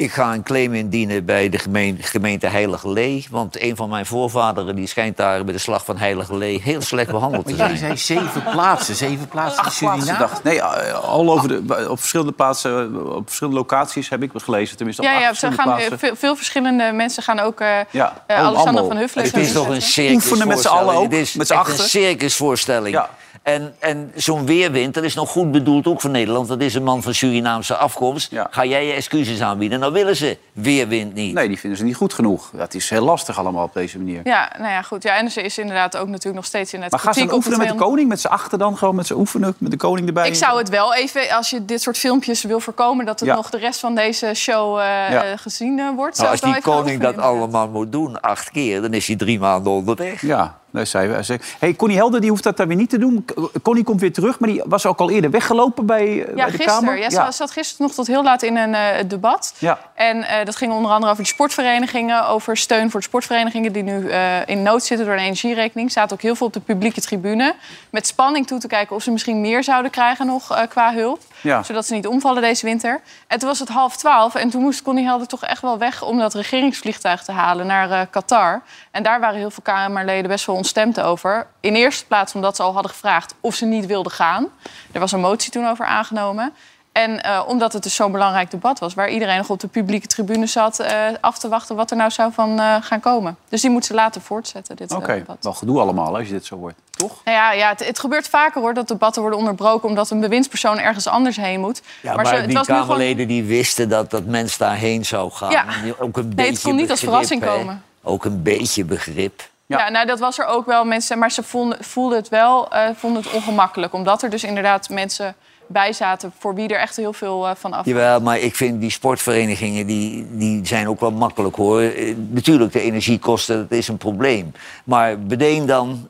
Ik 0.00 0.12
ga 0.12 0.32
een 0.34 0.42
claim 0.42 0.74
indienen 0.74 1.24
bij 1.24 1.48
de 1.48 1.58
gemeente, 1.58 2.02
gemeente 2.02 2.46
Heilige 2.46 2.88
Lee. 2.90 3.26
Want 3.30 3.62
een 3.62 3.76
van 3.76 3.88
mijn 3.88 4.06
voorvaderen 4.06 4.76
die 4.76 4.86
schijnt 4.86 5.16
daar 5.16 5.44
bij 5.44 5.52
de 5.52 5.58
slag 5.58 5.84
van 5.84 5.96
Heilige 5.98 6.36
Lee... 6.36 6.60
heel 6.62 6.80
slecht 6.80 7.10
behandeld 7.10 7.46
te 7.46 7.50
Maar 7.54 7.68
jij 7.68 7.76
zijn. 7.76 7.98
zei 7.98 8.20
zeven 8.20 8.42
plaatsen. 8.52 8.94
Zeven 8.94 9.28
plaatsen 9.28 9.64
in 9.64 9.70
plaatsen, 9.78 10.02
Suriname. 10.02 10.18
dacht 10.18 10.42
Nee, 10.42 10.60
eh, 10.60 10.94
al 10.94 11.32
over 11.32 11.48
de, 11.48 11.86
op 11.90 11.98
verschillende 11.98 12.32
plaatsen, 12.32 13.06
op 13.16 13.26
verschillende 13.26 13.58
locaties 13.58 14.08
heb 14.08 14.22
ik 14.22 14.30
gelezen. 14.34 14.76
Tenminste, 14.76 15.02
op 15.02 15.08
Ja, 15.08 15.14
ja 15.14 15.20
ze 15.20 15.26
verschillende 15.28 15.62
gaan, 15.62 15.70
eh, 15.70 15.76
plaatsen. 15.76 15.98
veel, 15.98 16.16
veel 16.16 16.36
verschillende 16.36 16.92
mensen 16.92 17.22
gaan 17.22 17.40
ook... 17.40 17.60
eh 17.60 17.78
Ja, 17.90 18.22
Alexander 18.26 18.56
allemaal. 18.56 18.86
van 18.86 18.96
Huffelen... 18.96 19.24
Het 19.24 19.36
is 19.36 19.52
toch 19.52 19.68
een 19.68 19.82
circusvoorstelling. 19.82 20.14
Oefenen 20.22 20.48
met 20.48 20.60
z'n 20.60 20.68
allen 20.68 20.94
ook, 20.94 21.02
Het 21.02 21.12
is 21.12 21.34
met 21.34 21.46
z'n 21.46 21.54
een 21.54 21.78
circusvoorstelling. 21.78 22.94
Ja. 22.94 23.08
En, 23.42 23.74
en 23.78 24.12
zo'n 24.14 24.46
weerwind, 24.46 24.94
dat 24.94 25.04
is 25.04 25.14
nog 25.14 25.30
goed 25.30 25.52
bedoeld 25.52 25.86
ook 25.86 26.00
voor 26.00 26.10
Nederland. 26.10 26.48
Dat 26.48 26.60
is 26.60 26.74
een 26.74 26.82
man 26.82 27.02
van 27.02 27.14
Surinaamse 27.14 27.76
afkomst. 27.76 28.30
Ja. 28.30 28.46
Ga 28.50 28.64
jij 28.64 28.86
je 28.86 28.92
excuses 28.92 29.40
aanbieden? 29.40 29.80
Nou 29.80 29.92
willen 29.92 30.16
ze 30.16 30.38
weerwind 30.52 31.14
niet. 31.14 31.34
Nee, 31.34 31.48
die 31.48 31.58
vinden 31.58 31.78
ze 31.78 31.84
niet 31.84 31.96
goed 31.96 32.14
genoeg. 32.14 32.50
Dat 32.52 32.74
is 32.74 32.90
heel 32.90 33.04
lastig 33.04 33.38
allemaal 33.38 33.64
op 33.64 33.74
deze 33.74 33.98
manier. 33.98 34.20
Ja, 34.24 34.52
nou 34.58 34.70
ja, 34.70 34.82
goed. 34.82 35.02
Ja, 35.02 35.16
en 35.16 35.26
er 35.26 35.44
is 35.44 35.58
inderdaad 35.58 35.96
ook 35.96 36.06
natuurlijk 36.08 36.34
nog 36.34 36.44
steeds 36.44 36.72
in 36.72 36.82
het 36.82 36.90
Maar 36.90 37.00
gaan 37.00 37.14
ze 37.14 37.24
dan 37.24 37.34
oefenen 37.34 37.58
met 37.58 37.68
de 37.68 37.74
koning, 37.74 38.08
met 38.08 38.20
z'n 38.20 38.26
achten 38.26 38.58
dan? 38.58 38.76
Gewoon 38.78 38.94
met 38.94 39.06
z'n 39.06 39.14
oefenen, 39.14 39.54
met 39.58 39.70
de 39.70 39.76
koning 39.76 40.06
erbij? 40.06 40.28
Ik 40.28 40.34
zou 40.34 40.58
het 40.58 40.68
wel 40.68 40.94
even, 40.94 41.30
als 41.30 41.50
je 41.50 41.64
dit 41.64 41.82
soort 41.82 41.98
filmpjes 41.98 42.42
wil 42.42 42.60
voorkomen... 42.60 43.06
dat 43.06 43.20
het 43.20 43.28
Ja. 43.28 43.34
nog 43.34 43.50
de 43.50 43.58
rest 43.58 43.80
van 43.80 43.94
deze 43.94 44.34
show 44.34 44.78
eh, 44.78 44.84
Ja. 45.10 45.36
gezien 45.36 45.78
eh, 45.78 45.88
wordt. 45.96 46.18
Nou, 46.18 46.30
als 46.30 46.40
die 46.40 46.60
koning 46.60 47.00
dat 47.00 47.18
allemaal 47.18 47.68
moet 47.68 47.92
doen, 47.92 48.20
acht 48.20 48.50
keer... 48.50 48.82
dan 48.82 48.92
is 48.92 49.06
hij 49.06 49.16
drie 49.16 49.38
maanden 49.38 49.72
onderweg. 49.72 50.20
Ja, 50.20 50.58
dat 50.70 50.88
zei 50.88 51.12
hij. 51.12 51.40
Hey, 51.58 51.74
Connie 51.74 51.96
Helder 51.96 52.20
die 52.20 52.30
hoeft 52.30 52.42
dat 52.42 52.56
dan 52.56 52.68
weer 52.68 52.76
niet 52.76 52.90
te 52.90 52.98
doen. 52.98 53.24
Connie 53.62 53.84
komt 53.84 54.00
weer 54.00 54.12
terug, 54.12 54.38
maar 54.38 54.48
die 54.48 54.62
was 54.66 54.86
ook 54.86 54.98
al 54.98 55.10
eerder 55.10 55.30
weggelopen 55.30 55.86
bij, 55.86 56.04
eh, 56.04 56.36
Ja, 56.36 56.46
bij 56.46 56.56
de. 56.56 56.64
Kamer. 56.64 56.98
Ja, 56.98 57.10
ze 57.10 57.36
zat 57.36 57.50
gisteren 57.50 57.86
nog 57.86 57.94
tot 57.94 58.06
heel 58.06 58.22
laat 58.22 58.42
in 58.42 58.56
een 58.56 58.74
eh, 58.74 59.08
debat. 59.08 59.54
Ja. 59.58 59.78
En 59.94 60.22
eh, 60.22 60.44
dat 60.44 60.56
ging 60.56 60.72
onder 60.72 60.90
andere 60.90 61.12
over 61.12 61.24
die 61.24 61.32
sportverenigingen, 61.32 62.26
over 62.26 62.56
steun 62.56 62.90
voor 62.90 63.00
de 63.00 63.06
sportverenigingen 63.06 63.72
die 63.72 63.82
nu 63.82 64.10
in 64.46 64.62
nood 64.62 64.84
zitten 64.84 65.06
door 65.06 65.14
een 65.14 65.22
energierekening. 65.22 65.90
Staat 65.90 66.12
ook 66.12 66.22
heel 66.22 66.34
veel 66.34 66.46
op 66.46 66.52
de 66.52 66.60
publieke 66.60 67.00
tribune. 67.00 67.54
Met 67.90 68.06
spanning 68.06 68.46
toe 68.46 68.58
te 68.58 68.66
kijken 68.66 68.96
of 68.96 69.02
ze 69.02 69.10
misschien 69.10 69.40
meer 69.40 69.64
zouden 69.64 69.90
krijgen 69.90 70.26
nog 70.26 70.66
qua 70.68 70.94
hulp. 70.94 71.20
Ja. 71.40 71.62
Zodat 71.62 71.86
ze 71.86 71.94
niet 71.94 72.06
omvallen 72.06 72.42
deze 72.42 72.66
winter. 72.66 73.00
En 73.26 73.38
toen 73.38 73.48
was 73.48 73.58
het 73.58 73.68
half 73.68 73.96
twaalf 73.96 74.34
en 74.34 74.50
toen 74.50 74.62
moest 74.62 74.82
Connie 74.82 75.04
Helder 75.04 75.26
toch 75.26 75.44
echt 75.44 75.62
wel 75.62 75.78
weg 75.78 76.02
om 76.02 76.18
dat 76.18 76.34
regeringsvliegtuig 76.34 77.22
te 77.22 77.32
halen 77.32 77.66
naar 77.66 78.06
Qatar. 78.06 78.62
En 78.90 79.02
daar 79.02 79.20
waren 79.20 79.38
heel 79.38 79.50
veel 79.50 79.62
Kamerleden 79.62 80.30
best 80.30 80.46
wel 80.46 80.56
ontstemd 80.64 81.00
over. 81.00 81.46
In 81.60 81.74
eerste 81.74 82.06
plaats 82.06 82.34
omdat 82.34 82.56
ze 82.56 82.62
al 82.62 82.72
hadden 82.72 82.90
gevraagd 82.90 83.34
of 83.40 83.54
ze 83.54 83.64
niet 83.66 83.86
wilden 83.86 84.12
gaan. 84.12 84.46
Er 84.92 85.00
was 85.00 85.12
een 85.12 85.20
motie 85.20 85.50
toen 85.52 85.66
over 85.68 85.84
aangenomen. 85.84 86.52
En 86.92 87.22
eh, 87.22 87.42
omdat 87.46 87.72
het 87.72 87.82
dus 87.82 87.94
zo'n 87.94 88.12
belangrijk 88.12 88.50
debat 88.50 88.78
was... 88.78 88.94
waar 88.94 89.08
iedereen 89.10 89.36
nog 89.36 89.48
op 89.50 89.60
de 89.60 89.66
publieke 89.68 90.06
tribune 90.06 90.46
zat... 90.46 90.78
eh, 90.80 90.94
af 91.20 91.38
te 91.38 91.48
wachten 91.48 91.76
wat 91.76 91.90
er 91.90 91.96
nou 91.96 92.10
zou 92.10 92.32
van 92.32 92.60
eh, 92.60 92.76
gaan 92.80 93.00
komen. 93.00 93.36
Dus 93.48 93.60
die 93.60 93.70
moeten 93.70 93.88
ze 93.90 93.96
later 93.96 94.20
voortzetten, 94.20 94.76
dit 94.76 94.90
eh, 94.90 94.96
Oké, 94.96 95.14
debat. 95.14 95.36
wel 95.40 95.52
gedoe 95.52 95.80
allemaal 95.80 96.16
als 96.16 96.26
je 96.26 96.32
dit 96.32 96.44
zo 96.46 96.56
hoort. 96.56 96.74
Toch? 96.90 97.20
Nou 97.24 97.36
ja, 97.36 97.52
ja 97.52 97.68
het, 97.68 97.86
het 97.86 97.98
gebeurt 97.98 98.28
vaker 98.28 98.60
hoor, 98.60 98.74
dat 98.74 98.88
debatten 98.88 99.20
worden 99.22 99.38
onderbroken... 99.38 99.88
omdat 99.88 100.10
een 100.10 100.20
bewindspersoon 100.20 100.78
ergens 100.78 101.06
anders 101.06 101.36
heen 101.36 101.60
moet. 101.60 101.82
Ja, 102.02 102.14
maar, 102.14 102.26
zo- 102.26 102.34
het 102.34 102.44
die 102.46 102.56
was 102.56 102.66
gewoon- 102.66 102.80
Kamerleden 102.80 103.28
die 103.28 103.44
wisten 103.44 103.88
dat 103.88 104.10
dat 104.10 104.24
mens 104.24 104.56
daarheen 104.56 105.04
zou 105.04 105.30
gaan. 105.30 105.50
Ja. 105.50 105.64
Ook 105.98 106.16
een 106.16 106.24
Nee, 106.26 106.34
beetje 106.34 106.52
het 106.52 106.62
kon 106.62 106.74
niet 106.76 106.90
als 106.90 107.00
verrassing 107.00 107.44
komen. 107.44 107.82
Ook 108.02 108.24
een 108.24 108.42
beetje 108.42 108.84
begrip. 108.84 109.48
Ja. 109.78 109.88
nou 109.88 110.06
dat 110.06 110.18
was 110.18 110.38
er 110.38 110.46
ook 110.46 110.66
wel 110.66 110.84
mensen, 110.84 111.18
maar 111.18 111.30
ze 111.30 111.42
voelden, 111.42 111.84
voelden 111.84 112.18
het 112.18 112.28
wel, 112.28 112.70
eh, 112.70 112.88
vonden 112.96 113.22
het 113.22 113.32
ongemakkelijk. 113.32 113.92
Omdat 113.92 114.22
er 114.22 114.30
dus 114.30 114.44
inderdaad 114.44 114.88
mensen 114.88 115.34
bij 115.66 115.92
zaten... 115.92 116.32
voor 116.38 116.54
wie 116.54 116.68
er 116.68 116.80
echt 116.80 116.96
heel 116.96 117.12
veel 117.12 117.48
eh, 117.48 117.54
van 117.54 117.72
af. 117.72 117.86
Jawel, 117.86 118.20
maar 118.20 118.38
ik 118.38 118.56
vind 118.56 118.80
die 118.80 118.90
sportverenigingen 118.90 119.86
die, 119.86 120.26
die 120.30 120.66
zijn 120.66 120.88
ook 120.88 121.00
wel 121.00 121.10
makkelijk 121.10 121.56
hoor. 121.56 121.80
Eh, 121.80 122.14
natuurlijk, 122.16 122.72
de 122.72 122.80
energiekosten, 122.80 123.68
dat 123.68 123.78
is 123.78 123.88
een 123.88 123.96
probleem. 123.96 124.52
Maar 124.84 125.18
meteen 125.18 125.66
dan 125.66 126.08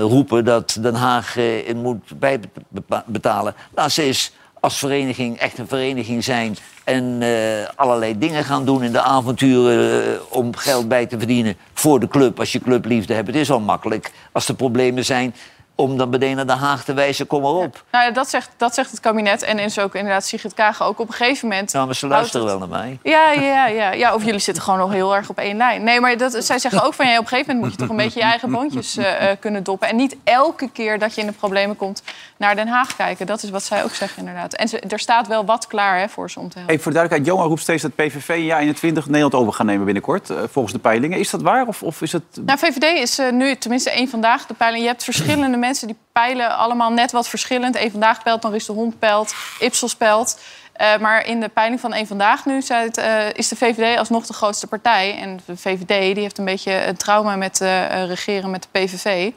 roepen 0.00 0.44
dat 0.44 0.78
Den 0.80 0.94
Haag 0.94 1.34
het 1.34 1.76
moet 1.76 2.12
bijbetalen. 2.18 3.54
Laat 3.74 3.92
ze 3.92 4.02
eens 4.02 4.32
als 4.66 4.78
vereniging 4.78 5.38
echt 5.38 5.58
een 5.58 5.68
vereniging 5.68 6.24
zijn... 6.24 6.56
en 6.84 7.18
eh, 7.22 7.68
allerlei 7.74 8.18
dingen 8.18 8.44
gaan 8.44 8.64
doen 8.64 8.82
in 8.82 8.92
de 8.92 9.00
avonturen 9.00 10.04
eh, 10.14 10.20
om 10.28 10.56
geld 10.56 10.88
bij 10.88 11.06
te 11.06 11.18
verdienen 11.18 11.56
voor 11.74 12.00
de 12.00 12.08
club. 12.08 12.38
Als 12.38 12.52
je 12.52 12.60
clubliefde 12.60 13.14
hebt, 13.14 13.26
het 13.26 13.36
is 13.36 13.50
al 13.50 13.60
makkelijk. 13.60 14.12
Als 14.32 14.48
er 14.48 14.54
problemen 14.54 15.04
zijn, 15.04 15.34
om 15.74 15.96
dan 15.96 16.08
meteen 16.08 16.36
naar 16.36 16.46
Den 16.46 16.56
Haag 16.56 16.84
te 16.84 16.94
wijzen, 16.94 17.26
kom 17.26 17.42
maar 17.42 17.50
op. 17.50 17.84
Nou 17.90 18.04
ja, 18.04 18.10
dat 18.10 18.28
zegt, 18.28 18.50
dat 18.56 18.74
zegt 18.74 18.90
het 18.90 19.00
kabinet 19.00 19.42
en 19.42 19.58
is 19.58 19.78
ook 19.78 19.94
inderdaad 19.94 20.24
Sigrid 20.24 20.54
Kaag 20.54 20.82
ook 20.82 21.00
op 21.00 21.08
een 21.08 21.14
gegeven 21.14 21.48
moment... 21.48 21.72
Nou, 21.72 21.86
maar 21.86 21.94
ze 21.94 22.06
luisteren 22.06 22.46
het- 22.46 22.58
wel 22.58 22.68
naar 22.68 22.78
mij. 22.78 22.98
Ja, 23.02 23.32
ja, 23.32 23.66
ja, 23.66 23.92
ja. 23.92 24.14
Of 24.14 24.24
jullie 24.24 24.40
zitten 24.40 24.62
gewoon 24.62 24.78
nog 24.78 24.92
heel 24.92 25.14
erg 25.16 25.28
op 25.28 25.38
één 25.38 25.56
lijn. 25.56 25.84
Nee, 25.84 26.00
maar 26.00 26.16
dat, 26.16 26.44
zij 26.44 26.58
zeggen 26.58 26.82
ook 26.82 26.94
van... 26.94 27.06
Ja, 27.06 27.12
op 27.12 27.22
een 27.22 27.28
gegeven 27.28 27.54
moment 27.54 27.70
moet 27.70 27.80
je 27.80 27.86
toch 27.86 27.96
een 27.96 28.04
beetje 28.04 28.20
je 28.20 28.26
eigen 28.26 28.50
boontjes 28.50 28.96
eh, 28.96 29.28
kunnen 29.40 29.62
doppen. 29.62 29.88
En 29.88 29.96
niet 29.96 30.16
elke 30.24 30.70
keer 30.72 30.98
dat 30.98 31.14
je 31.14 31.20
in 31.20 31.26
de 31.26 31.32
problemen 31.32 31.76
komt 31.76 32.02
naar 32.36 32.54
Den 32.54 32.68
Haag 32.68 32.96
kijken. 32.96 33.26
Dat 33.26 33.42
is 33.42 33.50
wat 33.50 33.64
zij 33.64 33.84
ook 33.84 33.94
zeggen 33.94 34.18
inderdaad. 34.18 34.54
En 34.54 34.68
ze, 34.68 34.80
er 34.80 34.98
staat 34.98 35.26
wel 35.26 35.44
wat 35.44 35.66
klaar 35.66 35.98
hè, 35.98 36.08
voor 36.08 36.30
ze 36.30 36.40
om 36.40 36.48
te 36.48 36.54
helpen. 36.54 36.74
Even 36.74 36.82
voor 36.82 36.92
de 36.92 36.98
duidelijkheid, 36.98 37.36
Johan 37.36 37.48
roept 37.50 37.62
steeds 37.62 37.82
dat 37.82 37.94
PVV 37.94 38.28
in 38.28 38.44
jaar 38.44 38.60
21 38.60 39.06
Nederland 39.06 39.34
over 39.34 39.52
gaan 39.52 39.66
nemen 39.66 39.84
binnenkort, 39.84 40.30
eh, 40.30 40.36
volgens 40.50 40.74
de 40.74 40.80
peilingen. 40.80 41.18
Is 41.18 41.30
dat 41.30 41.42
waar 41.42 41.66
of, 41.66 41.82
of 41.82 42.02
is 42.02 42.12
het... 42.12 42.22
Nou, 42.44 42.58
VVD 42.58 42.82
is 42.82 43.18
eh, 43.18 43.32
nu 43.32 43.56
tenminste 43.56 43.90
één 43.90 44.08
vandaag 44.08 44.46
de 44.46 44.54
peiling. 44.54 44.82
Je 44.82 44.88
hebt 44.88 45.04
verschillende 45.04 45.56
mensen 45.56 45.86
die 45.86 45.96
peilen 46.12 46.56
allemaal 46.56 46.92
net 46.92 47.12
wat 47.12 47.28
verschillend. 47.28 47.76
Eén 47.76 47.90
vandaag 47.90 48.22
pelt, 48.22 48.42
nog 48.42 48.54
is 48.54 48.66
de 48.66 48.72
hond 48.72 48.98
pelt, 48.98 49.34
Ipsos 49.58 49.96
pelt. 49.96 50.40
Eh, 50.72 50.98
maar 50.98 51.26
in 51.26 51.40
de 51.40 51.48
peiling 51.48 51.80
van 51.80 51.92
één 51.92 52.06
vandaag 52.06 52.44
nu 52.44 52.62
het, 52.66 53.00
is 53.36 53.48
de 53.48 53.56
VVD 53.56 53.98
alsnog 53.98 54.26
de 54.26 54.32
grootste 54.32 54.66
partij. 54.66 55.18
En 55.18 55.40
de 55.46 55.56
VVD 55.56 56.14
die 56.14 56.22
heeft 56.22 56.38
een 56.38 56.44
beetje 56.44 56.86
een 56.86 56.96
trauma 56.96 57.36
met 57.36 57.58
regeren 58.06 58.50
met 58.50 58.62
de 58.62 58.80
PVV. 58.80 59.32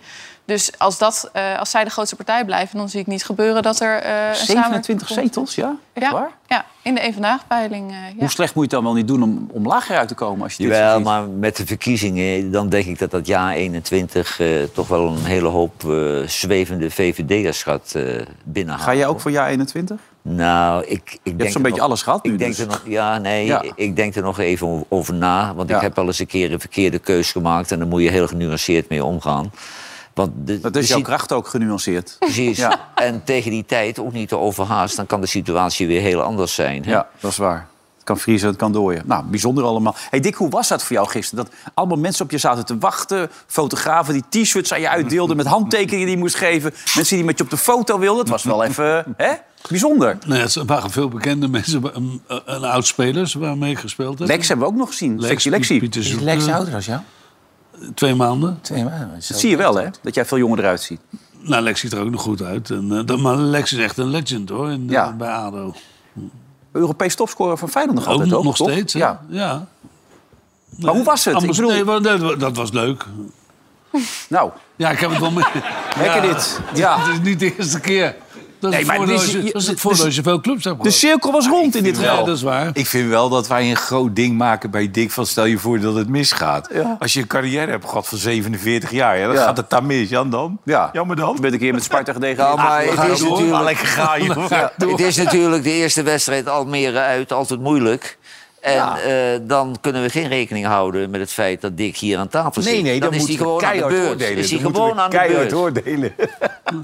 Dus 0.49 0.71
als, 0.77 0.97
dat, 0.97 1.29
eh, 1.33 1.59
als 1.59 1.69
zij 1.69 1.83
de 1.83 1.89
grootste 1.89 2.15
partij 2.15 2.45
blijven, 2.45 2.77
dan 2.77 2.89
zie 2.89 2.99
ik 2.99 3.07
niet 3.07 3.23
gebeuren 3.25 3.61
dat 3.63 3.79
er 3.79 3.99
eh 4.01 4.27
een 4.27 4.35
27 4.35 4.47
samenwerking 4.47 4.97
komt. 5.05 5.09
zetels, 5.19 5.55
ja? 5.55 5.75
Echt 5.93 6.05
Ja, 6.05 6.11
waar? 6.11 6.29
ja, 6.47 6.65
in 6.81 6.93
de 6.93 6.99
één 7.01 7.13
vandaag 7.13 7.47
peiling. 7.47 7.91
eh, 7.91 7.95
ja. 7.97 8.13
Hoe 8.17 8.29
slecht 8.29 8.55
moet 8.55 8.69
je 8.71 8.75
het 8.75 8.83
dan 8.85 8.93
wel 8.93 8.93
niet 9.01 9.07
doen 9.07 9.23
om, 9.23 9.49
om 9.51 9.67
lager 9.67 9.97
uit 9.97 10.07
te 10.07 10.13
komen? 10.15 10.43
Als 10.43 10.53
je 10.55 10.63
dit 10.63 10.71
Jawel, 10.71 10.99
maar 11.01 11.27
met 11.27 11.55
de 11.57 11.65
verkiezingen, 11.65 12.51
dan 12.51 12.69
denk 12.69 12.85
ik 12.85 12.99
dat 12.99 13.11
dat 13.11 13.27
jaar 13.27 13.53
21 13.53 14.39
eh, 14.39 14.47
toch 14.73 14.87
wel 14.87 15.07
een 15.07 15.23
hele 15.25 15.47
hoop 15.47 15.83
eh, 15.89 16.27
zwevende 16.27 16.91
VVD'ers 16.91 17.63
gaat 17.63 17.91
eh 17.95 18.03
binnenhalen. 18.43 18.85
Ga 18.87 18.95
jij 18.95 19.07
ook 19.07 19.19
voor 19.21 19.31
jaar 19.31 19.47
21? 19.49 19.99
Nou, 20.21 20.85
ik, 20.85 21.17
ik 21.23 21.37
denk 21.37 21.39
zo'n 21.51 21.55
er 21.55 21.61
beetje 21.61 21.69
nog- 21.77 21.79
alles 21.87 22.01
gehad 22.01 22.23
nu 22.23 22.31
Ik 22.31 22.39
denk 22.39 22.51
dus. 22.55 22.59
er 22.59 22.67
nog, 22.67 22.81
ja, 22.85 23.17
nee, 23.17 23.45
Ja. 23.45 23.63
ik 23.75 23.95
denk 23.95 24.15
er 24.15 24.21
nog 24.23 24.39
even 24.39 24.85
over 24.89 25.13
na. 25.13 25.53
Want 25.55 25.69
Ja. 25.69 25.75
ik 25.75 25.81
heb 25.81 25.95
wel 25.95 26.05
eens 26.05 26.19
een 26.19 26.27
keer 26.27 26.53
een 26.53 26.59
verkeerde 26.59 26.99
keus 26.99 27.31
gemaakt... 27.31 27.71
en 27.71 27.77
daar 27.79 27.87
moet 27.87 28.01
je 28.01 28.09
heel 28.09 28.27
genuanceerd 28.27 28.89
mee 28.89 29.03
omgaan. 29.05 29.51
Want 30.19 30.31
de, 30.47 30.59
Dat 30.59 30.75
is 30.75 30.87
de 30.87 30.93
jouw 30.93 31.01
kracht 31.01 31.31
ook 31.31 31.47
genuanceerd. 31.47 32.15
Precies. 32.19 32.57
Ja. 32.57 32.89
En 32.95 33.23
tegen 33.23 33.51
die 33.51 33.65
tijd 33.65 33.99
ook 33.99 34.11
niet 34.11 34.29
te 34.29 34.37
overhaast... 34.37 34.95
dan 34.95 35.05
kan 35.05 35.21
de 35.21 35.27
situatie 35.27 35.87
weer 35.87 36.01
heel 36.01 36.21
anders 36.21 36.53
zijn. 36.53 36.85
Hè? 36.85 36.91
Ja, 36.91 37.07
dat 37.19 37.31
is 37.31 37.37
waar. 37.37 37.67
Het 37.95 38.03
kan 38.03 38.17
vriezen, 38.17 38.47
het 38.47 38.57
kan 38.57 38.71
dooien. 38.71 39.03
Nou, 39.05 39.23
bijzonder 39.23 39.63
allemaal. 39.63 39.95
Hey 40.09 40.19
Dick, 40.19 40.35
hoe 40.35 40.49
was 40.49 40.67
dat 40.67 40.83
voor 40.83 40.95
jou 40.95 41.07
gisteren? 41.09 41.45
Dat 41.45 41.53
allemaal 41.73 41.97
mensen 41.97 42.25
op 42.25 42.31
je 42.31 42.37
zaten 42.37 42.65
te 42.65 42.77
wachten. 42.77 43.29
Fotografen 43.47 44.13
die 44.13 44.43
t-shirts 44.43 44.73
aan 44.73 44.81
je 44.81 44.89
uitdeelden 44.89 45.37
met 45.37 45.45
handtekeningen 45.45 46.05
die 46.05 46.15
je 46.15 46.21
moest 46.21 46.35
geven. 46.35 46.73
Mensen 46.95 47.15
die 47.15 47.25
met 47.25 47.37
je 47.37 47.43
op 47.43 47.49
de 47.49 47.57
foto 47.57 47.99
wilden. 47.99 48.19
Het 48.19 48.29
was 48.29 48.43
wel 48.43 48.63
even 48.63 49.13
hè? 49.17 49.33
bijzonder. 49.69 50.17
Nee, 50.25 50.41
het 50.41 50.53
waren 50.65 50.91
veel 50.91 51.07
bekende 51.07 51.47
mensen, 51.47 51.95
een, 51.95 52.21
een 52.45 52.63
oud-spelers 52.63 53.33
waarmee 53.33 53.71
ik 53.71 53.79
gespeeld 53.79 54.19
heb. 54.19 54.27
Lex 54.27 54.47
hebben 54.47 54.65
we 54.65 54.71
ook 54.73 54.79
nog 54.79 54.87
gezien. 54.87 55.19
Lexi. 55.19 55.79
Pieter 55.79 56.01
Is 56.01 56.09
Zoek, 56.09 56.21
Lex 56.21 56.47
eh, 56.47 56.55
ouder 56.55 56.75
als 56.75 56.85
jou? 56.85 56.99
Twee 57.95 58.15
maanden. 58.15 58.59
Twee 58.61 58.83
maanden. 58.83 59.09
Dat 59.27 59.39
zie 59.39 59.49
je 59.49 59.57
wel, 59.57 59.75
hè? 59.75 59.85
Dat 60.01 60.15
jij 60.15 60.25
veel 60.25 60.37
jonger 60.37 60.59
eruit 60.59 60.81
ziet. 60.81 60.99
Nou, 61.41 61.63
Lex 61.63 61.79
ziet 61.79 61.93
er 61.93 61.99
ook 62.01 62.09
nog 62.09 62.21
goed 62.21 62.41
uit. 62.41 62.69
En, 62.69 62.91
eh, 62.97 63.05
dat, 63.05 63.19
maar 63.19 63.35
Lex 63.35 63.73
is 63.73 63.79
echt 63.79 63.97
een 63.97 64.07
legend, 64.09 64.49
hoor, 64.49 64.71
in, 64.71 64.85
Ja. 64.89 65.07
eh, 65.07 65.13
bij 65.15 65.29
ADO. 65.29 65.73
Europees 66.71 67.15
topscorer 67.15 67.57
van 67.57 67.69
Feyenoord 67.69 67.95
nog 67.97 68.05
Ook 68.07 68.11
altijd, 68.11 68.29
nog, 68.29 68.39
ook, 68.39 68.45
nog 68.45 68.55
toch? 68.57 68.69
steeds, 68.71 68.93
hè? 68.93 68.99
Ja. 68.99 69.21
ja. 69.29 69.67
Maar 70.77 70.93
hoe 70.93 71.03
was 71.03 71.25
het? 71.25 71.33
Ik 71.35 71.39
Ambas- 71.41 71.57
bedoel- 71.57 71.99
nee, 71.99 72.17
dat, 72.17 72.39
dat 72.39 72.55
was 72.55 72.71
leuk. 72.71 73.05
Nou, 74.29 74.51
Ja, 74.75 74.89
ik 74.89 74.99
heb 74.99 75.09
het 75.09 75.19
wel 75.19 75.31
mee. 75.31 75.43
Lekker 75.97 76.03
Ja, 76.25 76.33
dit. 76.33 76.59
Ja. 76.73 76.97
Het 76.99 77.13
is 77.13 77.19
niet 77.29 77.39
de 77.39 77.55
eerste 77.55 77.79
keer. 77.79 78.15
Dat 78.59 78.71
is 78.71 78.77
Nee, 78.77 78.85
maar 78.85 78.95
voordeel 78.95 79.15
dit 79.17 79.23
is- 79.27 79.33
als 79.33 79.35
je- 79.41 79.45
je- 79.47 79.53
dat 79.53 79.61
is 79.61 79.67
het 79.67 79.79
voordeel 79.79 80.05
als 80.05 80.15
je 80.15 80.21
veel 80.23 80.41
clubs 80.41 80.63
hebt 80.63 80.83
de 80.83 80.91
cirkel 80.91 81.31
was 81.31 81.47
rond 81.47 81.75
in 81.75 81.83
dit 81.83 81.97
Ja, 81.99 82.09
geval. 82.09 82.25
dat 82.25 82.35
is 82.35 82.41
waar. 82.41 82.69
Ik 82.73 82.87
vind 82.87 83.09
wel 83.09 83.29
dat 83.29 83.47
wij 83.47 83.69
een 83.69 83.75
groot 83.75 84.15
ding 84.15 84.37
maken 84.37 84.71
bij 84.71 84.91
Dick 84.91 85.11
van 85.11 85.25
stel 85.25 85.45
je 85.45 85.57
voor 85.57 85.79
dat 85.79 85.95
het 85.95 86.09
misgaat. 86.09 86.69
Ja. 86.73 86.95
Als 86.99 87.13
je 87.13 87.19
een 87.21 87.27
carrière 87.27 87.71
hebt 87.71 87.85
gehad 87.85 88.07
van 88.07 88.17
47 88.17 88.91
jaar, 88.91 89.17
ja, 89.17 89.25
dan 89.25 89.35
Ja. 89.35 89.43
gaat 89.43 89.57
het 89.57 89.69
daar 89.69 89.83
mis. 89.83 90.09
Jan 90.09 90.29
dan? 90.29 90.59
Ja. 90.65 90.89
Jammer 90.93 91.15
dan. 91.15 91.33
Je 91.35 91.41
bent 91.41 91.53
een 91.53 91.59
keer 91.59 91.73
met 91.73 91.83
Sparta 91.83 92.13
gedegradeerd. 92.13 92.57
Nou, 92.57 92.69
maar 92.69 92.81
het 92.83 93.11
is 93.11 93.21
natuurlijk- 93.21 93.63
lekker 93.63 93.87
gaan, 93.87 94.21
het 94.89 94.99
is 94.99 95.15
natuurlijk 95.17 95.63
de 95.63 95.71
eerste 95.71 96.03
wedstrijd 96.03 96.47
Almere 96.49 96.99
uit, 96.99 97.31
altijd 97.31 97.59
moeilijk. 97.59 98.17
En 98.61 98.73
Ja. 98.73 98.99
eh, 98.99 99.39
dan 99.41 99.77
kunnen 99.81 100.01
we 100.01 100.09
geen 100.09 100.27
rekening 100.27 100.65
houden 100.65 101.09
met 101.09 101.19
het 101.21 101.31
feit 101.31 101.61
dat 101.61 101.77
Dick 101.77 101.97
hier 101.97 102.17
aan 102.17 102.27
tafel 102.27 102.61
zit. 102.61 102.73
Nee, 102.73 102.81
nee, 102.81 102.99
dan, 102.99 103.13
is 103.13 103.27
hij 103.27 103.35
gewoon 103.35 103.53
aan 103.53 103.59
de 103.59 103.65
keihard 103.65 103.93
beurt. 103.93 104.09
oordelen. 104.09 104.37
Is 104.37 104.51
hij 104.51 104.59
gewoon 104.59 104.99
aan 104.99 105.09
de 105.09 105.15
keihard 105.15 105.49
beurt. 105.49 105.53
oordelen. 105.61 106.13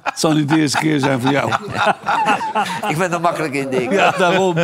Het 0.04 0.20
zal 0.20 0.34
niet 0.34 0.50
de 0.50 0.58
eerste 0.58 0.78
keer 0.78 1.00
zijn 1.00 1.22
voor 1.22 1.32
jou. 1.32 1.52
Ik 2.92 2.98
ben 2.98 3.12
er 3.12 3.22
makkelijk 3.22 3.54
in, 3.54 3.70
Dick. 3.70 3.92
Ja, 3.92 4.12
daarom. 4.12 4.56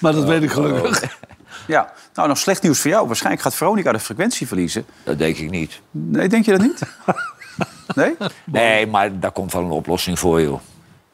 Maar 0.00 0.12
dat 0.12 0.24
weet 0.24 0.42
ik 0.42 0.50
gelukkig. 0.50 1.18
Ja, 1.66 1.92
nou 2.14 2.28
nog 2.28 2.38
slecht 2.38 2.62
nieuws 2.62 2.80
voor 2.80 2.90
jou. 2.90 3.06
Waarschijnlijk 3.06 3.42
gaat 3.42 3.54
Veronica 3.54 3.92
de 3.92 3.98
frequentie 3.98 4.46
verliezen. 4.46 4.84
Dat 5.04 5.18
denk 5.18 5.36
ik 5.36 5.50
niet. 5.50 5.80
Nee, 5.90 6.28
denk 6.28 6.44
je 6.44 6.50
dat 6.50 6.60
niet? 6.60 6.80
Nee? 7.94 8.16
Nee, 8.44 8.86
maar 8.86 9.18
daar 9.20 9.32
komt 9.32 9.52
wel 9.52 9.62
een 9.62 9.70
oplossing 9.70 10.18
voor, 10.18 10.40
joh. 10.42 10.60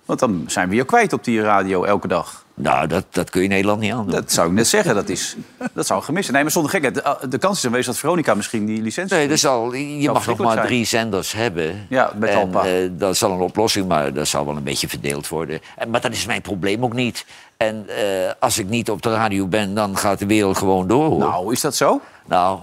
Want 0.05 0.19
dan 0.19 0.45
zijn 0.47 0.69
we 0.69 0.75
je 0.75 0.85
kwijt 0.85 1.13
op 1.13 1.25
die 1.25 1.41
radio 1.43 1.85
elke 1.85 2.09
dag. 2.09 2.45
Nou, 2.59 2.87
dat, 2.87 3.05
dat 3.11 3.31
kun 3.31 3.43
je 3.43 3.49
Nederland 3.49 3.81
niet 3.81 3.93
aandoen. 3.93 4.11
Dat 4.11 4.33
zou 4.33 4.49
ik 4.49 4.55
net 4.55 4.67
zeggen. 4.67 4.95
Dat, 4.95 5.09
is, 5.09 5.37
dat 5.73 5.87
zou 5.87 6.03
gemist 6.03 6.23
zijn. 6.25 6.35
Nee, 6.35 6.43
maar 6.43 6.53
zonder 6.53 6.71
gekheid. 6.71 6.95
De, 6.95 7.29
de 7.29 7.39
kans 7.39 7.59
is 7.59 7.65
aanwezig 7.65 7.87
dat 7.87 7.99
Veronica 7.99 8.35
misschien 8.35 8.67
die 8.67 8.83
licentie... 8.83 9.17
Nee, 9.17 9.29
dat 9.29 9.39
zal, 9.39 9.75
je 9.75 10.11
mag 10.11 10.27
nog 10.27 10.39
maar 10.39 10.53
zijn. 10.53 10.67
drie 10.67 10.85
zenders 10.85 11.33
hebben. 11.33 11.87
Ja, 11.89 12.13
met 12.19 12.29
en, 12.29 12.55
eh, 12.55 12.91
dat 12.93 13.17
zal 13.17 13.31
een 13.31 13.41
oplossing, 13.41 13.89
maar 13.89 14.13
dat 14.13 14.29
zal 14.29 14.47
wel 14.47 14.57
een 14.57 14.63
beetje 14.63 14.89
verdeeld 14.89 15.29
worden. 15.29 15.61
En, 15.77 15.91
maar 15.91 16.01
dat 16.01 16.13
is 16.13 16.27
mijn 16.27 16.43
probleem 16.43 16.85
ook 16.85 16.95
niet. 16.95 17.27
En 17.57 17.87
eh, 17.89 18.33
als 18.39 18.59
ik 18.59 18.69
niet 18.69 18.91
op 18.91 19.03
de 19.03 19.15
radio 19.15 19.47
ben, 19.47 19.75
dan 19.75 19.97
gaat 19.97 20.19
de 20.19 20.27
wereld 20.27 20.59
gewoon 20.59 20.87
door. 20.87 21.09
Hoor. 21.09 21.19
Nou, 21.19 21.53
is 21.53 21.61
dat 21.61 21.77
zo? 21.77 22.01
Nou, 22.27 22.59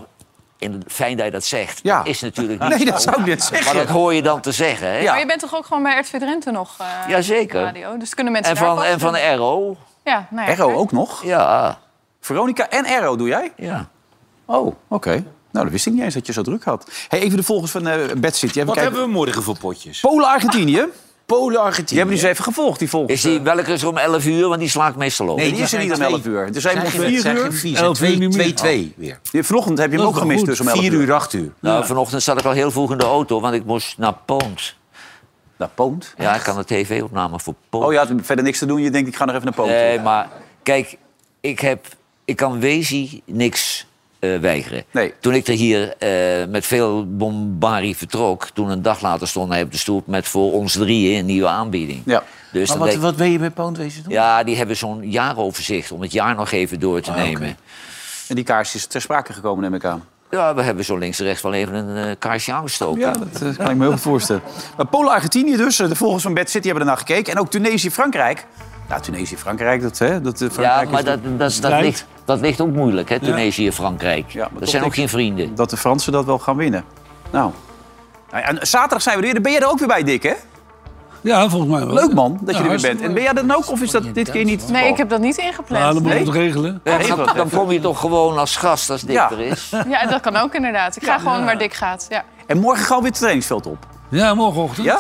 in, 0.63 0.83
fijn 0.87 1.17
dat 1.17 1.25
je 1.25 1.31
dat 1.31 1.43
zegt. 1.45 1.79
Ja. 1.83 1.97
Dat 1.97 2.07
is 2.07 2.21
natuurlijk 2.21 2.59
niet 2.63 2.69
Nee, 2.69 2.85
dat 2.85 3.01
zo. 3.01 3.09
zou 3.09 3.21
ik 3.21 3.27
net 3.27 3.43
zeggen. 3.43 3.75
Maar 3.75 3.85
dat 3.85 3.93
hoor 3.95 4.13
je 4.13 4.21
dan 4.21 4.41
te 4.41 4.51
zeggen, 4.51 4.87
hè? 4.87 4.97
Ja. 4.97 5.11
Maar 5.11 5.19
je 5.19 5.25
bent 5.25 5.39
toch 5.39 5.55
ook 5.55 5.65
gewoon 5.65 5.83
bij 5.83 5.99
RTV 5.99 6.17
Drenthe 6.19 6.51
nog? 6.51 6.75
eh, 6.79 6.87
Jazeker. 7.07 7.61
Radio? 7.61 7.97
Dus 7.97 8.13
kunnen 8.13 8.33
mensen 8.33 8.51
En 8.55 8.57
daar 8.57 8.67
van, 8.67 8.75
pas 8.77 8.85
en 8.85 8.99
van 8.99 9.35
RO. 9.35 9.77
Ja, 10.03 10.27
nou 10.29 10.51
ja, 10.55 10.63
ook 10.63 10.91
nog? 10.91 11.23
Ja, 11.23 11.79
Veronica 12.19 12.69
en 12.69 12.85
Erro 12.85 13.15
doe 13.15 13.27
jij? 13.27 13.51
ja. 13.57 13.87
Oh, 14.45 14.75
oké. 14.87 15.09
Nou, 15.51 15.65
dat 15.65 15.69
wist 15.73 15.85
ik 15.85 15.93
niet 15.93 16.01
eens 16.01 16.13
dat 16.13 16.25
je 16.25 16.33
zo 16.33 16.41
druk 16.41 16.63
had. 16.63 16.91
Hey, 17.07 17.19
even 17.19 17.37
de 17.37 17.43
volgers 17.43 17.71
van 17.71 17.87
eh 17.87 18.11
Bad 18.17 18.35
City. 18.35 18.53
Even 18.53 18.65
Wat 18.65 18.75
kijken. 18.75 18.93
hebben 18.93 19.01
we 19.01 19.17
morgen 19.19 19.43
voor 19.43 19.57
potjes? 19.57 19.99
Polen-Argentinië. 19.99 20.85
Polen, 21.25 21.61
Argentinië. 21.61 21.87
Die 21.87 21.97
hebben 21.97 22.15
die 22.15 22.23
eens 22.23 22.33
even 22.33 22.43
gevolgd, 22.43 22.79
die 22.79 22.89
volgers. 22.89 23.13
Is 23.13 23.21
die, 23.21 23.41
welke 23.41 23.71
is 23.71 23.81
er 23.81 23.87
om 23.87 23.97
11 23.97 24.25
uur? 24.25 24.47
Want 24.47 24.59
die 24.59 24.69
sla 24.69 24.87
ik 24.87 24.95
meestal 24.95 25.27
op. 25.27 25.37
Nee, 25.37 25.51
die 25.51 25.61
is 25.61 25.73
er 25.73 25.79
niet 25.79 25.93
om 25.93 26.01
11 26.01 26.25
uur. 26.25 26.49
Er 26.53 26.61
zijn 26.61 26.81
om 26.81 26.87
4 26.87 27.11
uur. 27.63 27.75
11 27.75 28.01
uur 28.01 28.17
niet 28.17 28.35
meer. 28.35 28.89
2-2 28.91 28.95
weer. 28.95 29.19
Ja, 29.31 29.43
Vanochtend 29.43 29.77
heb 29.77 29.91
je 29.91 29.97
hem 29.97 30.07
ook 30.07 30.17
gemist 30.17 30.45
dus 30.45 30.59
om 30.59 30.67
11 30.67 30.79
4 30.79 30.93
uur. 30.93 31.01
uur, 31.01 31.13
8 31.13 31.33
uur. 31.33 31.51
Nou, 31.59 31.85
vanochtend 31.85 32.23
zat 32.23 32.39
ik 32.39 32.45
al 32.45 32.51
heel 32.51 32.71
vroeg 32.71 32.91
in 32.91 32.97
de 32.97 33.03
auto, 33.03 33.41
want 33.41 33.53
ik 33.53 33.65
moest 33.65 33.97
naar 33.97 34.13
Poont. 34.25 34.75
Naar 35.57 35.69
Poont. 35.73 36.13
Ja, 36.17 36.35
ik 36.35 36.41
kan 36.41 36.55
de 36.57 36.65
tv-opname 36.65 37.39
voor 37.39 37.53
Poont. 37.69 37.85
Oh, 37.85 37.91
je 37.91 37.97
had 37.97 38.09
verder 38.21 38.45
niks 38.45 38.59
te 38.59 38.65
doen. 38.65 38.81
Je 38.81 38.89
denkt, 38.91 39.07
ik 39.07 39.15
ga 39.15 39.25
nog 39.25 39.33
even 39.35 39.45
naar 39.45 39.55
Poont. 39.55 39.69
Nee, 39.69 39.99
maar 39.99 40.29
kijk, 40.63 40.97
ik, 41.41 41.59
heb, 41.59 41.87
ik 42.25 42.35
kan 42.35 42.59
Wezi 42.59 43.21
niks 43.25 43.85
eh, 44.23 44.39
weigeren. 44.39 44.83
Nee. 44.91 45.13
Toen 45.19 45.33
ik 45.33 45.47
er 45.47 45.53
hier 45.53 45.97
eh, 45.97 46.47
met 46.47 46.65
veel 46.65 47.15
bombarie 47.17 47.97
vertrok... 47.97 48.49
toen 48.53 48.69
een 48.69 48.81
dag 48.81 49.01
later 49.01 49.27
stond 49.27 49.51
hij 49.51 49.61
op 49.61 49.71
de 49.71 49.77
stoep 49.77 50.07
met 50.07 50.27
voor 50.27 50.51
ons 50.51 50.73
drieën 50.73 51.19
een 51.19 51.25
nieuwe 51.25 51.47
aanbieding. 51.47 52.01
Ja. 52.05 52.23
Dus 52.51 52.69
Maar 52.69 52.77
wat, 52.77 52.95
wat 52.95 53.15
wil 53.15 53.27
je 53.27 53.39
bij 53.39 53.49
Poont 53.49 53.77
wezen 53.77 54.03
doen? 54.03 54.11
Ja, 54.11 54.43
die 54.43 54.55
hebben 54.55 54.77
zo'n 54.77 55.11
jaaroverzicht 55.11 55.91
om 55.91 56.01
het 56.01 56.11
jaar 56.11 56.35
nog 56.35 56.51
even 56.51 56.79
door 56.79 57.01
te 57.01 57.11
nemen. 57.11 57.57
En 58.27 58.35
die 58.35 58.43
kaars 58.43 58.75
is 58.75 58.85
ter 58.85 59.01
sprake 59.01 59.33
gekomen, 59.33 59.63
neem 59.63 59.73
ik 59.73 59.85
aan. 59.85 60.03
Ja, 60.29 60.55
we 60.55 60.61
hebben 60.61 60.85
zo 60.85 60.97
links 60.97 61.19
en 61.19 61.25
rechts 61.25 61.41
wel 61.41 61.53
even 61.53 61.73
een 61.73 62.09
eh, 62.09 62.15
kaarsje 62.19 62.53
aangestoken. 62.53 62.99
Ja, 62.99 63.13
dat 63.39 63.55
kan 63.55 63.69
ik 63.69 63.75
me 63.75 63.83
heel 63.83 63.91
goed 63.91 64.01
voorstellen. 64.01 64.41
Maar 64.77 64.87
Polen-Argentinië 64.87 65.55
dus. 65.55 65.75
De 65.75 65.95
volgers 65.95 66.23
van 66.23 66.33
Bad 66.33 66.49
City 66.49 66.65
hebben 66.65 66.83
ernaar 66.83 66.97
gekeken. 66.97 67.33
En 67.33 67.39
ook 67.39 67.49
Tunesië-Frankrijk. 67.49 68.45
Nou, 68.93 69.05
Tunesië-Frankrijk, 69.05 69.81
dat, 69.81 69.97
hè, 69.97 70.21
dat 70.21 70.41
eh, 70.41 70.47
Ja, 70.47 70.53
Frankrijk 70.53 70.89
maar 70.89 70.99
is 70.99 71.05
dat, 71.05 71.39
dat, 71.39 71.71
dat, 71.71 71.81
ligt, 71.81 72.05
dat 72.25 72.39
ligt 72.39 72.61
ook 72.61 72.71
moeilijk, 72.71 73.09
hè, 73.09 73.19
Tunesië 73.19 73.65
en 73.65 73.73
Frankrijk. 73.73 74.31
Ja, 74.31 74.47
maar 74.51 74.59
dat 74.59 74.69
zijn 74.69 74.83
ook 74.83 74.93
geen 74.93 75.09
vrienden. 75.09 75.55
dat 75.55 75.69
de 75.69 75.77
Fransen 75.77 76.11
dat 76.11 76.25
wel 76.25 76.39
gaan 76.39 76.55
winnen. 76.55 76.83
Nou. 77.31 77.51
Nou 78.31 78.43
ja, 78.43 78.49
en 78.49 78.67
zaterdag 78.67 79.01
zijn 79.01 79.19
we 79.19 79.25
er 79.25 79.31
weer. 79.31 79.41
Ben 79.41 79.51
jij 79.51 79.61
er 79.61 79.67
ook 79.67 79.79
weer 79.79 79.87
bij, 79.87 80.03
Dick, 80.03 80.23
hè? 80.23 80.33
Ja, 81.21 81.49
volgens 81.49 81.71
mij 81.71 81.85
wel. 81.85 81.93
Leuk 81.95 82.13
man, 82.13 82.39
dat 82.41 82.55
Ja, 82.55 82.61
je 82.61 82.69
er 82.69 82.69
weer 82.69 82.81
bent. 82.89 83.01
En 83.01 83.13
ben 83.13 83.23
jij 83.23 83.33
dat 83.33 83.55
ook 83.55 83.69
of 83.71 83.81
is 83.81 83.91
dat 83.91 84.13
dit 84.13 84.31
keer 84.31 84.43
niet 84.43 84.61
het 84.61 84.71
Nee, 84.71 84.87
ik 84.87 84.97
heb 84.97 85.09
dat 85.09 85.19
niet 85.19 85.37
ingepland. 85.37 85.83
Ja, 85.83 85.93
dan 85.93 86.01
moet 86.01 86.11
je 86.11 86.17
nee. 86.17 86.25
het 86.25 86.33
regelen. 86.33 86.81
Dan, 87.35 87.49
kom 87.49 87.71
je 87.71 87.79
toch 87.79 87.99
gewoon 87.99 88.37
als 88.37 88.55
gast 88.55 88.89
als 88.89 89.01
Dick 89.01 89.15
Ja. 89.15 89.31
er 89.31 89.39
is. 89.39 89.69
Ja, 89.89 90.05
dat 90.05 90.21
kan 90.21 90.35
ook 90.35 90.53
inderdaad. 90.53 90.95
Ik 90.95 91.03
ga 91.03 91.17
gewoon 91.17 91.45
waar 91.45 91.57
Dick 91.57 91.73
gaat. 91.73 92.05
Ja. 92.09 92.23
En 92.45 92.59
morgen 92.59 92.85
gaan 92.85 92.95
we 92.95 93.01
weer 93.01 93.11
het 93.11 93.19
trainingsveld 93.19 93.65
op. 93.65 93.85
Ja, 94.09 94.33
morgenochtend. 94.33 94.85
Ja? 94.85 94.99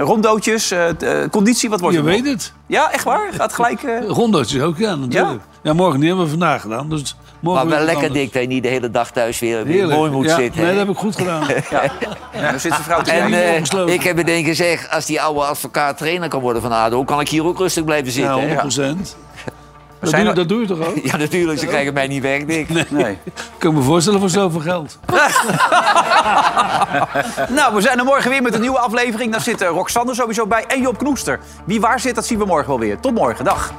Rondootjes, 0.00 0.70
eh, 0.70 0.88
eh, 1.22 1.30
conditie, 1.30 1.70
wat 1.70 1.80
wordt 1.80 1.96
Je 1.96 2.02
het? 2.02 2.10
weet 2.10 2.24
het. 2.24 2.52
Ja, 2.66 2.92
echt 2.92 3.04
waar? 3.04 3.32
Gaat 3.32 3.52
gelijk... 3.52 3.82
eh, 3.82 4.06
Rondootjes 4.06 4.62
ook, 4.62 4.78
ja, 4.78 4.94
natuurlijk. 4.94 5.40
Ja? 5.62 5.72
morgen 5.72 5.98
niet 5.98 6.08
hebben 6.08 6.24
we 6.24 6.30
vandaag 6.30 6.60
gedaan. 6.60 6.88
Dus 6.88 7.16
morgen 7.40 7.66
Maar 7.66 7.76
wel 7.76 7.84
lekker 7.86 8.04
anders. 8.06 8.22
Dick 8.22 8.32
dat 8.32 8.42
je 8.42 8.48
niet 8.48 8.62
de 8.62 8.68
hele 8.68 8.90
dag 8.90 9.10
thuis 9.10 9.38
weer, 9.38 9.66
Heerlijk. 9.66 9.98
mooi 9.98 10.10
moet 10.10 10.24
Ja, 10.24 10.36
zitten. 10.36 10.60
Nee, 10.60 10.70
dat 10.70 10.78
heb 10.78 10.88
ik 10.88 10.96
goed 10.96 11.16
gedaan. 11.16 11.42
Ja, 12.32 12.50
dan 12.50 12.60
zit 12.60 12.72
zijn 12.72 12.82
vrouw 12.84 13.02
te 13.02 13.10
En 13.10 13.88
ik 13.88 14.02
heb 14.02 14.16
meteen 14.16 14.44
gezegd, 14.44 14.90
als 14.90 15.06
die 15.06 15.20
oude 15.22 15.40
advocaat 15.40 15.98
trainer 15.98 16.28
kan 16.28 16.40
worden 16.40 16.62
van 16.62 16.72
ADO... 16.72 17.04
kan 17.04 17.20
ik 17.20 17.28
hier 17.28 17.44
ook 17.44 17.58
rustig 17.58 17.84
blijven 17.84 18.12
zitten. 18.12 18.32
Ja, 18.32 18.40
hè? 18.40 18.46
100 18.46 18.60
procent. 18.60 19.16
Dat, 20.00 20.10
zijn 20.10 20.22
doe- 20.22 20.30
er- 20.30 20.36
dat 20.38 20.48
doe 20.48 20.60
je 20.60 20.66
toch 20.66 20.86
ook? 20.86 20.96
Ja, 21.10 21.16
natuurlijk, 21.16 21.58
ze 21.58 21.66
krijgen 21.66 21.92
mij 21.94 22.06
niet 22.06 22.22
weg, 22.22 22.44
Dick. 22.44 22.90
Nee. 22.90 23.18
Ik 23.24 23.32
kan 23.58 23.74
me 23.74 23.82
voorstellen 23.82 24.20
voor 24.20 24.28
zoveel 24.28 24.60
geld. 24.60 24.98
Nou, 27.48 27.74
we 27.74 27.80
zijn 27.80 27.98
er 27.98 28.04
morgen 28.04 28.30
weer 28.30 28.42
met 28.42 28.54
een 28.54 28.60
nieuwe 28.60 28.78
aflevering. 28.78 29.32
Daar 29.32 29.40
zit 29.40 29.60
eh, 29.60 29.68
Roxanne 29.68 30.14
sowieso 30.14 30.46
bij 30.46 30.64
en 30.68 30.80
Job 30.80 30.98
Knoester. 30.98 31.40
Wie 31.64 31.80
waar 31.80 32.00
zit, 32.00 32.14
dat 32.14 32.26
zien 32.26 32.38
we 32.38 32.44
morgen 32.44 32.68
wel 32.68 32.78
weer. 32.78 33.00
Tot 33.00 33.14
morgen, 33.14 33.44
dag. 33.44 33.72